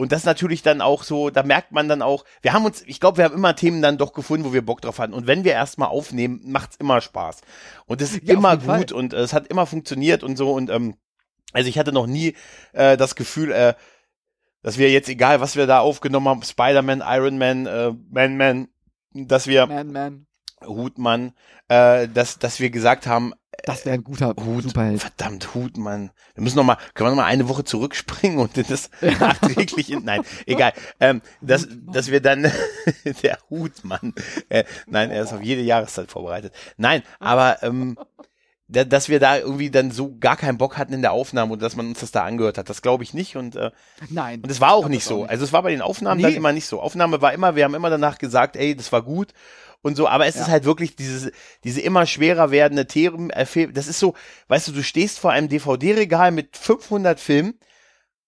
Und 0.00 0.12
das 0.12 0.24
natürlich 0.24 0.62
dann 0.62 0.80
auch 0.80 1.02
so, 1.02 1.28
da 1.28 1.42
merkt 1.42 1.72
man 1.72 1.86
dann 1.86 2.00
auch, 2.00 2.24
wir 2.40 2.54
haben 2.54 2.64
uns, 2.64 2.82
ich 2.86 3.00
glaube, 3.00 3.18
wir 3.18 3.26
haben 3.26 3.34
immer 3.34 3.54
Themen 3.54 3.82
dann 3.82 3.98
doch 3.98 4.14
gefunden, 4.14 4.46
wo 4.46 4.54
wir 4.54 4.64
Bock 4.64 4.80
drauf 4.80 4.98
hatten. 4.98 5.12
Und 5.12 5.26
wenn 5.26 5.44
wir 5.44 5.52
erstmal 5.52 5.88
aufnehmen, 5.90 6.40
macht's 6.42 6.76
immer 6.76 7.02
Spaß. 7.02 7.42
Und 7.84 8.00
es 8.00 8.12
ist 8.12 8.22
ja, 8.26 8.32
immer 8.32 8.56
gut 8.56 8.64
Fall. 8.64 8.92
und 8.94 9.12
äh, 9.12 9.18
es 9.18 9.34
hat 9.34 9.48
immer 9.48 9.66
funktioniert 9.66 10.22
und 10.22 10.36
so. 10.36 10.52
Und 10.52 10.70
ähm, 10.70 10.94
also 11.52 11.68
ich 11.68 11.78
hatte 11.78 11.92
noch 11.92 12.06
nie 12.06 12.34
äh, 12.72 12.96
das 12.96 13.14
Gefühl, 13.14 13.52
äh, 13.52 13.74
dass 14.62 14.78
wir 14.78 14.90
jetzt, 14.90 15.10
egal 15.10 15.42
was 15.42 15.54
wir 15.54 15.66
da 15.66 15.80
aufgenommen 15.80 16.30
haben, 16.30 16.42
Spider-Man, 16.44 17.02
Iron 17.06 17.36
Man, 17.36 17.66
äh, 17.66 17.92
Man-Man, 18.10 18.68
dass 19.12 19.48
wir 19.48 19.66
Man, 19.66 19.92
Man. 19.92 20.26
Hutmann, 20.64 21.34
äh, 21.68 22.08
dass, 22.08 22.38
dass 22.38 22.58
wir 22.58 22.70
gesagt 22.70 23.06
haben, 23.06 23.34
das 23.64 23.84
wäre 23.84 23.94
ein 23.94 24.04
guter 24.04 24.34
Hut, 24.38 24.64
Superheld. 24.64 25.00
Verdammt, 25.00 25.54
Hutmann. 25.54 26.10
Wir 26.34 26.42
müssen 26.42 26.56
noch 26.56 26.64
mal, 26.64 26.76
können 26.94 27.08
wir 27.08 27.10
noch 27.10 27.22
mal 27.22 27.26
eine 27.26 27.48
Woche 27.48 27.64
zurückspringen 27.64 28.38
und 28.38 28.56
das 28.70 28.90
nachträglich 29.00 29.90
in, 29.90 30.04
nein, 30.04 30.22
egal. 30.46 30.72
Ähm, 30.98 31.22
dass, 31.40 31.68
dass 31.70 32.10
wir 32.10 32.20
dann, 32.20 32.50
der 33.22 33.38
Hutmann, 33.48 34.14
äh, 34.48 34.64
nein, 34.86 35.10
er 35.10 35.22
ist 35.22 35.32
auf 35.32 35.42
jede 35.42 35.62
Jahreszeit 35.62 36.10
vorbereitet. 36.10 36.54
Nein, 36.76 37.02
aber, 37.18 37.62
ähm, 37.62 37.96
da, 38.72 38.84
dass 38.84 39.08
wir 39.08 39.18
da 39.18 39.36
irgendwie 39.36 39.70
dann 39.70 39.90
so 39.90 40.16
gar 40.18 40.36
keinen 40.36 40.56
Bock 40.56 40.78
hatten 40.78 40.92
in 40.92 41.02
der 41.02 41.12
Aufnahme 41.12 41.52
und 41.52 41.62
dass 41.62 41.74
man 41.74 41.88
uns 41.88 42.00
das 42.00 42.12
da 42.12 42.24
angehört 42.24 42.56
hat. 42.56 42.70
Das 42.70 42.82
glaube 42.82 43.02
ich 43.02 43.14
nicht 43.14 43.36
und 43.36 43.56
äh, 43.56 43.72
nein. 44.10 44.40
Und 44.42 44.50
es 44.50 44.60
war 44.60 44.74
auch 44.74 44.88
nicht 44.88 45.04
so. 45.04 45.14
Auch 45.14 45.20
nicht. 45.22 45.30
Also 45.30 45.44
es 45.44 45.52
war 45.52 45.62
bei 45.62 45.70
den 45.70 45.82
Aufnahmen 45.82 46.18
nee. 46.18 46.28
dann 46.28 46.34
immer 46.34 46.52
nicht 46.52 46.66
so. 46.66 46.80
Aufnahme 46.80 47.20
war 47.20 47.32
immer, 47.32 47.56
wir 47.56 47.64
haben 47.64 47.74
immer 47.74 47.90
danach 47.90 48.18
gesagt, 48.18 48.56
ey, 48.56 48.76
das 48.76 48.92
war 48.92 49.02
gut 49.02 49.32
und 49.82 49.96
so, 49.96 50.08
aber 50.08 50.26
es 50.26 50.34
ja. 50.34 50.42
ist 50.42 50.48
halt 50.48 50.64
wirklich 50.64 50.96
dieses, 50.96 51.32
diese 51.64 51.80
immer 51.80 52.06
schwerer 52.06 52.50
werdende 52.50 52.86
Themen, 52.86 53.30
das 53.30 53.86
ist 53.86 53.98
so, 53.98 54.14
weißt 54.48 54.68
du, 54.68 54.72
du 54.72 54.82
stehst 54.82 55.18
vor 55.18 55.32
einem 55.32 55.48
DVD-Regal 55.48 56.32
mit 56.32 56.56
500 56.56 57.18
Filmen 57.18 57.54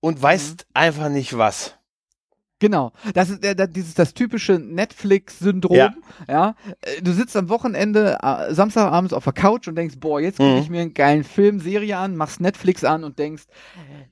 und 0.01 0.21
weißt 0.21 0.67
mhm. 0.69 0.71
einfach 0.75 1.09
nicht 1.09 1.37
was. 1.37 1.75
Genau, 2.63 2.93
das 3.15 3.29
ist 3.29 3.43
der, 3.43 3.57
dieses 3.67 3.95
das 3.95 4.15
typische 4.15 4.53
Netflix-Syndrom. 4.53 5.77
Ja. 5.77 5.95
ja. 6.29 6.55
Äh, 6.83 7.03
du 7.03 7.11
sitzt 7.11 7.37
am 7.37 7.49
Wochenende, 7.49 8.19
äh, 8.23 8.55
Samstagabends 8.55 9.13
auf 9.13 9.25
der 9.25 9.33
Couch 9.33 9.67
und 9.67 9.75
denkst, 9.75 9.97
boah, 9.99 10.21
jetzt 10.21 10.37
gucke 10.37 10.53
mhm. 10.53 10.59
ich 10.59 10.71
mir 10.71 10.83
einen 10.83 10.95
geilen 10.95 11.25
Film, 11.25 11.59
Serie 11.59 11.97
an, 11.97 12.15
machst 12.15 12.41
Netflix 12.41 12.85
an 12.85 13.03
und 13.03 13.19
denkst, 13.19 13.43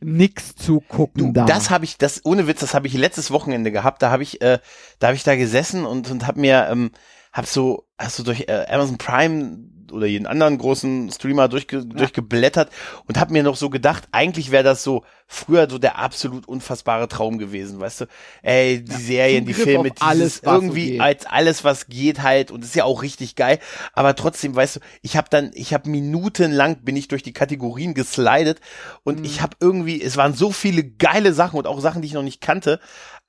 nix 0.01 0.57
zu 0.57 0.81
gucken 0.81 1.27
du, 1.27 1.33
da. 1.33 1.45
Das 1.45 1.71
habe 1.71 1.85
ich, 1.85 1.97
das 1.97 2.25
ohne 2.25 2.49
Witz, 2.49 2.59
das 2.59 2.75
habe 2.75 2.89
ich 2.89 2.95
letztes 2.95 3.31
Wochenende 3.31 3.71
gehabt. 3.71 4.03
Da 4.03 4.11
habe 4.11 4.25
ich, 4.25 4.43
äh, 4.43 4.59
da 4.99 5.07
habe 5.07 5.15
ich 5.15 5.23
da 5.23 5.37
gesessen 5.37 5.87
und 5.87 6.11
und 6.11 6.27
habe 6.27 6.41
mir 6.41 6.67
ähm, 6.73 6.91
hab 7.33 7.47
so, 7.47 7.87
hast 7.99 8.19
du 8.19 8.23
durch 8.23 8.49
äh, 8.49 8.67
Amazon 8.69 8.99
Prime 8.99 9.59
oder 9.93 10.07
jeden 10.07 10.27
anderen 10.27 10.59
großen 10.59 11.11
Streamer 11.11 11.49
durchge 11.49 11.79
ja. 11.79 11.83
durchgeblättert 11.83 12.71
und 13.07 13.19
hab 13.19 13.31
mir 13.31 13.43
noch 13.43 13.57
so 13.57 13.71
gedacht, 13.71 14.09
eigentlich 14.13 14.51
wäre 14.51 14.65
das 14.65 14.83
so 14.83 15.05
früher 15.27 15.71
so 15.71 15.79
der 15.79 15.99
absolut 15.99 16.49
unfassbare 16.49 17.07
Traum 17.09 17.39
gewesen, 17.39 17.79
weißt 17.79 18.03
du? 18.03 18.07
Ey, 18.43 18.83
die 18.83 18.91
ja, 18.91 18.99
Serien, 18.99 19.47
die 19.47 19.55
Filme, 19.55 19.91
dieses 19.91 20.03
alles, 20.03 20.43
irgendwie 20.43 20.97
so 20.97 21.03
als 21.03 21.27
alles 21.27 21.65
was 21.65 21.87
geht 21.87 22.23
halt 22.23 22.51
und 22.51 22.65
ist 22.65 22.75
ja 22.75 22.85
auch 22.85 23.03
richtig 23.03 23.37
geil, 23.37 23.59
aber 23.93 24.17
trotzdem, 24.17 24.57
weißt 24.57 24.77
du, 24.77 24.81
ich 25.03 25.17
habe 25.17 25.29
dann 25.31 25.51
ich 25.55 25.73
habe 25.73 25.89
minutenlang 25.89 26.83
bin 26.83 26.97
ich 26.97 27.09
durch 27.09 27.23
die 27.23 27.33
Kategorien 27.33 27.95
geslidet 27.95 28.61
und 29.05 29.21
mhm. 29.21 29.25
ich 29.25 29.41
habe 29.41 29.57
irgendwie 29.61 30.03
es 30.03 30.17
waren 30.17 30.35
so 30.35 30.51
viele 30.51 30.85
geile 30.85 31.33
Sachen 31.33 31.59
und 31.59 31.67
auch 31.67 31.81
Sachen, 31.81 32.03
die 32.03 32.09
ich 32.09 32.15
noch 32.15 32.23
nicht 32.23 32.41
kannte, 32.41 32.81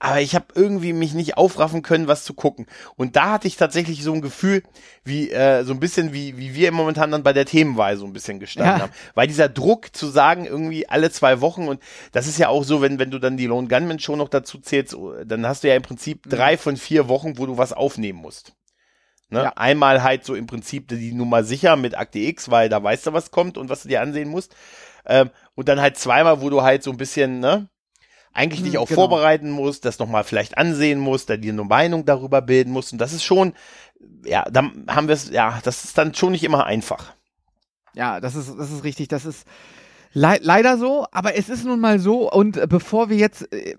aber 0.02 0.20
ich 0.20 0.34
habe 0.34 0.48
irgendwie 0.56 0.94
mich 0.94 1.14
nicht 1.14 1.38
aufraffen 1.38 1.84
können, 1.84 2.08
was 2.08 2.24
zu 2.24 2.34
gucken. 2.34 2.66
Und 2.96 3.16
da 3.16 3.34
hatte 3.34 3.48
ich 3.48 3.56
tatsächlich 3.56 4.04
so 4.04 4.12
ein 4.12 4.22
Gefühl, 4.22 4.64
wie 5.04 5.30
äh, 5.30 5.64
so 5.64 5.74
ein 5.74 5.80
bisschen 5.80 6.12
wie 6.12 6.38
wie 6.38 6.51
wir 6.54 6.72
momentan 6.72 7.12
dann 7.12 7.24
bei 7.24 7.34
der 7.34 7.46
Themenwahl 7.46 7.98
so 7.98 8.06
ein 8.06 8.14
bisschen 8.14 8.40
gestanden 8.40 8.76
ja. 8.76 8.82
haben, 8.82 8.94
weil 9.14 9.28
dieser 9.28 9.50
Druck 9.50 9.96
zu 9.96 10.08
sagen 10.08 10.46
irgendwie 10.46 10.88
alle 10.88 11.12
zwei 11.12 11.42
Wochen 11.42 11.68
und 11.68 11.82
das 12.12 12.28
ist 12.28 12.38
ja 12.38 12.50
auch 12.50 12.64
so, 12.64 12.82
wenn 12.82 13.00
wenn 13.00 13.12
du 13.12 13.20
dann 13.20 13.38
die 13.38 13.48
Lone 13.48 13.68
Gunman 13.68 14.00
Show 14.00 14.16
noch 14.16 14.30
dazu 14.30 14.60
zählst, 14.60 14.96
dann 15.26 15.46
hast 15.46 15.64
du 15.64 15.68
ja 15.68 15.76
im 15.76 15.84
Prinzip 15.84 16.26
mhm. 16.26 16.30
drei 16.30 16.58
von 16.58 16.78
vier 16.78 17.08
Wochen, 17.08 17.38
wo 17.38 17.46
du 17.46 17.58
was 17.58 17.74
aufnehmen 17.74 18.20
musst. 18.20 18.54
Ne? 19.32 19.44
Ja. 19.44 19.54
Einmal 19.56 20.04
halt 20.04 20.26
so 20.26 20.36
im 20.36 20.46
Prinzip 20.46 20.90
die 20.90 21.14
Nummer 21.14 21.44
sicher 21.44 21.78
mit 21.78 21.98
Akte 21.98 22.20
X, 22.20 22.52
weil 22.52 22.68
da 22.68 22.84
weißt 22.84 23.08
du, 23.08 23.14
was 23.14 23.32
kommt 23.32 23.58
und 23.58 23.70
was 23.70 23.84
du 23.84 23.88
dir 23.88 24.02
ansehen 24.02 24.30
musst. 24.30 24.56
Ähm, 25.06 25.30
und 25.56 25.70
dann 25.70 25.82
halt 25.82 25.98
zweimal, 25.98 26.42
wo 26.42 26.50
du 26.50 26.62
halt 26.62 26.84
so 26.84 26.92
ein 26.92 26.98
bisschen, 26.98 27.40
ne, 27.40 27.70
eigentlich 28.34 28.64
dich 28.64 28.74
hm, 28.74 28.80
auch 28.80 28.88
genau. 28.88 29.02
vorbereiten 29.02 29.50
musst, 29.52 29.86
das 29.86 30.00
nochmal 30.00 30.24
vielleicht 30.24 30.58
ansehen 30.58 31.00
musst, 31.00 31.30
da 31.30 31.38
dir 31.38 31.52
eine 31.52 31.64
Meinung 31.64 32.06
darüber 32.06 32.42
bilden 32.42 32.72
musst. 32.72 32.94
Und 32.94 33.00
das 33.00 33.14
ist 33.14 33.24
schon, 33.24 33.54
ja, 34.26 34.46
dann 34.50 34.86
haben 34.88 35.08
wir 35.08 35.14
es, 35.14 35.30
ja, 35.30 35.60
das 35.64 35.84
ist 35.84 35.98
dann 35.98 36.14
schon 36.14 36.32
nicht 36.32 36.44
immer 36.44 36.66
einfach. 36.66 37.14
Ja, 37.94 38.20
das 38.22 38.36
ist, 38.36 38.54
das 38.58 38.72
ist 38.72 38.84
richtig. 38.84 39.10
Das 39.10 39.26
ist 39.26 39.46
le 40.14 40.40
leider 40.42 40.78
so, 40.78 41.06
aber 41.12 41.36
es 41.36 41.50
ist 41.50 41.66
nun 41.66 41.80
mal 41.80 42.00
so. 42.00 42.32
Und 42.32 42.70
bevor 42.70 43.10
wir 43.10 43.18
jetzt 43.18 43.52
äh, 43.54 43.76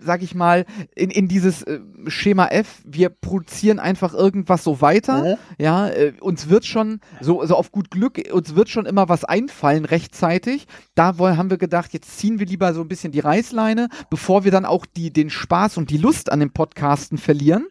sag 0.00 0.22
ich 0.22 0.34
mal, 0.34 0.64
in, 0.94 1.10
in 1.10 1.28
dieses 1.28 1.62
äh, 1.62 1.80
Schema 2.06 2.46
F, 2.46 2.82
wir 2.84 3.08
produzieren 3.08 3.78
einfach 3.78 4.14
irgendwas 4.14 4.64
so 4.64 4.80
weiter. 4.80 5.22
Mhm. 5.22 5.36
Ja, 5.58 5.88
äh, 5.88 6.12
uns 6.20 6.48
wird 6.48 6.64
schon, 6.64 7.00
so, 7.20 7.44
so 7.44 7.54
auf 7.56 7.72
gut 7.72 7.90
Glück, 7.90 8.20
uns 8.32 8.54
wird 8.54 8.68
schon 8.68 8.86
immer 8.86 9.08
was 9.08 9.24
einfallen 9.24 9.84
rechtzeitig. 9.84 10.66
Da 10.94 11.18
wollen, 11.18 11.36
haben 11.36 11.50
wir 11.50 11.58
gedacht, 11.58 11.92
jetzt 11.92 12.18
ziehen 12.18 12.38
wir 12.38 12.46
lieber 12.46 12.72
so 12.74 12.80
ein 12.80 12.88
bisschen 12.88 13.12
die 13.12 13.20
Reißleine, 13.20 13.88
bevor 14.08 14.44
wir 14.44 14.50
dann 14.50 14.64
auch 14.64 14.86
die, 14.86 15.12
den 15.12 15.30
Spaß 15.30 15.76
und 15.76 15.90
die 15.90 15.98
Lust 15.98 16.32
an 16.32 16.40
dem 16.40 16.52
Podcasten 16.52 17.18
verlieren. 17.18 17.66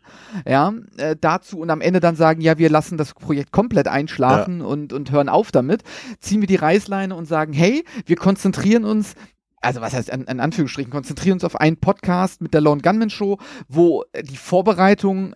Ja, 0.48 0.74
äh, 0.98 1.16
dazu 1.20 1.60
und 1.60 1.70
am 1.70 1.82
Ende 1.82 2.00
dann 2.00 2.16
sagen, 2.16 2.42
ja, 2.42 2.58
wir 2.58 2.70
lassen 2.70 2.98
das 2.98 3.14
Projekt 3.14 3.52
komplett 3.52 3.88
einschlafen 3.88 4.60
ja. 4.60 4.66
und, 4.66 4.94
und 4.94 5.12
hören 5.12 5.30
auf 5.30 5.52
damit. 5.52 5.84
Ziehen 6.20 6.42
wir 6.42 6.48
die 6.48 6.56
Reißleine 6.56 7.16
und 7.16 7.26
sagen, 7.26 7.54
hey, 7.54 7.84
wir 8.06 8.16
konzentrieren 8.16 8.86
uns 8.86 9.16
also 9.62 9.82
was 9.82 9.94
heißt 9.94 10.10
in, 10.10 10.24
in 10.24 10.40
Anführungsstrichen, 10.40 10.92
konzentrieren 10.92 11.34
uns 11.34 11.44
auf 11.44 11.60
einen 11.60 11.78
Podcast 11.78 12.42
mit 12.42 12.54
der 12.54 12.62
Lone 12.62 12.82
Gunman 12.82 13.10
Show, 13.10 13.38
wo 13.68 14.04
die 14.22 14.38
Vorbereitung 14.38 15.36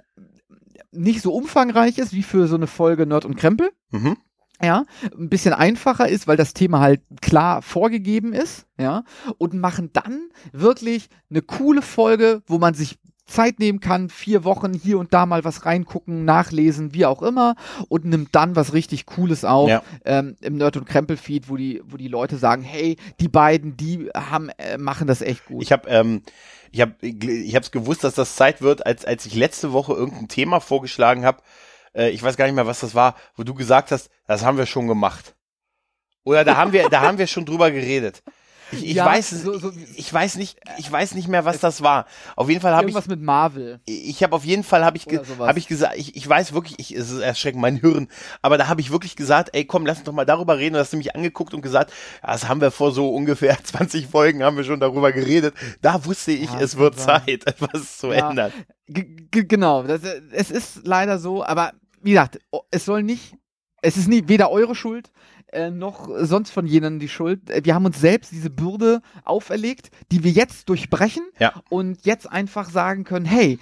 nicht 0.91 1.21
so 1.21 1.33
umfangreich 1.33 1.97
ist 1.97 2.13
wie 2.13 2.23
für 2.23 2.47
so 2.47 2.55
eine 2.55 2.67
Folge 2.67 3.05
Nerd 3.05 3.25
und 3.25 3.35
Krempel. 3.35 3.71
Mhm. 3.91 4.17
Ja, 4.61 4.85
ein 5.17 5.29
bisschen 5.29 5.53
einfacher 5.53 6.07
ist, 6.07 6.27
weil 6.27 6.37
das 6.37 6.53
Thema 6.53 6.79
halt 6.79 7.01
klar 7.21 7.61
vorgegeben 7.61 8.31
ist, 8.31 8.65
ja, 8.79 9.03
und 9.37 9.53
machen 9.55 9.89
dann 9.91 10.29
wirklich 10.53 11.09
eine 11.29 11.41
coole 11.41 11.81
Folge, 11.81 12.43
wo 12.45 12.59
man 12.59 12.73
sich 12.73 12.97
Zeit 13.25 13.59
nehmen 13.59 13.79
kann, 13.79 14.09
vier 14.09 14.43
Wochen 14.43 14.73
hier 14.73 14.99
und 14.99 15.13
da 15.13 15.25
mal 15.25 15.43
was 15.43 15.65
reingucken, 15.65 16.25
nachlesen, 16.25 16.93
wie 16.93 17.05
auch 17.05 17.21
immer, 17.21 17.55
und 17.87 18.05
nimmt 18.05 18.35
dann 18.35 18.55
was 18.55 18.73
richtig 18.73 19.05
Cooles 19.05 19.45
auf 19.45 19.69
ja. 19.69 19.81
ähm, 20.05 20.35
im 20.41 20.57
Nerd- 20.57 20.77
und 20.77 20.85
Krempel-Feed, 20.85 21.49
wo 21.49 21.55
die, 21.55 21.81
wo 21.85 21.97
die 21.97 22.09
Leute 22.09 22.37
sagen, 22.37 22.63
hey, 22.63 22.97
die 23.19 23.29
beiden, 23.29 23.77
die 23.77 24.09
haben, 24.15 24.49
äh, 24.57 24.77
machen 24.77 25.07
das 25.07 25.21
echt 25.21 25.45
gut. 25.45 25.63
Ich 25.63 25.71
habe 25.71 25.87
ähm, 25.89 26.21
ich 26.71 26.81
hab, 26.81 27.01
ich 27.03 27.55
hab's 27.55 27.71
gewusst, 27.71 28.03
dass 28.03 28.15
das 28.15 28.35
Zeit 28.35 28.61
wird, 28.61 28.85
als, 28.85 29.05
als 29.05 29.25
ich 29.25 29.35
letzte 29.35 29.73
Woche 29.73 29.93
irgendein 29.93 30.27
Thema 30.27 30.59
vorgeschlagen 30.59 31.23
habe, 31.23 31.43
äh, 31.93 32.09
ich 32.09 32.21
weiß 32.21 32.35
gar 32.35 32.45
nicht 32.45 32.55
mehr, 32.55 32.65
was 32.65 32.79
das 32.79 32.95
war, 32.95 33.15
wo 33.35 33.43
du 33.43 33.53
gesagt 33.53 33.91
hast, 33.91 34.09
das 34.27 34.43
haben 34.43 34.57
wir 34.57 34.65
schon 34.65 34.87
gemacht. 34.87 35.35
Oder 36.23 36.43
da 36.43 36.57
haben 36.57 36.73
wir, 36.73 36.89
da 36.89 37.01
haben 37.01 37.17
wir 37.17 37.27
schon 37.27 37.45
drüber 37.45 37.69
geredet. 37.69 38.23
Ich, 38.77 38.85
ich 38.85 38.95
ja, 38.95 39.05
weiß, 39.05 39.29
so, 39.29 39.57
so, 39.57 39.71
ich 39.95 40.13
weiß 40.13 40.35
nicht, 40.35 40.59
ich 40.77 40.91
weiß 40.91 41.15
nicht 41.15 41.27
mehr, 41.27 41.45
was 41.45 41.59
das 41.59 41.81
war. 41.81 42.05
Auf 42.35 42.49
jeden 42.49 42.61
Fall 42.61 42.73
habe 42.73 42.89
ich 42.89 42.95
irgendwas 42.95 43.07
mit 43.07 43.21
Marvel. 43.21 43.79
Ich 43.85 44.23
habe 44.23 44.35
auf 44.35 44.45
jeden 44.45 44.63
Fall 44.63 44.83
habe 44.83 44.97
ich 44.97 45.07
habe 45.07 45.59
ich 45.59 45.67
gesagt, 45.67 45.95
ich, 45.97 46.15
ich 46.15 46.27
weiß 46.27 46.53
wirklich, 46.53 46.79
ich, 46.79 46.95
es 46.95 47.11
ist 47.11 47.19
erschreckend 47.19 47.61
mein 47.61 47.77
Hirn, 47.77 48.07
aber 48.41 48.57
da 48.57 48.67
habe 48.67 48.81
ich 48.81 48.91
wirklich 48.91 49.15
gesagt, 49.15 49.49
ey, 49.53 49.65
komm, 49.65 49.85
lass 49.85 49.97
uns 49.99 50.05
doch 50.05 50.13
mal 50.13 50.25
darüber 50.25 50.57
reden. 50.57 50.75
Und 50.75 50.81
hast 50.81 50.93
du 50.93 50.97
mich 50.97 51.15
angeguckt 51.15 51.53
und 51.53 51.61
gesagt, 51.61 51.93
das 52.21 52.47
haben 52.47 52.61
wir 52.61 52.71
vor 52.71 52.91
so 52.91 53.09
ungefähr 53.09 53.57
20 53.63 54.07
Folgen 54.07 54.43
haben 54.43 54.57
wir 54.57 54.63
schon 54.63 54.79
darüber 54.79 55.11
geredet. 55.11 55.53
Da 55.81 56.05
wusste 56.05 56.31
ich, 56.31 56.51
ja, 56.51 56.59
es 56.59 56.77
wird 56.77 56.99
Zeit, 56.99 57.27
etwas 57.45 57.97
zu 57.97 58.11
ja, 58.11 58.29
ändern. 58.29 58.51
Genau, 58.87 59.83
das, 59.83 60.01
es 60.31 60.51
ist 60.51 60.81
leider 60.83 61.19
so, 61.19 61.43
aber 61.43 61.71
wie 62.01 62.11
gesagt, 62.11 62.39
es 62.71 62.85
soll 62.85 63.03
nicht 63.03 63.33
es 63.83 63.97
ist 63.97 64.07
nie 64.07 64.23
weder 64.27 64.49
eure 64.49 64.73
Schuld 64.73 65.11
äh, 65.53 65.71
noch 65.71 66.09
sonst 66.19 66.51
von 66.51 66.65
jenen 66.65 66.99
die 66.99 67.09
Schuld. 67.09 67.49
Äh, 67.49 67.61
wir 67.63 67.75
haben 67.75 67.85
uns 67.85 67.99
selbst 67.99 68.31
diese 68.31 68.49
Bürde 68.49 69.01
auferlegt, 69.23 69.89
die 70.11 70.23
wir 70.23 70.31
jetzt 70.31 70.69
durchbrechen 70.69 71.23
ja. 71.39 71.53
und 71.69 72.05
jetzt 72.05 72.31
einfach 72.31 72.69
sagen 72.69 73.03
können, 73.03 73.25
hey, 73.25 73.59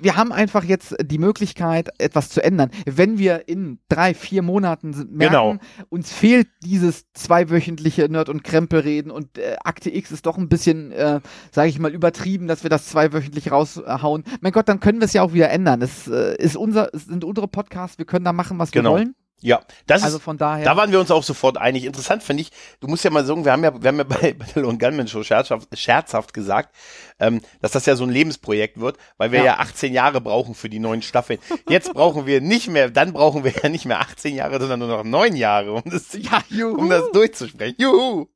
wir 0.00 0.16
haben 0.16 0.32
einfach 0.32 0.64
jetzt 0.64 0.94
die 1.02 1.18
Möglichkeit, 1.18 1.88
etwas 1.98 2.28
zu 2.28 2.42
ändern. 2.42 2.70
Wenn 2.84 3.18
wir 3.18 3.48
in 3.48 3.78
drei, 3.88 4.14
vier 4.14 4.42
Monaten 4.42 4.90
merken, 5.10 5.18
genau. 5.18 5.56
uns 5.88 6.12
fehlt 6.12 6.48
dieses 6.62 7.06
zweiwöchentliche 7.12 8.08
Nerd- 8.08 8.28
und 8.28 8.44
Krempelreden 8.44 9.10
und 9.10 9.38
äh, 9.38 9.56
Akte 9.64 9.94
X 9.94 10.12
ist 10.12 10.26
doch 10.26 10.38
ein 10.38 10.48
bisschen, 10.48 10.92
äh, 10.92 11.20
sage 11.50 11.68
ich 11.68 11.78
mal, 11.78 11.92
übertrieben, 11.92 12.46
dass 12.46 12.62
wir 12.62 12.70
das 12.70 12.88
zweiwöchentlich 12.88 13.50
raushauen. 13.50 14.24
Mein 14.40 14.52
Gott, 14.52 14.68
dann 14.68 14.80
können 14.80 15.00
wir 15.00 15.06
es 15.06 15.12
ja 15.12 15.22
auch 15.22 15.32
wieder 15.32 15.50
ändern. 15.50 15.82
Es 15.82 16.08
äh, 16.08 16.36
ist 16.36 16.56
unser, 16.56 16.94
es 16.94 17.06
sind 17.06 17.24
unsere 17.24 17.48
Podcasts, 17.48 17.98
wir 17.98 18.06
können 18.06 18.24
da 18.24 18.32
machen, 18.32 18.58
was 18.58 18.70
genau. 18.70 18.90
wir 18.90 18.94
wollen. 18.94 19.14
Ja, 19.40 19.60
das 19.86 20.02
also 20.02 20.16
ist, 20.16 20.22
von 20.22 20.38
daher. 20.38 20.64
Da 20.64 20.76
waren 20.76 20.90
wir 20.90 20.98
uns 20.98 21.10
auch 21.10 21.22
sofort 21.22 21.58
einig. 21.58 21.84
Interessant 21.84 22.22
finde 22.22 22.42
ich, 22.42 22.50
du 22.80 22.88
musst 22.88 23.04
ja 23.04 23.10
mal 23.10 23.24
sagen, 23.24 23.44
wir 23.44 23.52
haben 23.52 23.64
ja, 23.64 23.82
wir 23.82 23.88
haben 23.88 23.98
ja 23.98 24.04
bei 24.04 24.32
Battle 24.38 24.62
Gunman 24.62 25.08
Show 25.08 25.22
scherzhaft, 25.22 25.68
scherzhaft 25.78 26.32
gesagt, 26.32 26.74
ähm, 27.18 27.42
dass 27.60 27.72
das 27.72 27.84
ja 27.84 27.96
so 27.96 28.04
ein 28.04 28.10
Lebensprojekt 28.10 28.80
wird, 28.80 28.96
weil 29.18 29.32
wir 29.32 29.40
ja. 29.40 29.44
ja 29.44 29.58
18 29.58 29.92
Jahre 29.92 30.20
brauchen 30.22 30.54
für 30.54 30.70
die 30.70 30.78
neuen 30.78 31.02
Staffeln. 31.02 31.38
Jetzt 31.68 31.92
brauchen 31.92 32.26
wir 32.26 32.40
nicht 32.40 32.68
mehr, 32.68 32.90
dann 32.90 33.12
brauchen 33.12 33.44
wir 33.44 33.52
ja 33.62 33.68
nicht 33.68 33.84
mehr 33.84 34.00
18 34.00 34.34
Jahre, 34.34 34.58
sondern 34.58 34.80
nur 34.80 34.88
noch 34.88 35.04
neun 35.04 35.36
Jahre, 35.36 35.72
um 35.72 35.82
das, 35.84 36.14
ja, 36.14 36.42
um 36.64 36.88
das 36.88 37.10
durchzusprechen. 37.12 37.76
Juhu! 37.78 38.28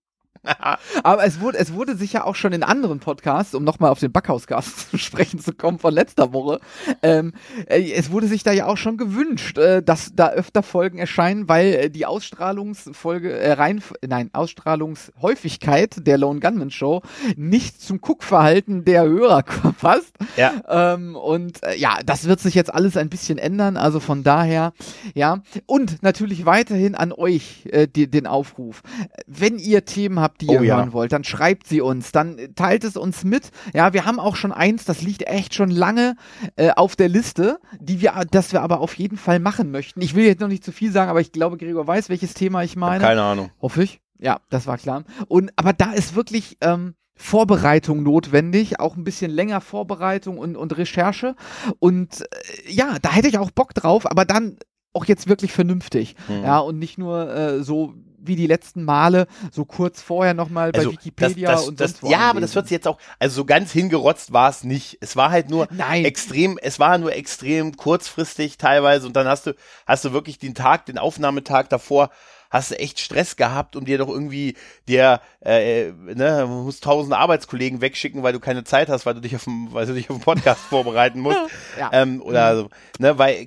Aber 1.02 1.24
es 1.24 1.40
wurde, 1.40 1.58
es 1.58 1.74
wurde 1.74 1.96
sich 1.96 2.12
ja 2.12 2.24
auch 2.24 2.34
schon 2.34 2.52
in 2.52 2.62
anderen 2.62 3.00
Podcasts, 3.00 3.54
um 3.54 3.64
nochmal 3.64 3.90
auf 3.90 4.00
den 4.00 4.12
Backhausgast 4.12 4.90
zu 4.90 4.98
sprechen 4.98 5.38
zu 5.38 5.52
kommen 5.52 5.78
von 5.78 5.92
letzter 5.92 6.32
Woche, 6.32 6.60
ähm, 7.02 7.32
äh, 7.66 7.92
es 7.92 8.10
wurde 8.10 8.26
sich 8.26 8.42
da 8.42 8.52
ja 8.52 8.66
auch 8.66 8.76
schon 8.76 8.96
gewünscht, 8.96 9.58
äh, 9.58 9.82
dass 9.82 10.12
da 10.14 10.30
öfter 10.30 10.62
Folgen 10.62 10.98
erscheinen, 10.98 11.48
weil 11.48 11.74
äh, 11.74 11.90
die 11.90 12.06
Ausstrahlungsfolge, 12.06 13.32
äh, 13.32 13.52
rein, 13.52 13.82
nein, 14.06 14.30
Ausstrahlungshäufigkeit 14.32 16.06
der 16.06 16.18
Lone 16.18 16.40
Gunman 16.40 16.70
Show 16.70 17.02
nicht 17.36 17.82
zum 17.82 18.00
Guckverhalten 18.00 18.84
der 18.84 19.04
Hörer 19.04 19.42
passt. 19.80 20.14
Ja. 20.36 20.94
Ähm, 20.94 21.16
und 21.16 21.62
äh, 21.62 21.76
ja, 21.76 21.98
das 22.04 22.24
wird 22.24 22.40
sich 22.40 22.54
jetzt 22.54 22.72
alles 22.72 22.96
ein 22.96 23.10
bisschen 23.10 23.38
ändern, 23.38 23.76
also 23.76 24.00
von 24.00 24.22
daher, 24.22 24.72
ja. 25.14 25.42
Und 25.66 26.02
natürlich 26.02 26.46
weiterhin 26.46 26.94
an 26.94 27.12
euch 27.12 27.66
äh, 27.70 27.86
die, 27.86 28.10
den 28.10 28.26
Aufruf. 28.26 28.82
Wenn 29.26 29.58
ihr 29.58 29.84
Themen 29.84 30.20
habt, 30.20 30.29
die 30.38 30.48
oh, 30.48 30.54
ihr 30.54 30.62
ja. 30.62 30.76
hören 30.76 30.92
wollt, 30.92 31.12
dann 31.12 31.24
schreibt 31.24 31.66
sie 31.66 31.80
uns, 31.80 32.12
dann 32.12 32.38
teilt 32.54 32.84
es 32.84 32.96
uns 32.96 33.24
mit. 33.24 33.50
Ja, 33.74 33.92
wir 33.92 34.04
haben 34.04 34.20
auch 34.20 34.36
schon 34.36 34.52
eins, 34.52 34.84
das 34.84 35.02
liegt 35.02 35.26
echt 35.26 35.54
schon 35.54 35.70
lange 35.70 36.16
äh, 36.56 36.70
auf 36.70 36.96
der 36.96 37.08
Liste, 37.08 37.58
die 37.78 38.00
wir, 38.00 38.22
das 38.30 38.52
wir 38.52 38.62
aber 38.62 38.80
auf 38.80 38.94
jeden 38.94 39.16
Fall 39.16 39.38
machen 39.38 39.70
möchten. 39.70 40.00
Ich 40.00 40.14
will 40.14 40.24
jetzt 40.24 40.40
noch 40.40 40.48
nicht 40.48 40.64
zu 40.64 40.72
viel 40.72 40.92
sagen, 40.92 41.10
aber 41.10 41.20
ich 41.20 41.32
glaube, 41.32 41.56
Gregor 41.56 41.86
weiß, 41.86 42.08
welches 42.08 42.34
Thema 42.34 42.62
ich 42.62 42.76
meine. 42.76 43.02
Keine 43.02 43.22
Ahnung. 43.22 43.50
Hoffe 43.60 43.82
ich. 43.82 44.00
Ja, 44.18 44.40
das 44.50 44.66
war 44.66 44.76
klar. 44.76 45.04
Und 45.28 45.50
aber 45.56 45.72
da 45.72 45.92
ist 45.92 46.14
wirklich 46.14 46.58
ähm, 46.60 46.94
Vorbereitung 47.20 48.02
notwendig, 48.02 48.80
auch 48.80 48.96
ein 48.96 49.04
bisschen 49.04 49.30
länger 49.30 49.60
Vorbereitung 49.60 50.38
und, 50.38 50.56
und 50.56 50.76
Recherche. 50.76 51.36
Und 51.78 52.22
äh, 52.22 52.72
ja, 52.72 52.96
da 53.00 53.12
hätte 53.12 53.28
ich 53.28 53.38
auch 53.38 53.50
Bock 53.50 53.74
drauf, 53.74 54.10
aber 54.10 54.24
dann 54.24 54.56
auch 54.92 55.04
jetzt 55.04 55.28
wirklich 55.28 55.52
vernünftig. 55.52 56.16
Mhm. 56.28 56.44
Ja, 56.44 56.58
und 56.58 56.78
nicht 56.78 56.98
nur 56.98 57.30
äh, 57.30 57.62
so 57.62 57.94
wie 58.22 58.36
die 58.36 58.46
letzten 58.46 58.84
Male, 58.84 59.26
so 59.50 59.64
kurz 59.64 60.02
vorher 60.02 60.34
nochmal 60.34 60.72
bei 60.72 60.80
also, 60.80 60.92
Wikipedia 60.92 61.50
das, 61.50 61.60
das, 61.60 61.68
und 61.68 61.80
das, 61.80 61.90
sonst 61.92 62.02
wo 62.02 62.10
Ja, 62.10 62.30
aber 62.30 62.40
das 62.40 62.54
wird 62.54 62.70
jetzt 62.70 62.86
auch, 62.86 62.98
also 63.18 63.36
so 63.36 63.44
ganz 63.44 63.72
hingerotzt 63.72 64.32
war 64.32 64.50
es 64.50 64.64
nicht. 64.64 64.98
Es 65.00 65.16
war 65.16 65.30
halt 65.30 65.50
nur 65.50 65.68
Nein. 65.70 66.04
extrem, 66.04 66.58
es 66.60 66.78
war 66.78 66.98
nur 66.98 67.14
extrem 67.14 67.76
kurzfristig 67.76 68.58
teilweise 68.58 69.06
und 69.06 69.16
dann 69.16 69.26
hast 69.26 69.46
du, 69.46 69.54
hast 69.86 70.04
du 70.04 70.12
wirklich 70.12 70.38
den 70.38 70.54
Tag, 70.54 70.86
den 70.86 70.98
Aufnahmetag 70.98 71.68
davor 71.68 72.10
hast 72.50 72.72
du 72.72 72.78
echt 72.78 72.98
Stress 72.98 73.36
gehabt, 73.36 73.76
um 73.76 73.84
dir 73.84 73.96
doch 73.96 74.08
irgendwie 74.08 74.56
dir, 74.88 75.20
äh, 75.40 75.92
ne, 75.92 76.46
musst 76.48 76.82
tausend 76.84 77.14
Arbeitskollegen 77.14 77.80
wegschicken, 77.80 78.22
weil 78.22 78.32
du 78.32 78.40
keine 78.40 78.64
Zeit 78.64 78.88
hast, 78.88 79.06
weil 79.06 79.14
du 79.14 79.20
dich 79.20 79.36
auf 79.36 79.44
dem, 79.44 79.72
weil 79.72 79.86
du 79.86 79.94
dich 79.94 80.10
auf 80.10 80.16
den 80.16 80.22
Podcast 80.22 80.60
vorbereiten 80.68 81.20
musst. 81.20 81.40
Ja. 81.78 81.90
Ähm, 81.92 82.20
oder 82.20 82.52
mhm. 82.52 82.58
so, 82.58 82.68
ne, 82.98 83.18
weil, 83.18 83.46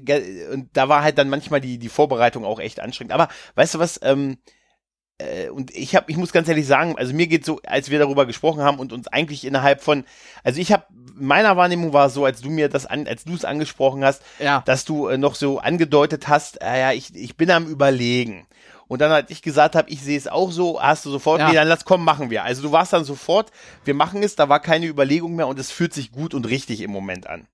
und 0.53 0.69
da 0.73 0.87
war 0.87 1.03
halt 1.03 1.17
dann 1.17 1.29
manchmal 1.29 1.59
die, 1.59 1.77
die 1.77 1.89
Vorbereitung 1.89 2.45
auch 2.45 2.59
echt 2.59 2.79
anstrengend. 2.79 3.11
Aber 3.11 3.27
weißt 3.55 3.75
du 3.75 3.79
was, 3.79 3.99
ähm, 4.01 4.37
äh, 5.17 5.49
und 5.49 5.75
ich 5.75 5.95
habe, 5.95 6.11
ich 6.11 6.17
muss 6.17 6.31
ganz 6.31 6.47
ehrlich 6.47 6.67
sagen, 6.67 6.97
also 6.97 7.13
mir 7.13 7.27
geht 7.27 7.45
so, 7.45 7.59
als 7.65 7.89
wir 7.89 7.99
darüber 7.99 8.25
gesprochen 8.25 8.63
haben 8.63 8.79
und 8.79 8.93
uns 8.93 9.07
eigentlich 9.07 9.45
innerhalb 9.45 9.81
von, 9.81 10.05
also 10.43 10.59
ich 10.59 10.71
habe, 10.71 10.85
meiner 11.15 11.55
Wahrnehmung 11.57 11.93
war 11.93 12.09
so, 12.09 12.25
als 12.25 12.41
du 12.41 12.49
mir 12.49 12.69
das 12.69 12.85
an, 12.85 13.07
als 13.07 13.23
du 13.23 13.33
es 13.35 13.45
angesprochen 13.45 14.03
hast, 14.03 14.23
ja. 14.39 14.61
dass 14.65 14.85
du 14.85 15.07
äh, 15.07 15.17
noch 15.17 15.35
so 15.35 15.59
angedeutet 15.59 16.27
hast, 16.27 16.61
äh, 16.61 16.79
ja, 16.79 16.91
ich, 16.91 17.15
ich 17.15 17.37
bin 17.37 17.51
am 17.51 17.67
überlegen. 17.67 18.47
Und 18.87 18.99
dann, 18.99 19.11
als 19.11 19.29
ich 19.31 19.41
gesagt 19.41 19.75
habe, 19.75 19.89
ich 19.89 20.01
sehe 20.01 20.17
es 20.17 20.27
auch 20.27 20.51
so, 20.51 20.81
hast 20.81 21.05
du 21.05 21.09
sofort, 21.09 21.39
ja. 21.39 21.47
nee, 21.47 21.55
dann 21.55 21.67
lass 21.67 21.85
kommen, 21.85 22.03
machen 22.03 22.29
wir. 22.29 22.43
Also 22.43 22.61
du 22.61 22.71
warst 22.71 22.93
dann 22.93 23.05
sofort, 23.05 23.51
wir 23.85 23.93
machen 23.93 24.21
es, 24.23 24.35
da 24.35 24.49
war 24.49 24.59
keine 24.59 24.87
Überlegung 24.87 25.35
mehr 25.35 25.47
und 25.47 25.57
es 25.59 25.71
fühlt 25.71 25.93
sich 25.93 26.11
gut 26.11 26.33
und 26.33 26.47
richtig 26.47 26.81
im 26.81 26.91
Moment 26.91 27.27
an. 27.27 27.47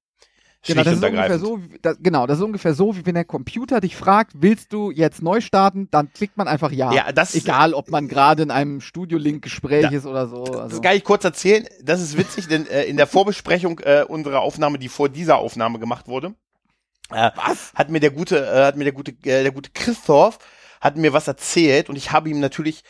Genau 0.65 0.83
das, 0.83 0.93
ist 0.93 1.03
ungefähr 1.03 1.39
so, 1.39 1.59
das, 1.81 1.97
genau, 2.01 2.27
das 2.27 2.37
ist 2.37 2.43
ungefähr 2.43 2.73
so, 2.73 2.95
wie 2.97 3.05
wenn 3.05 3.15
der 3.15 3.23
Computer 3.23 3.79
dich 3.79 3.95
fragt, 3.95 4.33
willst 4.35 4.73
du 4.73 4.91
jetzt 4.91 5.21
neu 5.21 5.39
starten, 5.39 5.87
dann 5.89 6.11
klickt 6.11 6.35
man 6.35 6.49
einfach 6.49 6.71
ja. 6.71 6.91
ja 6.91 7.11
das, 7.13 7.33
Egal, 7.33 7.73
ob 7.73 7.89
man 7.89 8.09
gerade 8.09 8.43
in 8.43 8.51
einem 8.51 8.81
Studio-Link-Gespräch 8.81 9.91
ist 9.91 10.05
oder 10.05 10.27
so. 10.27 10.43
Also. 10.43 10.67
Das 10.67 10.81
kann 10.81 10.97
ich 10.97 11.05
kurz 11.05 11.23
erzählen. 11.23 11.65
Das 11.81 12.01
ist 12.01 12.17
witzig, 12.17 12.47
denn 12.49 12.67
äh, 12.67 12.83
in 12.83 12.97
der 12.97 13.07
Vorbesprechung 13.07 13.79
äh, 13.79 14.03
unserer 14.05 14.41
Aufnahme, 14.41 14.79
die 14.79 14.89
vor 14.89 15.07
dieser 15.07 15.37
Aufnahme 15.37 15.79
gemacht 15.79 16.09
wurde, 16.09 16.35
äh, 17.09 17.31
was? 17.35 17.73
hat 17.73 17.89
mir 17.89 18.01
der 18.01 18.11
gute, 18.11 18.45
äh, 18.45 18.65
hat 18.65 18.75
mir 18.75 18.83
der 18.83 18.93
gute, 18.93 19.11
äh, 19.11 19.43
der 19.43 19.51
gute 19.51 19.71
Christoph 19.71 20.39
hat 20.81 20.97
mir 20.97 21.13
was 21.13 21.27
erzählt 21.27 21.89
und 21.89 21.95
ich 21.95 22.11
habe 22.11 22.29
ihm 22.29 22.39
natürlich 22.39 22.83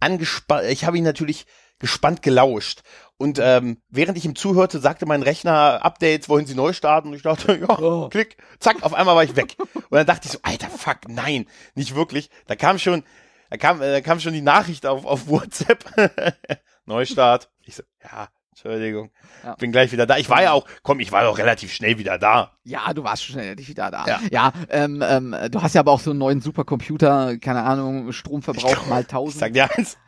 angespannt, 0.00 0.66
ich 0.68 0.84
habe 0.84 0.98
ihn 0.98 1.04
natürlich 1.04 1.46
gespannt 1.78 2.22
gelauscht. 2.22 2.82
Und 3.20 3.38
ähm, 3.38 3.76
während 3.90 4.16
ich 4.16 4.24
ihm 4.24 4.34
zuhörte, 4.34 4.78
sagte 4.78 5.04
mein 5.04 5.22
Rechner 5.22 5.84
Updates, 5.84 6.30
wollen 6.30 6.46
Sie 6.46 6.54
neu 6.54 6.72
starten? 6.72 7.08
Und 7.08 7.16
ich 7.16 7.22
dachte, 7.22 7.54
ja, 7.60 7.78
oh. 7.78 8.08
klick, 8.08 8.38
zack, 8.60 8.82
auf 8.82 8.94
einmal 8.94 9.14
war 9.14 9.24
ich 9.24 9.36
weg. 9.36 9.56
Und 9.58 9.92
dann 9.92 10.06
dachte 10.06 10.24
ich 10.24 10.32
so, 10.32 10.38
alter 10.40 10.70
Fuck, 10.70 11.06
nein, 11.06 11.44
nicht 11.74 11.94
wirklich. 11.94 12.30
Da 12.46 12.56
kam 12.56 12.78
schon, 12.78 13.04
da 13.50 13.58
kam, 13.58 13.82
äh, 13.82 13.92
da 13.92 14.00
kam 14.00 14.20
schon 14.20 14.32
die 14.32 14.40
Nachricht 14.40 14.86
auf, 14.86 15.04
auf 15.04 15.28
WhatsApp. 15.28 15.84
Neustart. 16.86 17.50
Ich 17.62 17.76
so, 17.76 17.82
ja, 18.02 18.28
Entschuldigung. 18.52 19.10
Ja. 19.44 19.54
Bin 19.56 19.70
gleich 19.70 19.92
wieder 19.92 20.06
da. 20.06 20.16
Ich 20.16 20.30
war 20.30 20.42
ja 20.42 20.52
auch, 20.52 20.66
komm, 20.82 20.98
ich 21.00 21.12
war 21.12 21.28
auch 21.28 21.36
relativ 21.36 21.74
schnell 21.74 21.98
wieder 21.98 22.16
da. 22.16 22.56
Ja, 22.64 22.94
du 22.94 23.04
warst 23.04 23.24
schnell 23.24 23.58
wieder 23.58 23.90
da. 23.90 24.06
Ja, 24.06 24.20
ja 24.30 24.52
ähm, 24.70 25.04
ähm, 25.06 25.36
du 25.50 25.60
hast 25.60 25.74
ja 25.74 25.82
aber 25.82 25.92
auch 25.92 26.00
so 26.00 26.12
einen 26.12 26.20
neuen 26.20 26.40
Supercomputer, 26.40 27.36
keine 27.36 27.64
Ahnung, 27.64 28.12
Stromverbrauch 28.12 28.86
mal 28.86 29.02
1000. 29.02 29.34
Ich 29.34 29.40
sag 29.40 29.52
dir 29.52 29.76
eins. 29.76 29.98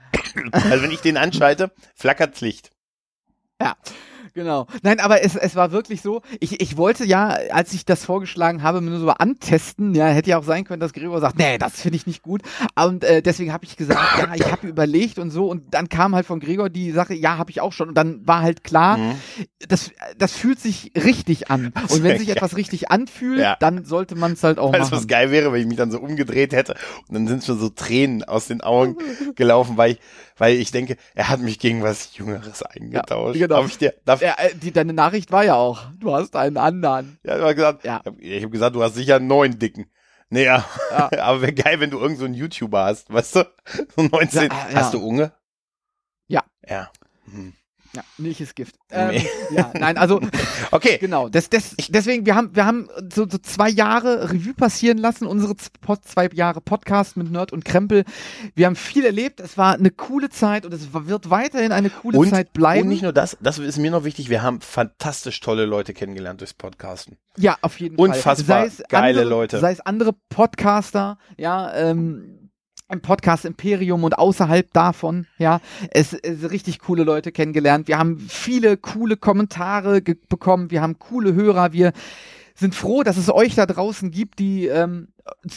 Also 0.53 0.83
wenn 0.83 0.91
ich 0.91 1.03
den 1.03 1.19
anschalte, 1.19 1.73
flackert's 1.95 2.41
Licht. 2.41 2.71
Ja. 3.63 3.77
Genau. 4.35 4.67
Nein, 4.83 5.01
aber 5.01 5.23
es, 5.23 5.37
es 5.37 5.55
war 5.57 5.73
wirklich 5.73 6.01
so, 6.01 6.23
ich, 6.41 6.61
ich 6.61 6.77
wollte 6.77 7.05
ja, 7.05 7.29
als 7.51 7.73
ich 7.73 7.85
das 7.85 8.05
vorgeschlagen 8.05 8.63
habe, 8.63 8.81
nur 8.81 8.99
so 8.99 9.11
antesten, 9.11 9.95
ja, 9.95 10.07
hätte 10.07 10.31
ja 10.31 10.39
auch 10.39 10.45
sein 10.45 10.65
können, 10.65 10.81
dass 10.81 10.93
Gregor 10.93 11.21
sagt, 11.21 11.39
nee, 11.39 11.59
das 11.59 11.81
finde 11.81 11.97
ich 11.97 12.07
nicht 12.07 12.23
gut. 12.23 12.43
Und 12.75 13.05
äh, 13.05 13.23
deswegen 13.23 13.53
habe 13.53 13.65
ich 13.65 13.77
gesagt, 13.77 14.01
ja, 14.19 14.35
ich 14.35 14.51
habe 14.51 14.67
überlegt 14.67 15.19
und 15.19 15.31
so. 15.31 15.49
Und 15.49 15.75
dann 15.75 15.89
kam 15.89 16.15
halt 16.15 16.27
von 16.27 16.41
Gregor 16.41 16.71
die 16.71 16.93
Sache, 16.93 17.15
ja, 17.15 17.37
habe 17.39 17.51
ich 17.51 17.61
auch 17.61 17.73
schon. 17.73 17.89
Und 17.89 17.95
dann 17.95 18.27
war 18.27 18.43
halt 18.43 18.65
klar, 18.65 18.97
mhm. 18.97 19.15
das, 19.69 19.91
das 20.17 20.33
fühlt 20.33 20.61
sich 20.61 20.93
richtig 20.97 21.51
an. 21.51 21.73
Und 21.91 22.03
wenn 22.03 22.19
sich 22.19 22.29
etwas 22.35 22.57
richtig 22.57 22.91
anfühlt, 22.91 23.41
ja. 23.41 23.57
dann 23.61 23.85
sollte 23.85 24.15
man 24.15 24.33
es 24.33 24.43
halt 24.43 24.59
auch 24.59 24.73
weißt, 24.73 24.91
machen. 24.91 24.93
was 24.93 25.07
geil 25.07 25.31
wäre, 25.31 25.53
wenn 25.53 25.61
ich 25.61 25.67
mich 25.67 25.77
dann 25.77 25.91
so 25.91 25.99
umgedreht 25.99 26.53
hätte 26.53 26.75
und 27.09 27.15
dann 27.15 27.29
sind 27.29 27.45
schon 27.45 27.59
so 27.59 27.69
Tränen 27.69 28.25
aus 28.25 28.47
den 28.47 28.61
Augen 28.63 28.97
gelaufen, 29.35 29.77
weil 29.77 29.93
ich, 29.93 29.99
weil 30.39 30.57
ich 30.57 30.71
denke, 30.71 30.97
er 31.15 31.29
hat 31.29 31.41
mich 31.41 31.59
gegen 31.59 31.83
was 31.83 32.17
Jüngeres 32.17 32.63
eingetauscht. 32.63 33.37
Ja, 33.37 33.47
genau. 33.47 33.61
Darf 33.61 33.71
ich 33.71 33.79
dir, 33.79 33.95
darf 34.05 34.22
ja, 34.23 34.35
äh, 34.39 34.55
die, 34.55 34.73
deine 34.73 34.93
Nachricht 34.93 35.33
war 35.33 35.45
ja 35.45 35.55
auch, 35.55 35.83
du 35.99 36.15
hast 36.15 36.37
einen 36.37 36.57
anderen. 36.57 37.19
Ja, 37.25 37.39
du 37.39 37.45
hast 37.45 37.55
gesagt, 37.57 37.85
ja. 37.85 38.01
ich 38.19 38.43
habe 38.43 38.51
gesagt, 38.51 38.77
du 38.77 38.83
hast 38.83 38.95
sicher 38.95 39.17
einen 39.17 39.27
neuen 39.27 39.59
Dicken. 39.59 39.91
Nee, 40.31 40.45
ja. 40.45 40.65
ja. 40.91 41.11
aber 41.21 41.43
wäre 41.43 41.53
geil, 41.53 41.81
wenn 41.81 41.91
du 41.91 41.99
irgend 41.99 42.19
so 42.19 42.25
einen 42.25 42.35
YouTuber 42.35 42.85
hast, 42.85 43.13
weißt 43.13 43.37
du? 43.37 43.53
So 43.97 44.03
19. 44.03 44.51
Ja, 44.51 44.69
hast 44.75 44.95
du 44.95 45.05
Unge? 45.05 45.33
Ja. 46.27 46.43
Ja. 46.67 46.91
Hm. 47.27 47.53
Ja, 47.95 48.03
Milch 48.17 48.41
ist 48.41 48.57
Gift. 48.57 48.77
Ähm, 48.91 49.23
ja, 49.51 49.71
nein, 49.75 49.99
also 49.99 50.21
okay, 50.71 50.97
genau. 50.99 51.29
Das, 51.29 51.51
das, 51.51 51.77
deswegen, 51.89 52.25
wir 52.25 52.35
haben, 52.35 52.57
wir 52.57 52.65
haben 52.65 52.89
so, 53.13 53.29
so 53.29 53.37
zwei 53.37 53.69
Jahre 53.69 54.31
Revue 54.31 54.55
passieren 54.55 54.97
lassen, 54.97 55.27
unsere 55.27 55.55
zwei 55.57 56.29
Jahre 56.33 56.63
Podcast 56.63 57.19
mit 57.19 57.31
Nerd 57.31 57.53
und 57.53 57.67
Krempel. 57.67 58.05
Wir 58.55 58.67
haben 58.67 58.77
viel 58.77 59.05
erlebt. 59.05 59.41
Es 59.41 59.59
war 59.59 59.75
eine 59.75 59.91
coole 59.91 60.31
Zeit 60.31 60.65
und 60.65 60.73
es 60.73 60.93
wird 60.93 61.29
weiterhin 61.29 61.71
eine 61.73 61.91
coole 61.91 62.19
und, 62.19 62.31
Zeit 62.31 62.55
bleiben. 62.55 62.85
Und 62.85 62.89
nicht 62.89 63.03
nur 63.03 63.13
das, 63.13 63.37
das 63.41 63.59
ist 63.59 63.79
mir 63.79 63.91
noch 63.91 64.05
wichtig. 64.05 64.31
Wir 64.31 64.43
haben 64.43 64.63
fantastisch 64.63 65.41
tolle 65.41 65.67
Leute 65.67 65.93
kennengelernt 65.93 66.41
durchs 66.41 66.55
Podcasten. 66.55 67.19
Ja, 67.37 67.59
auf 67.61 67.79
jeden 67.79 67.97
Unfassbar 67.97 68.35
Fall. 68.35 68.65
Unfassbar 68.65 68.89
geile 68.89 69.21
andere, 69.21 69.25
Leute. 69.25 69.61
Sei 69.61 69.73
es 69.73 69.81
andere 69.81 70.15
Podcaster, 70.31 71.19
ja. 71.37 71.75
Ähm, 71.75 72.42
im 72.93 73.01
Podcast 73.01 73.45
Imperium 73.45 74.05
und 74.05 74.19
außerhalb 74.19 74.71
davon, 74.73 75.27
ja, 75.39 75.61
es, 75.91 76.13
es 76.13 76.51
richtig 76.51 76.79
coole 76.79 77.05
Leute 77.05 77.33
kennengelernt. 77.33 77.89
Wir 77.89 77.99
haben 77.99 78.19
viele 78.19 78.77
coole 78.77 79.17
Kommentare 79.17 80.03
bekommen, 80.03 80.71
wir 80.71 80.83
haben 80.83 80.99
coole 80.99 81.35
Hörer, 81.35 81.73
wir 81.73 81.93
sind 82.55 82.75
froh, 82.75 83.03
dass 83.03 83.17
es 83.17 83.33
euch 83.33 83.55
da 83.55 83.65
draußen 83.65 84.11
gibt, 84.11 84.39
die 84.39 84.67
ähm, 84.67 85.09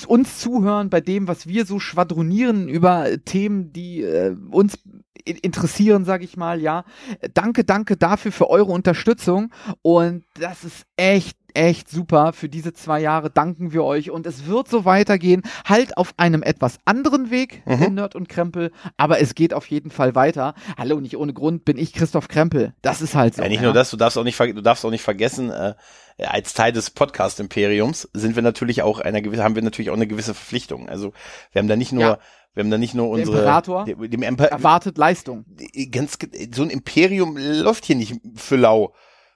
uns 0.08 0.39
zuhören 0.39 0.89
bei 0.89 1.02
dem, 1.02 1.28
was 1.28 1.45
wir 1.45 1.65
so 1.65 1.78
schwadronieren 1.78 2.69
über 2.69 3.08
Themen, 3.26 3.74
die 3.74 4.02
äh, 4.02 4.36
uns 4.50 4.80
interessieren, 5.26 6.06
sage 6.06 6.24
ich 6.24 6.38
mal, 6.38 6.62
ja. 6.62 6.86
Danke, 7.34 7.65
danke 7.65 7.98
dafür 7.98 8.32
für 8.32 8.50
eure 8.50 8.71
Unterstützung 8.71 9.52
und 9.82 10.24
das 10.39 10.63
ist 10.63 10.86
echt 10.95 11.38
echt 11.56 11.89
super. 11.89 12.34
Für 12.34 12.50
diese 12.50 12.74
zwei 12.74 13.00
Jahre 13.00 13.30
danken 13.30 13.74
wir 13.74 13.84
euch 13.84 14.12
und 14.12 14.26
es 14.26 14.46
wird 14.46 14.68
so 14.68 14.86
weitergehen. 14.86 15.44
Halt 15.65 15.98
auf 15.98 16.13
einem 16.18 16.44
etwas 16.44 16.80
anderen 16.86 17.32
Weg, 17.32 17.63
mhm. 17.65 17.84
in 17.84 17.94
Nerd 17.96 18.15
und 18.15 18.30
Krempel, 18.30 18.72
aber 18.98 19.20
es 19.22 19.36
geht 19.36 19.54
auf 19.54 19.68
jeden 19.68 19.91
Fall 19.91 20.15
weiter. 20.15 20.54
Hallo, 20.78 21.00
nicht 21.00 21.18
ohne 21.18 21.34
Grund 21.34 21.65
bin 21.65 21.78
ich 21.78 21.94
Christoph 21.94 22.28
Krempel. 22.28 22.74
Das 22.82 23.02
ist 23.02 23.15
halt 23.15 23.36
so. 23.36 23.41
Ja, 23.41 23.50
nicht 23.50 23.58
ja. 23.58 23.63
nur 23.63 23.74
das, 23.74 23.89
du 23.89 23.98
darfst 23.98 24.18
auch 24.18 24.24
nicht, 24.24 24.39
du 24.39 24.62
darfst 24.62 24.86
auch 24.86 24.91
nicht 24.91 25.04
vergessen, 25.04 25.50
äh, 25.50 25.74
als 26.18 26.54
Teil 26.54 26.72
des 26.72 26.91
Podcast-Imperiums 26.91 28.10
sind 28.13 28.36
wir 28.36 28.44
natürlich 28.44 28.82
auch 28.82 29.00
einer 29.00 29.22
gewisse, 29.22 29.43
haben 29.43 29.56
wir 29.56 29.62
natürlich 29.62 29.89
auch 29.89 29.95
eine 29.95 30.08
gewisse 30.08 30.34
Verpflichtung. 30.34 30.88
Also 30.88 31.14
wir 31.51 31.60
haben 31.60 31.68
da 31.68 31.76
nicht 31.76 31.91
nur 31.91 32.03
ja. 32.03 32.20
Wir 32.56 32.64
haben 32.64 32.72
da 32.72 32.78
nicht 32.78 32.95
nur 32.95 33.10
unsere. 33.10 33.34
Der 33.34 33.41
Imperator 33.41 33.86
dem 33.86 34.24
Emper 34.24 34.45
erwartet 34.45 34.97
Leistung. 34.97 35.43
Ganz, 35.91 36.18
so 36.53 36.64
ein 36.64 36.70
Imperium 36.70 37.38
läuft 37.38 37.84
hier 37.84 37.97
nicht 37.97 38.16
für 38.36 38.56
lau. 38.56 38.93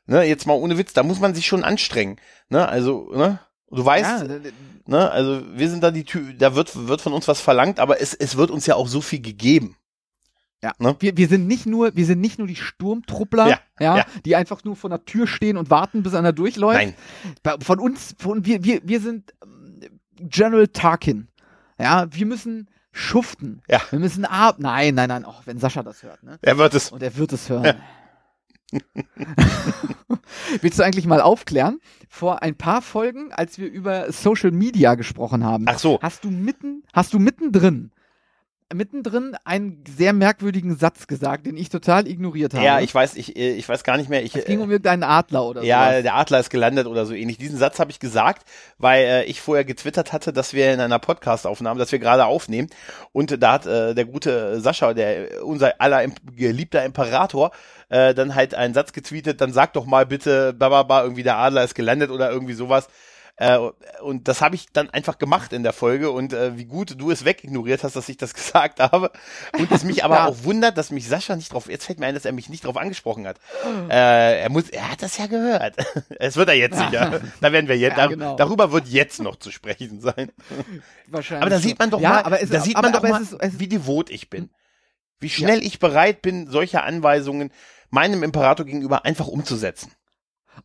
Ne, 0.10 0.24
jetzt 0.24 0.48
mal 0.48 0.56
ohne 0.56 0.78
Witz, 0.80 0.94
da 0.94 1.04
muss 1.04 1.20
man 1.20 1.36
sich 1.36 1.46
schon 1.46 1.64
anstrengen. 1.64 2.18
Ne, 2.50 2.68
also, 2.68 3.12
ne? 3.14 3.40
Du 3.70 3.86
weißt, 3.86 4.28
ja, 4.28 4.40
ne, 4.88 5.12
also 5.12 5.44
wir 5.54 5.70
sind 5.70 5.84
da 5.84 5.92
die 5.92 6.04
Tür, 6.04 6.34
da 6.34 6.56
wird, 6.56 6.88
wird 6.88 7.02
von 7.02 7.14
uns 7.14 7.28
was 7.28 7.40
verlangt, 7.40 7.80
aber 7.80 8.02
es, 8.02 8.16
es 8.16 8.36
wird 8.36 8.50
uns 8.50 8.66
ja 8.66 8.74
auch 8.74 8.88
so 8.88 9.02
viel 9.02 9.22
gegeben. 9.22 9.76
Ja, 10.64 10.74
ne? 10.80 10.96
wir, 11.00 11.16
wir 11.16 11.28
sind 11.28 11.46
nicht 11.46 11.68
nur, 11.68 11.96
wir 11.96 12.08
sind 12.08 12.20
nicht 12.22 12.40
nur 12.40 12.48
die 12.48 12.56
Sturmtruppler, 12.56 13.50
ja, 13.50 13.60
ja, 13.80 13.98
ja, 13.98 14.06
die 14.26 14.36
einfach 14.36 14.64
nur 14.64 14.76
vor 14.76 14.90
der 14.90 15.06
Tür 15.06 15.28
stehen 15.28 15.58
und 15.58 15.70
warten, 15.70 16.02
bis 16.02 16.16
einer 16.16 16.34
durchläuft. 16.34 16.96
Nein. 17.44 17.62
Von 17.62 17.80
uns, 17.80 18.16
von, 18.18 18.46
wir, 18.46 18.64
wir, 18.64 18.82
wir 18.84 19.00
sind 19.02 19.36
ähm, 19.44 19.80
General 20.16 20.68
Tarkin. 20.68 21.28
Ja, 21.80 22.08
wir 22.12 22.26
müssen 22.26 22.68
schuften. 22.92 23.62
Ja. 23.70 23.80
Wir 23.92 24.00
müssen 24.00 24.26
ab. 24.26 24.56
Nein, 24.58 24.96
nein, 24.96 25.10
nein. 25.10 25.24
Oh, 25.26 25.36
wenn 25.46 25.60
Sascha 25.60 25.84
das 25.84 26.02
hört, 26.02 26.24
ne? 26.24 26.40
Er 26.42 26.58
wird 26.58 26.74
es. 26.74 26.92
Und 26.92 27.04
er 27.04 27.16
wird 27.16 27.32
es 27.32 27.48
hören. 27.48 27.64
Ja. 27.64 27.76
Willst 30.62 30.80
du 30.80 30.84
eigentlich 30.84 31.06
mal 31.06 31.22
aufklären? 31.22 31.80
Vor 32.08 32.42
ein 32.42 32.56
paar 32.56 32.82
Folgen, 32.82 33.32
als 33.32 33.58
wir 33.60 33.70
über 33.70 34.12
Social 34.12 34.52
Media 34.52 34.96
gesprochen 34.96 35.44
haben, 35.44 35.66
Ach 35.68 35.80
so. 35.80 36.00
hast 36.02 36.24
du 36.24 36.32
mitten, 36.32 36.84
hast 36.94 37.14
du 37.14 37.20
mittendrin 37.20 37.92
mittendrin 38.74 39.36
einen 39.46 39.84
sehr 39.88 40.14
merkwürdigen 40.14 40.78
Satz 40.78 41.08
gesagt, 41.08 41.46
den 41.46 41.58
ich 41.58 41.70
total 41.70 42.08
ignoriert 42.08 42.54
habe. 42.54 42.64
Ja, 42.64 42.80
ich 42.80 42.94
weiß, 42.94 43.16
ich, 43.16 43.36
äh, 43.36 43.54
ich 43.54 43.68
weiß 43.68 43.84
gar 43.84 43.98
nicht 43.98 44.10
mehr. 44.10 44.24
Ich, 44.24 44.36
es 44.36 44.46
ging 44.46 44.62
um 44.62 44.70
irgendeinen 44.70 45.04
Adler 45.04 45.46
oder 45.46 45.62
so. 45.62 45.68
Ja, 45.68 45.90
sowas. 45.90 46.04
der 46.04 46.16
Adler 46.16 46.40
ist 46.40 46.50
gelandet 46.50 46.88
oder 46.88 47.06
so 47.06 47.14
ähnlich. 47.14 47.38
Diesen 47.38 47.58
Satz 47.58 47.80
habe 47.80 47.92
ich 47.92 48.00
gesagt, 48.00 48.48
weil 48.78 49.04
äh, 49.04 49.24
ich 49.26 49.42
vorher 49.42 49.66
getwittert 49.66 50.14
hatte, 50.14 50.32
dass 50.34 50.54
wir 50.54 50.74
in 50.74 50.80
einer 50.80 51.00
Podcast-Aufnahme, 51.00 51.80
dass 51.80 51.92
wir 51.92 52.00
gerade 52.00 52.26
aufnehmen. 52.26 52.70
Und 53.12 53.42
da 53.42 53.54
hat 53.54 53.66
äh, 53.66 53.96
der 53.96 54.06
gute 54.06 54.62
Sascha, 54.62 54.94
der 54.94 55.44
unser 55.44 55.82
aller 55.82 56.06
geliebter 56.36 56.86
Imperator, 56.86 57.52
äh, 57.90 58.14
dann 58.14 58.36
halt 58.36 58.54
einen 58.54 58.74
Satz 58.74 58.94
getweetet, 58.94 59.42
dann 59.42 59.52
sag 59.52 59.74
doch 59.74 59.86
mal 59.86 60.06
bitte, 60.06 60.54
bababa, 60.54 61.02
irgendwie 61.04 61.24
der 61.24 61.38
Adler 61.38 61.64
ist 61.64 61.76
gelandet 61.76 62.12
oder 62.12 62.32
irgendwie 62.32 62.54
sowas. 62.54 62.88
Äh, 63.40 63.58
und 64.02 64.28
das 64.28 64.42
habe 64.42 64.56
ich 64.56 64.68
dann 64.74 64.90
einfach 64.90 65.18
gemacht 65.18 65.54
in 65.54 65.64
der 65.64 65.72
Folge 65.72 66.12
und 66.12 66.34
äh, 66.34 66.58
wie 66.58 66.66
gut 66.66 67.00
du 67.00 67.10
es 67.10 67.24
wegignoriert 67.24 67.86
hast, 67.86 67.96
dass 67.96 68.10
ich 68.10 68.18
das 68.18 68.34
gesagt 68.36 68.82
habe. 68.82 69.12
Und 69.58 69.72
es 69.72 69.86
mich 69.86 70.04
aber 70.04 70.16
ja. 70.18 70.26
auch 70.28 70.44
wundert, 70.44 70.78
dass 70.78 70.92
mich 70.92 71.08
Sascha 71.08 71.38
nicht 71.38 71.54
drauf, 71.54 71.70
jetzt 71.70 71.86
fällt 71.86 72.00
mir 72.00 72.08
ein, 72.08 72.16
dass 72.16 72.26
er 72.26 72.34
mich 72.34 72.50
nicht 72.50 72.66
drauf 72.66 72.76
angesprochen 72.76 73.26
hat. 73.26 73.38
Äh, 73.90 74.42
er 74.42 74.50
muss, 74.50 74.70
er 74.70 74.92
hat 74.92 75.02
das 75.02 75.18
ja 75.18 75.28
gehört. 75.28 75.76
Es 76.20 76.36
wird 76.36 76.50
er 76.50 76.56
jetzt 76.56 76.78
sicher. 76.78 77.22
Da 77.40 77.52
werden 77.52 77.68
wir 77.68 77.78
jetzt, 77.78 77.98
ja, 77.98 78.08
genau. 78.08 78.36
darüber 78.36 78.72
wird 78.72 78.88
jetzt 78.88 79.22
noch 79.22 79.38
zu 79.38 79.52
sprechen 79.52 80.02
sein. 80.02 80.32
Wahrscheinlich. 81.08 81.42
Aber 81.42 81.50
da 81.50 81.60
sieht 81.60 81.80
man 81.80 81.90
doch 81.90 82.02
ja, 82.02 82.10
mal, 82.10 82.24
aber 82.24 82.42
es, 82.42 82.50
da 82.50 82.60
sieht 82.60 82.76
man 82.76 82.94
aber, 82.94 83.00
doch 83.00 83.10
mal, 83.10 83.22
ist, 83.22 83.60
wie 83.60 83.68
devot 83.68 84.10
ich 84.10 84.30
bin. 84.30 84.50
Wie 85.20 85.30
schnell 85.30 85.64
ich 85.64 85.80
bereit 85.80 86.22
bin, 86.22 86.48
solche 86.48 86.84
Anweisungen 86.84 87.52
meinem 87.90 88.24
Imperator 88.24 88.66
gegenüber 88.66 89.06
einfach 89.06 89.28
umzusetzen. 89.28 89.92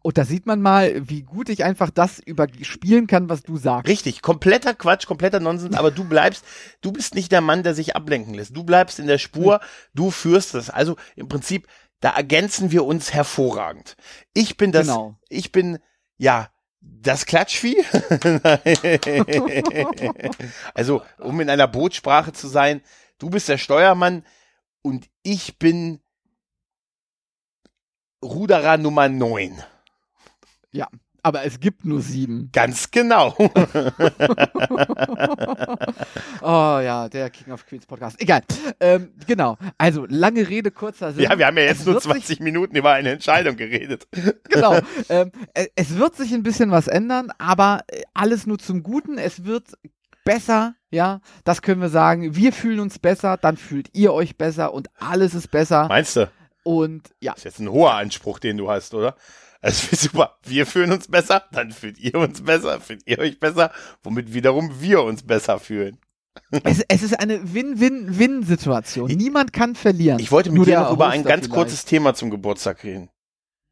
Und 0.03 0.19
da 0.19 0.25
sieht 0.25 0.47
man 0.47 0.61
mal, 0.61 1.09
wie 1.09 1.23
gut 1.23 1.49
ich 1.49 1.65
einfach 1.65 1.91
das 1.91 2.19
überspielen 2.19 3.07
kann, 3.07 3.29
was 3.29 3.43
du 3.43 3.57
sagst. 3.57 3.89
Richtig, 3.89 4.23
kompletter 4.23 4.75
Quatsch, 4.75 5.07
kompletter 5.07 5.41
Nonsens, 5.41 5.77
aber 5.77 5.91
du 5.91 6.05
bleibst, 6.05 6.45
du 6.81 6.93
bist 6.93 7.15
nicht 7.15 7.33
der 7.33 7.41
Mann, 7.41 7.63
der 7.63 7.75
sich 7.75 7.97
ablenken 7.97 8.35
lässt. 8.35 8.57
Du 8.57 8.65
bleibst 8.65 8.99
in 8.99 9.07
der 9.07 9.19
Spur, 9.19 9.61
du 9.95 10.11
führst 10.11 10.55
es. 10.55 10.71
Also 10.71 10.97
im 11.17 11.29
Prinzip, 11.29 11.67
da 12.01 12.11
ergänzen 12.11 12.71
wir 12.71 12.85
uns 12.85 13.13
hervorragend. 13.13 13.97
Ich 14.35 14.57
bin 14.57 14.73
das, 14.73 14.87
genau. 14.87 15.17
ich 15.29 15.53
bin, 15.53 15.79
ja, 16.17 16.51
das 16.81 17.27
Klatschvieh? 17.27 17.85
also, 20.75 21.03
um 21.19 21.41
in 21.41 21.51
einer 21.51 21.69
Bootsprache 21.69 22.33
zu 22.33 22.49
sein, 22.49 22.83
du 23.19 23.31
bist 23.31 23.49
der 23.49 23.59
Steuermann 23.59 24.25
und 24.83 25.09
ich 25.23 25.59
bin 25.59 26.01
Ruderer 28.23 28.79
Nummer 28.79 29.09
9. 29.09 29.63
Ja, 30.75 30.89
aber 31.25 31.45
es 31.45 31.59
gibt 31.59 31.87
nur 31.87 32.03
sieben. 32.03 32.51
Ganz 32.53 32.91
genau. 32.91 33.35
oh 36.43 36.81
ja, 36.83 37.09
der 37.09 37.31
King 37.31 37.53
of 37.53 37.65
Queens 37.65 37.87
Podcast. 37.87 38.21
Egal. 38.21 38.43
Ähm, 38.79 39.15
genau. 39.27 39.57
Also, 39.79 40.05
lange 40.07 40.47
Rede, 40.47 40.71
kurzer 40.71 41.15
Sinn. 41.15 41.23
Ja, 41.25 41.39
wir 41.39 41.47
haben 41.47 41.57
ja 41.57 41.63
jetzt 41.65 41.81
es 41.81 41.87
nur 41.87 41.99
20 41.99 42.41
Minuten 42.41 42.77
über 42.77 42.93
eine 42.93 43.13
Entscheidung 43.13 43.57
geredet. 43.57 44.07
genau. 44.51 44.79
Ähm, 45.09 45.33
äh, 45.55 45.69
es 45.77 45.97
wird 45.97 46.15
sich 46.15 46.35
ein 46.35 46.43
bisschen 46.43 46.71
was 46.71 46.89
ändern, 46.89 47.31
aber 47.39 47.85
äh, 47.87 48.03
alles 48.13 48.47
nur 48.47 48.59
zum 48.59 48.83
Guten. 48.83 49.17
Es 49.17 49.47
wird 49.47 49.79
besser, 50.27 50.75
ja, 50.91 51.21
das 51.45 51.63
können 51.63 51.81
wir 51.81 51.89
sagen. 51.89 52.37
Wir 52.37 52.53
fühlen 52.53 52.81
uns 52.81 52.99
besser, 52.99 53.39
dann 53.39 53.57
fühlt 53.57 53.89
ihr 53.95 54.13
euch 54.13 54.37
besser 54.37 54.75
und 54.75 54.89
alles 54.99 55.35
ist 55.35 55.51
besser. 55.51 55.89
Meinst 55.89 56.17
du? 56.17 56.31
Und 56.65 57.15
ja. 57.21 57.33
Das 57.33 57.39
ist 57.41 57.45
jetzt 57.45 57.61
ein 57.61 57.71
hoher 57.71 57.95
Anspruch, 57.95 58.39
den 58.39 58.59
du 58.59 58.71
hast, 58.71 58.93
oder? 58.93 59.17
Also 59.65 59.97
super, 59.97 60.37
wir 60.45 60.67
fühlen 60.67 60.93
uns 60.93 61.09
besser, 61.09 61.45
dann 61.51 61.73
fühlt 61.73 61.99
ihr 61.99 62.17
uns 62.17 62.43
besser, 62.43 62.81
fühlt 62.83 63.01
ihr 63.07 63.19
euch 63.19 63.41
besser, 63.41 63.73
womit 64.03 64.35
wiederum 64.35 64.71
wir 64.81 65.03
uns 65.03 65.23
besser 65.23 65.59
fühlen. 65.59 65.99
Es, 66.65 66.83
es 66.87 67.03
ist 67.03 67.19
eine 67.19 67.55
Win-Win-Win-Situation. 67.55 69.09
Niemand 69.11 69.55
kann 69.55 69.75
verlieren. 69.75 70.19
Ich 70.19 70.31
wollte 70.31 70.51
mit 70.51 70.67
dir 70.67 70.81
noch 70.81 70.93
über 70.93 71.09
ein 71.09 71.23
ganz 71.23 71.47
vielleicht. 71.47 71.53
kurzes 71.53 71.85
Thema 71.87 72.13
zum 72.15 72.31
Geburtstag 72.31 72.85
reden. 72.85 73.09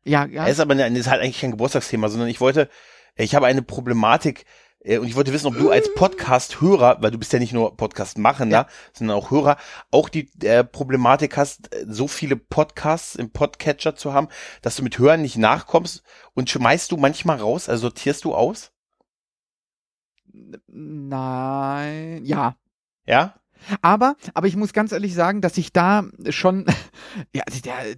Ja, 0.05 0.25
ja. 0.25 0.47
Es 0.47 0.53
ist 0.53 0.61
aber 0.61 0.73
eine, 0.73 0.99
ist 0.99 1.11
halt 1.11 1.21
eigentlich 1.21 1.41
kein 1.41 1.51
Geburtstagsthema, 1.51 2.09
sondern 2.09 2.29
ich 2.29 2.41
wollte, 2.41 2.71
ich 3.15 3.35
habe 3.35 3.47
eine 3.47 3.63
Problematik, 3.63 4.47
und 4.85 5.07
ich 5.07 5.15
wollte 5.15 5.33
wissen, 5.33 5.47
ob 5.47 5.57
du 5.57 5.71
als 5.71 5.95
Podcast-Hörer, 5.95 6.99
weil 7.01 7.13
du 7.13 7.19
bist 7.19 7.33
ja 7.33 7.39
nicht 7.39 7.53
nur 7.53 7.77
Podcast-Machender, 7.77 8.67
ja. 8.67 8.69
sondern 8.93 9.17
auch 9.17 9.31
Hörer, 9.31 9.57
auch 9.91 10.09
die 10.09 10.29
äh, 10.43 10.65
Problematik 10.65 11.37
hast, 11.37 11.73
äh, 11.73 11.85
so 11.89 12.09
viele 12.09 12.37
Podcasts 12.37 13.15
im 13.15 13.31
Podcatcher 13.31 13.95
zu 13.95 14.13
haben, 14.13 14.29
dass 14.61 14.77
du 14.77 14.83
mit 14.83 14.99
Hören 14.99 15.23
nicht 15.23 15.37
nachkommst 15.37 16.03
und 16.35 16.51
schmeißt 16.51 16.91
du 16.91 16.97
manchmal 16.97 17.39
raus, 17.39 17.69
also 17.69 17.83
sortierst 17.83 18.25
du 18.25 18.35
aus? 18.35 18.73
Nein, 20.67 22.25
ja. 22.25 22.57
Ja? 23.07 23.35
Aber, 23.81 24.17
aber 24.35 24.47
ich 24.47 24.57
muss 24.57 24.73
ganz 24.73 24.93
ehrlich 24.93 25.15
sagen, 25.15 25.41
dass 25.41 25.59
ich 25.59 25.73
da 25.73 26.05
schon, 26.31 26.67
ja, 27.35 27.43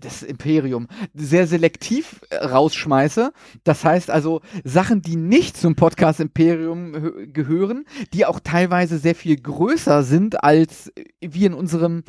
das 0.00 0.22
Imperium 0.22 0.88
sehr 1.14 1.46
selektiv 1.46 2.20
äh, 2.30 2.36
rausschmeiße. 2.36 3.32
Das 3.64 3.84
heißt 3.84 4.10
also 4.10 4.40
Sachen, 4.64 5.02
die 5.02 5.16
nicht 5.16 5.56
zum 5.56 5.74
Podcast 5.74 6.20
Imperium 6.20 7.32
gehören, 7.32 7.84
die 8.12 8.26
auch 8.26 8.40
teilweise 8.40 8.98
sehr 8.98 9.14
viel 9.14 9.36
größer 9.36 10.02
sind 10.02 10.42
als 10.42 10.92
wir 11.20 11.46
in 11.46 11.54
unserem 11.54 12.04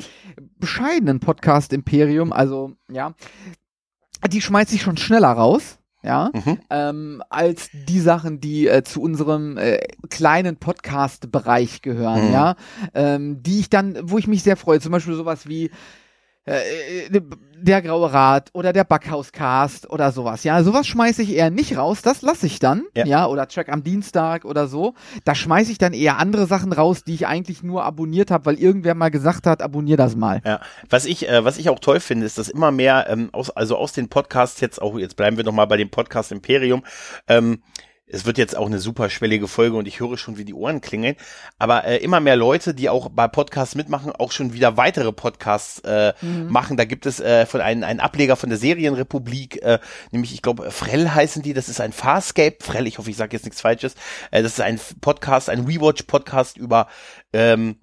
bescheidenen 0.58 1.20
Podcast 1.20 1.72
Imperium. 1.72 2.32
Also, 2.32 2.72
ja, 2.90 3.14
die 4.28 4.40
schmeiße 4.40 4.74
ich 4.74 4.82
schon 4.82 4.96
schneller 4.96 5.32
raus 5.32 5.78
ja, 6.06 6.30
mhm. 6.32 6.58
ähm, 6.70 7.22
als 7.30 7.68
die 7.72 8.00
Sachen, 8.00 8.40
die 8.40 8.68
äh, 8.68 8.84
zu 8.84 9.02
unserem 9.02 9.58
äh, 9.58 9.78
kleinen 10.08 10.56
Podcast-Bereich 10.56 11.82
gehören, 11.82 12.28
mhm. 12.28 12.32
ja, 12.32 12.56
ähm, 12.94 13.42
die 13.42 13.58
ich 13.58 13.68
dann, 13.68 13.98
wo 14.04 14.16
ich 14.16 14.28
mich 14.28 14.44
sehr 14.44 14.56
freue, 14.56 14.80
zum 14.80 14.92
Beispiel 14.92 15.14
sowas 15.14 15.48
wie 15.48 15.70
äh, 16.46 17.06
äh, 17.06 17.20
der 17.58 17.82
Graue 17.82 18.12
Rat 18.12 18.50
oder 18.52 18.72
der 18.72 18.84
Backhauscast 18.84 19.90
oder 19.90 20.12
sowas. 20.12 20.44
Ja, 20.44 20.62
sowas 20.62 20.86
schmeiße 20.86 21.22
ich 21.22 21.34
eher 21.34 21.50
nicht 21.50 21.76
raus, 21.76 22.02
das 22.02 22.22
lasse 22.22 22.46
ich 22.46 22.58
dann. 22.58 22.84
Ja. 22.94 23.06
ja, 23.06 23.26
oder 23.26 23.48
Track 23.48 23.68
am 23.70 23.82
Dienstag 23.82 24.44
oder 24.44 24.68
so. 24.68 24.94
Da 25.24 25.34
schmeiße 25.34 25.72
ich 25.72 25.78
dann 25.78 25.92
eher 25.92 26.18
andere 26.18 26.46
Sachen 26.46 26.72
raus, 26.72 27.02
die 27.02 27.14
ich 27.14 27.26
eigentlich 27.26 27.62
nur 27.62 27.84
abonniert 27.84 28.30
habe, 28.30 28.46
weil 28.46 28.56
irgendwer 28.56 28.94
mal 28.94 29.10
gesagt 29.10 29.46
hat, 29.46 29.62
abonnier 29.62 29.96
das 29.96 30.14
mal. 30.14 30.40
Ja, 30.44 30.60
was 30.88 31.06
ich, 31.06 31.28
äh, 31.28 31.44
was 31.44 31.58
ich 31.58 31.68
auch 31.68 31.80
toll 31.80 32.00
finde, 32.00 32.26
ist, 32.26 32.38
dass 32.38 32.48
immer 32.48 32.70
mehr, 32.70 33.06
ähm, 33.08 33.30
aus, 33.32 33.50
also 33.50 33.76
aus 33.76 33.92
den 33.92 34.08
Podcasts 34.08 34.60
jetzt 34.60 34.80
auch, 34.80 34.98
jetzt 34.98 35.16
bleiben 35.16 35.36
wir 35.36 35.44
noch 35.44 35.52
mal 35.52 35.66
bei 35.66 35.76
dem 35.76 35.90
Podcast 35.90 36.30
Imperium, 36.30 36.84
ähm, 37.26 37.62
es 38.08 38.24
wird 38.24 38.38
jetzt 38.38 38.56
auch 38.56 38.66
eine 38.66 38.78
super 38.78 39.10
schwellige 39.10 39.48
Folge 39.48 39.76
und 39.76 39.88
ich 39.88 40.00
höre 40.00 40.16
schon, 40.16 40.38
wie 40.38 40.44
die 40.44 40.54
Ohren 40.54 40.80
klingeln. 40.80 41.16
Aber 41.58 41.84
äh, 41.84 41.96
immer 41.98 42.20
mehr 42.20 42.36
Leute, 42.36 42.72
die 42.72 42.88
auch 42.88 43.08
bei 43.10 43.26
Podcasts 43.26 43.74
mitmachen, 43.74 44.12
auch 44.12 44.30
schon 44.30 44.52
wieder 44.52 44.76
weitere 44.76 45.12
Podcasts 45.12 45.80
äh, 45.80 46.12
mhm. 46.20 46.48
machen. 46.48 46.76
Da 46.76 46.84
gibt 46.84 47.06
es 47.06 47.18
äh, 47.18 47.46
von 47.46 47.60
einem 47.60 47.82
einen 47.82 48.00
Ableger 48.00 48.36
von 48.36 48.48
der 48.48 48.58
Serienrepublik, 48.58 49.62
äh, 49.62 49.80
nämlich 50.12 50.32
ich 50.32 50.42
glaube 50.42 50.70
Frell 50.70 51.08
heißen 51.10 51.42
die. 51.42 51.52
Das 51.52 51.68
ist 51.68 51.80
ein 51.80 51.92
Farscape. 51.92 52.58
Frell, 52.60 52.86
ich 52.86 52.98
hoffe, 52.98 53.10
ich 53.10 53.16
sage 53.16 53.36
jetzt 53.36 53.44
nichts 53.44 53.60
Falsches. 53.60 53.94
Äh, 54.30 54.42
das 54.42 54.52
ist 54.52 54.60
ein 54.60 54.78
Podcast, 55.00 55.50
ein 55.50 55.64
Rewatch-Podcast 55.64 56.56
über 56.56 56.88
ähm, 57.32 57.76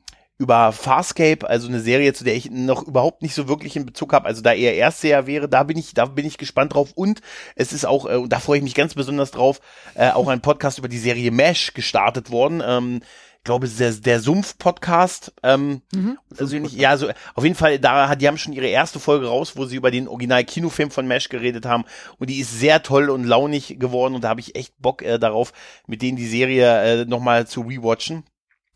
über 0.44 0.72
Farscape, 0.72 1.50
also 1.50 1.68
eine 1.68 1.80
Serie, 1.80 2.14
zu 2.14 2.24
der 2.24 2.36
ich 2.36 2.52
noch 2.52 2.86
überhaupt 2.86 3.22
nicht 3.22 3.34
so 3.34 3.48
wirklich 3.48 3.76
in 3.76 3.86
Bezug 3.86 4.14
habe, 4.14 4.28
also 4.28 4.42
da 4.42 4.54
eher 4.54 4.76
Erstseher 4.76 5.26
wäre, 5.26 5.50
da 5.50 5.64
bin 5.64 5.78
ich, 5.78 5.94
da 5.94 6.06
bin 6.06 6.26
ich 6.26 6.38
gespannt 6.38 6.74
drauf 6.74 6.92
und 6.94 7.22
es 7.56 7.74
ist 7.74 7.86
auch, 7.86 8.06
äh, 8.06 8.28
da 8.28 8.40
freue 8.40 8.58
ich 8.58 8.64
mich 8.64 8.76
ganz 8.76 8.94
besonders 8.94 9.32
drauf, 9.32 9.62
äh, 9.96 10.12
auch 10.12 10.28
ein 10.28 10.42
Podcast 10.42 10.78
über 10.78 10.90
die 10.90 11.00
Serie 11.00 11.32
Mesh 11.32 11.74
gestartet 11.74 12.30
worden. 12.30 12.62
Ähm, 12.66 13.02
ich 13.38 13.46
glaube, 13.46 13.68
der, 13.68 13.92
der 13.92 14.22
Sumpf-Podcast. 14.22 15.34
Ähm, 15.44 15.82
mhm. 15.94 16.18
also 16.38 16.58
nicht, 16.58 16.76
ja, 16.76 16.96
so 16.96 17.10
auf 17.36 17.44
jeden 17.44 17.58
Fall, 17.58 17.78
da 17.78 18.08
hat, 18.08 18.22
die 18.22 18.28
haben 18.30 18.38
schon 18.38 18.54
ihre 18.54 18.68
erste 18.68 19.02
Folge 19.02 19.28
raus, 19.28 19.58
wo 19.58 19.66
sie 19.66 19.76
über 19.76 19.92
den 19.92 20.08
Original-Kinofilm 20.08 20.92
von 20.92 21.06
Mesh 21.08 21.28
geredet 21.28 21.66
haben. 21.66 21.84
Und 22.20 22.30
die 22.30 22.40
ist 22.40 22.58
sehr 22.58 22.84
toll 22.84 23.10
und 23.10 23.26
launig 23.26 23.80
geworden 23.80 24.16
und 24.16 24.24
da 24.24 24.30
habe 24.30 24.40
ich 24.40 24.56
echt 24.56 24.82
Bock 24.82 25.02
äh, 25.02 25.20
darauf, 25.20 25.52
mit 25.88 26.02
denen 26.02 26.16
die 26.16 26.26
Serie 26.26 27.02
äh, 27.02 27.06
nochmal 27.06 27.46
zu 27.46 27.64
rewatchen. 27.64 28.24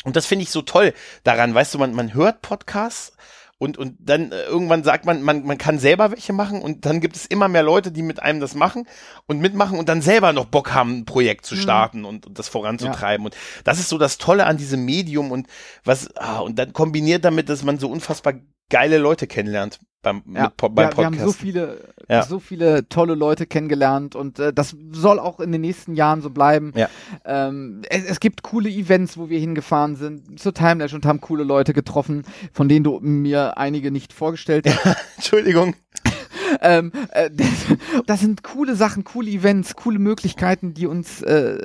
Und 0.03 0.15
das 0.15 0.25
finde 0.25 0.43
ich 0.43 0.51
so 0.51 0.61
toll 0.61 0.93
daran, 1.23 1.53
weißt 1.53 1.73
du, 1.73 1.79
man, 1.79 1.93
man 1.93 2.13
hört 2.13 2.41
Podcasts 2.41 3.13
und, 3.59 3.77
und 3.77 3.95
dann 3.99 4.31
äh, 4.31 4.43
irgendwann 4.43 4.83
sagt 4.83 5.05
man, 5.05 5.23
man, 5.23 5.43
man 5.43 5.57
kann 5.57 5.79
selber 5.79 6.11
welche 6.11 6.31
machen 6.31 6.61
und 6.61 6.85
dann 6.85 7.01
gibt 7.01 7.15
es 7.15 7.25
immer 7.25 7.47
mehr 7.47 7.63
Leute, 7.63 7.91
die 7.91 8.03
mit 8.03 8.21
einem 8.21 8.39
das 8.39 8.53
machen 8.53 8.87
und 9.25 9.39
mitmachen 9.39 9.79
und 9.79 9.89
dann 9.89 10.03
selber 10.03 10.31
noch 10.31 10.45
Bock 10.45 10.73
haben, 10.73 10.99
ein 10.99 11.05
Projekt 11.05 11.45
zu 11.45 11.55
mhm. 11.55 11.59
starten 11.59 11.99
mhm. 11.99 12.05
und, 12.05 12.27
und, 12.27 12.37
das 12.39 12.49
voranzutreiben. 12.49 13.23
Ja. 13.23 13.25
Und 13.25 13.35
das 13.63 13.79
ist 13.79 13.89
so 13.89 13.97
das 13.97 14.19
Tolle 14.19 14.45
an 14.45 14.57
diesem 14.57 14.85
Medium 14.85 15.31
und 15.31 15.47
was, 15.83 16.15
ah, 16.17 16.39
und 16.39 16.59
dann 16.59 16.71
kombiniert 16.73 17.25
damit, 17.25 17.49
dass 17.49 17.63
man 17.63 17.79
so 17.79 17.89
unfassbar 17.89 18.35
geile 18.69 18.97
Leute 18.97 19.27
kennenlernt 19.27 19.79
beim, 20.01 20.23
ja. 20.33 20.43
mit, 20.43 20.57
beim 20.57 20.77
ja, 20.77 20.97
Wir 20.97 21.05
haben 21.05 21.19
so 21.19 21.31
viele, 21.31 21.93
ja. 22.07 22.23
so 22.23 22.39
viele 22.39 22.87
tolle 22.87 23.15
Leute 23.15 23.45
kennengelernt 23.45 24.15
und 24.15 24.39
äh, 24.39 24.53
das 24.53 24.75
soll 24.91 25.19
auch 25.19 25.39
in 25.39 25.51
den 25.51 25.61
nächsten 25.61 25.95
Jahren 25.95 26.21
so 26.21 26.29
bleiben. 26.29 26.73
Ja. 26.75 26.89
Ähm, 27.25 27.81
es, 27.89 28.05
es, 28.05 28.19
gibt 28.19 28.43
coole 28.43 28.69
Events, 28.69 29.17
wo 29.17 29.29
wir 29.29 29.39
hingefahren 29.39 29.95
sind 29.95 30.39
zur 30.39 30.53
Timelash 30.53 30.93
und 30.93 31.05
haben 31.05 31.21
coole 31.21 31.43
Leute 31.43 31.73
getroffen, 31.73 32.23
von 32.53 32.69
denen 32.69 32.83
du 32.83 32.99
mir 33.01 33.57
einige 33.57 33.91
nicht 33.91 34.13
vorgestellt 34.13 34.67
hast. 34.67 34.97
Entschuldigung. 35.17 35.75
ähm, 36.61 36.91
äh, 37.11 37.29
das, 37.31 37.47
das, 38.05 38.19
sind 38.19 38.43
coole 38.43 38.75
Sachen, 38.75 39.03
coole 39.03 39.29
Events, 39.29 39.75
coole 39.75 39.99
Möglichkeiten, 39.99 40.73
die 40.73 40.87
uns 40.87 41.21
äh, 41.21 41.57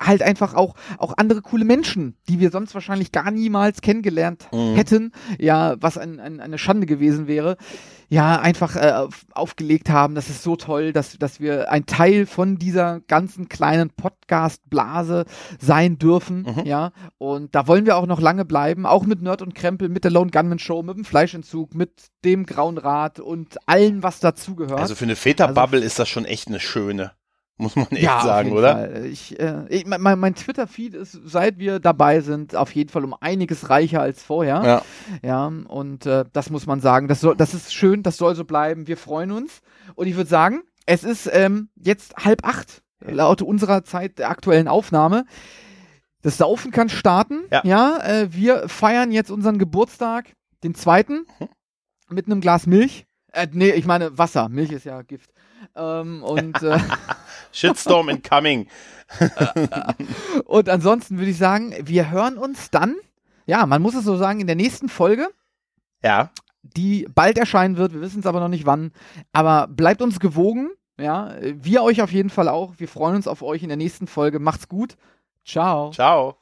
halt 0.00 0.22
einfach 0.22 0.54
auch, 0.54 0.74
auch 0.98 1.14
andere 1.16 1.42
coole 1.42 1.64
Menschen, 1.64 2.16
die 2.28 2.40
wir 2.40 2.50
sonst 2.50 2.74
wahrscheinlich 2.74 3.12
gar 3.12 3.30
niemals 3.30 3.80
kennengelernt 3.80 4.46
mhm. 4.52 4.74
hätten, 4.74 5.12
ja, 5.38 5.76
was 5.80 5.98
ein, 5.98 6.20
ein, 6.20 6.40
eine 6.40 6.58
Schande 6.58 6.86
gewesen 6.86 7.26
wäre, 7.26 7.56
ja, 8.08 8.38
einfach 8.38 8.76
äh, 8.76 9.08
aufgelegt 9.32 9.88
haben. 9.88 10.14
Das 10.14 10.28
ist 10.28 10.42
so 10.42 10.54
toll, 10.56 10.92
dass, 10.92 11.16
dass 11.18 11.40
wir 11.40 11.70
ein 11.70 11.86
Teil 11.86 12.26
von 12.26 12.58
dieser 12.58 13.00
ganzen 13.00 13.48
kleinen 13.48 13.88
Podcast-Blase 13.88 15.24
sein 15.58 15.98
dürfen, 15.98 16.42
mhm. 16.42 16.66
ja. 16.66 16.92
Und 17.16 17.54
da 17.54 17.66
wollen 17.66 17.86
wir 17.86 17.96
auch 17.96 18.06
noch 18.06 18.20
lange 18.20 18.44
bleiben, 18.44 18.84
auch 18.84 19.06
mit 19.06 19.22
Nerd 19.22 19.40
und 19.40 19.54
Krempel, 19.54 19.88
mit 19.88 20.04
der 20.04 20.10
Lone 20.10 20.30
Gunman 20.30 20.58
Show, 20.58 20.82
mit 20.82 20.96
dem 20.96 21.06
Fleischentzug, 21.06 21.74
mit 21.74 22.10
dem 22.22 22.44
Grauen 22.44 22.76
Rad 22.76 23.18
und 23.18 23.56
allem, 23.66 24.02
was 24.02 24.20
dazugehört. 24.20 24.78
Also 24.78 24.94
für 24.94 25.04
eine 25.04 25.16
Väterbubble 25.16 25.78
also, 25.78 25.86
ist 25.86 25.98
das 25.98 26.08
schon 26.10 26.26
echt 26.26 26.48
eine 26.48 26.60
schöne. 26.60 27.12
Muss 27.58 27.76
man 27.76 27.86
echt 27.90 28.02
ja, 28.02 28.20
sagen, 28.22 28.52
oder? 28.52 29.04
Ich, 29.04 29.38
äh, 29.38 29.66
ich, 29.68 29.86
mein, 29.86 30.18
mein 30.18 30.34
Twitter-Feed 30.34 30.94
ist, 30.94 31.20
seit 31.24 31.58
wir 31.58 31.78
dabei 31.78 32.20
sind, 32.20 32.56
auf 32.56 32.74
jeden 32.74 32.90
Fall 32.90 33.04
um 33.04 33.14
einiges 33.20 33.70
reicher 33.70 34.00
als 34.00 34.22
vorher. 34.22 34.62
Ja. 34.64 34.82
Ja, 35.22 35.46
und 35.68 36.06
äh, 36.06 36.24
das 36.32 36.50
muss 36.50 36.66
man 36.66 36.80
sagen. 36.80 37.08
Das, 37.08 37.20
soll, 37.20 37.36
das 37.36 37.54
ist 37.54 37.72
schön, 37.72 38.02
das 38.02 38.16
soll 38.16 38.34
so 38.34 38.44
bleiben. 38.44 38.86
Wir 38.86 38.96
freuen 38.96 39.30
uns. 39.30 39.60
Und 39.94 40.06
ich 40.06 40.16
würde 40.16 40.30
sagen, 40.30 40.62
es 40.86 41.04
ist 41.04 41.28
ähm, 41.32 41.68
jetzt 41.76 42.16
halb 42.16 42.44
acht, 42.44 42.82
laut 43.00 43.42
unserer 43.42 43.84
Zeit 43.84 44.18
der 44.18 44.30
aktuellen 44.30 44.68
Aufnahme. 44.68 45.24
Das 46.22 46.38
Saufen 46.38 46.70
kann 46.70 46.88
starten. 46.88 47.42
Ja, 47.50 47.62
ja 47.64 47.98
äh, 48.02 48.32
wir 48.32 48.68
feiern 48.68 49.12
jetzt 49.12 49.30
unseren 49.30 49.58
Geburtstag, 49.58 50.34
den 50.64 50.74
zweiten, 50.74 51.26
mhm. 51.38 51.48
mit 52.08 52.26
einem 52.26 52.40
Glas 52.40 52.66
Milch. 52.66 53.06
Äh, 53.32 53.48
nee, 53.52 53.70
ich 53.70 53.86
meine 53.86 54.16
Wasser. 54.16 54.48
Milch 54.48 54.70
ist 54.70 54.84
ja 54.84 55.02
Gift. 55.02 55.30
Ähm, 55.74 56.22
und 56.22 56.62
äh, 56.62 56.78
Shitstorm 57.52 58.08
incoming. 58.08 58.68
und 60.44 60.68
ansonsten 60.68 61.18
würde 61.18 61.30
ich 61.30 61.38
sagen, 61.38 61.74
wir 61.82 62.10
hören 62.10 62.38
uns 62.38 62.70
dann, 62.70 62.96
ja, 63.46 63.66
man 63.66 63.82
muss 63.82 63.94
es 63.94 64.04
so 64.04 64.16
sagen, 64.16 64.40
in 64.40 64.46
der 64.46 64.56
nächsten 64.56 64.88
Folge. 64.88 65.28
Ja. 66.02 66.30
Die 66.62 67.08
bald 67.12 67.38
erscheinen 67.38 67.76
wird, 67.76 67.92
wir 67.92 68.00
wissen 68.00 68.20
es 68.20 68.26
aber 68.26 68.40
noch 68.40 68.48
nicht 68.48 68.66
wann. 68.66 68.92
Aber 69.32 69.66
bleibt 69.66 70.02
uns 70.02 70.20
gewogen. 70.20 70.70
Ja, 70.98 71.34
wir 71.40 71.82
euch 71.82 72.02
auf 72.02 72.12
jeden 72.12 72.30
Fall 72.30 72.48
auch. 72.48 72.74
Wir 72.76 72.86
freuen 72.86 73.16
uns 73.16 73.26
auf 73.26 73.42
euch 73.42 73.62
in 73.62 73.68
der 73.68 73.78
nächsten 73.78 74.06
Folge. 74.06 74.38
Macht's 74.38 74.68
gut. 74.68 74.96
Ciao. 75.44 75.90
Ciao. 75.90 76.41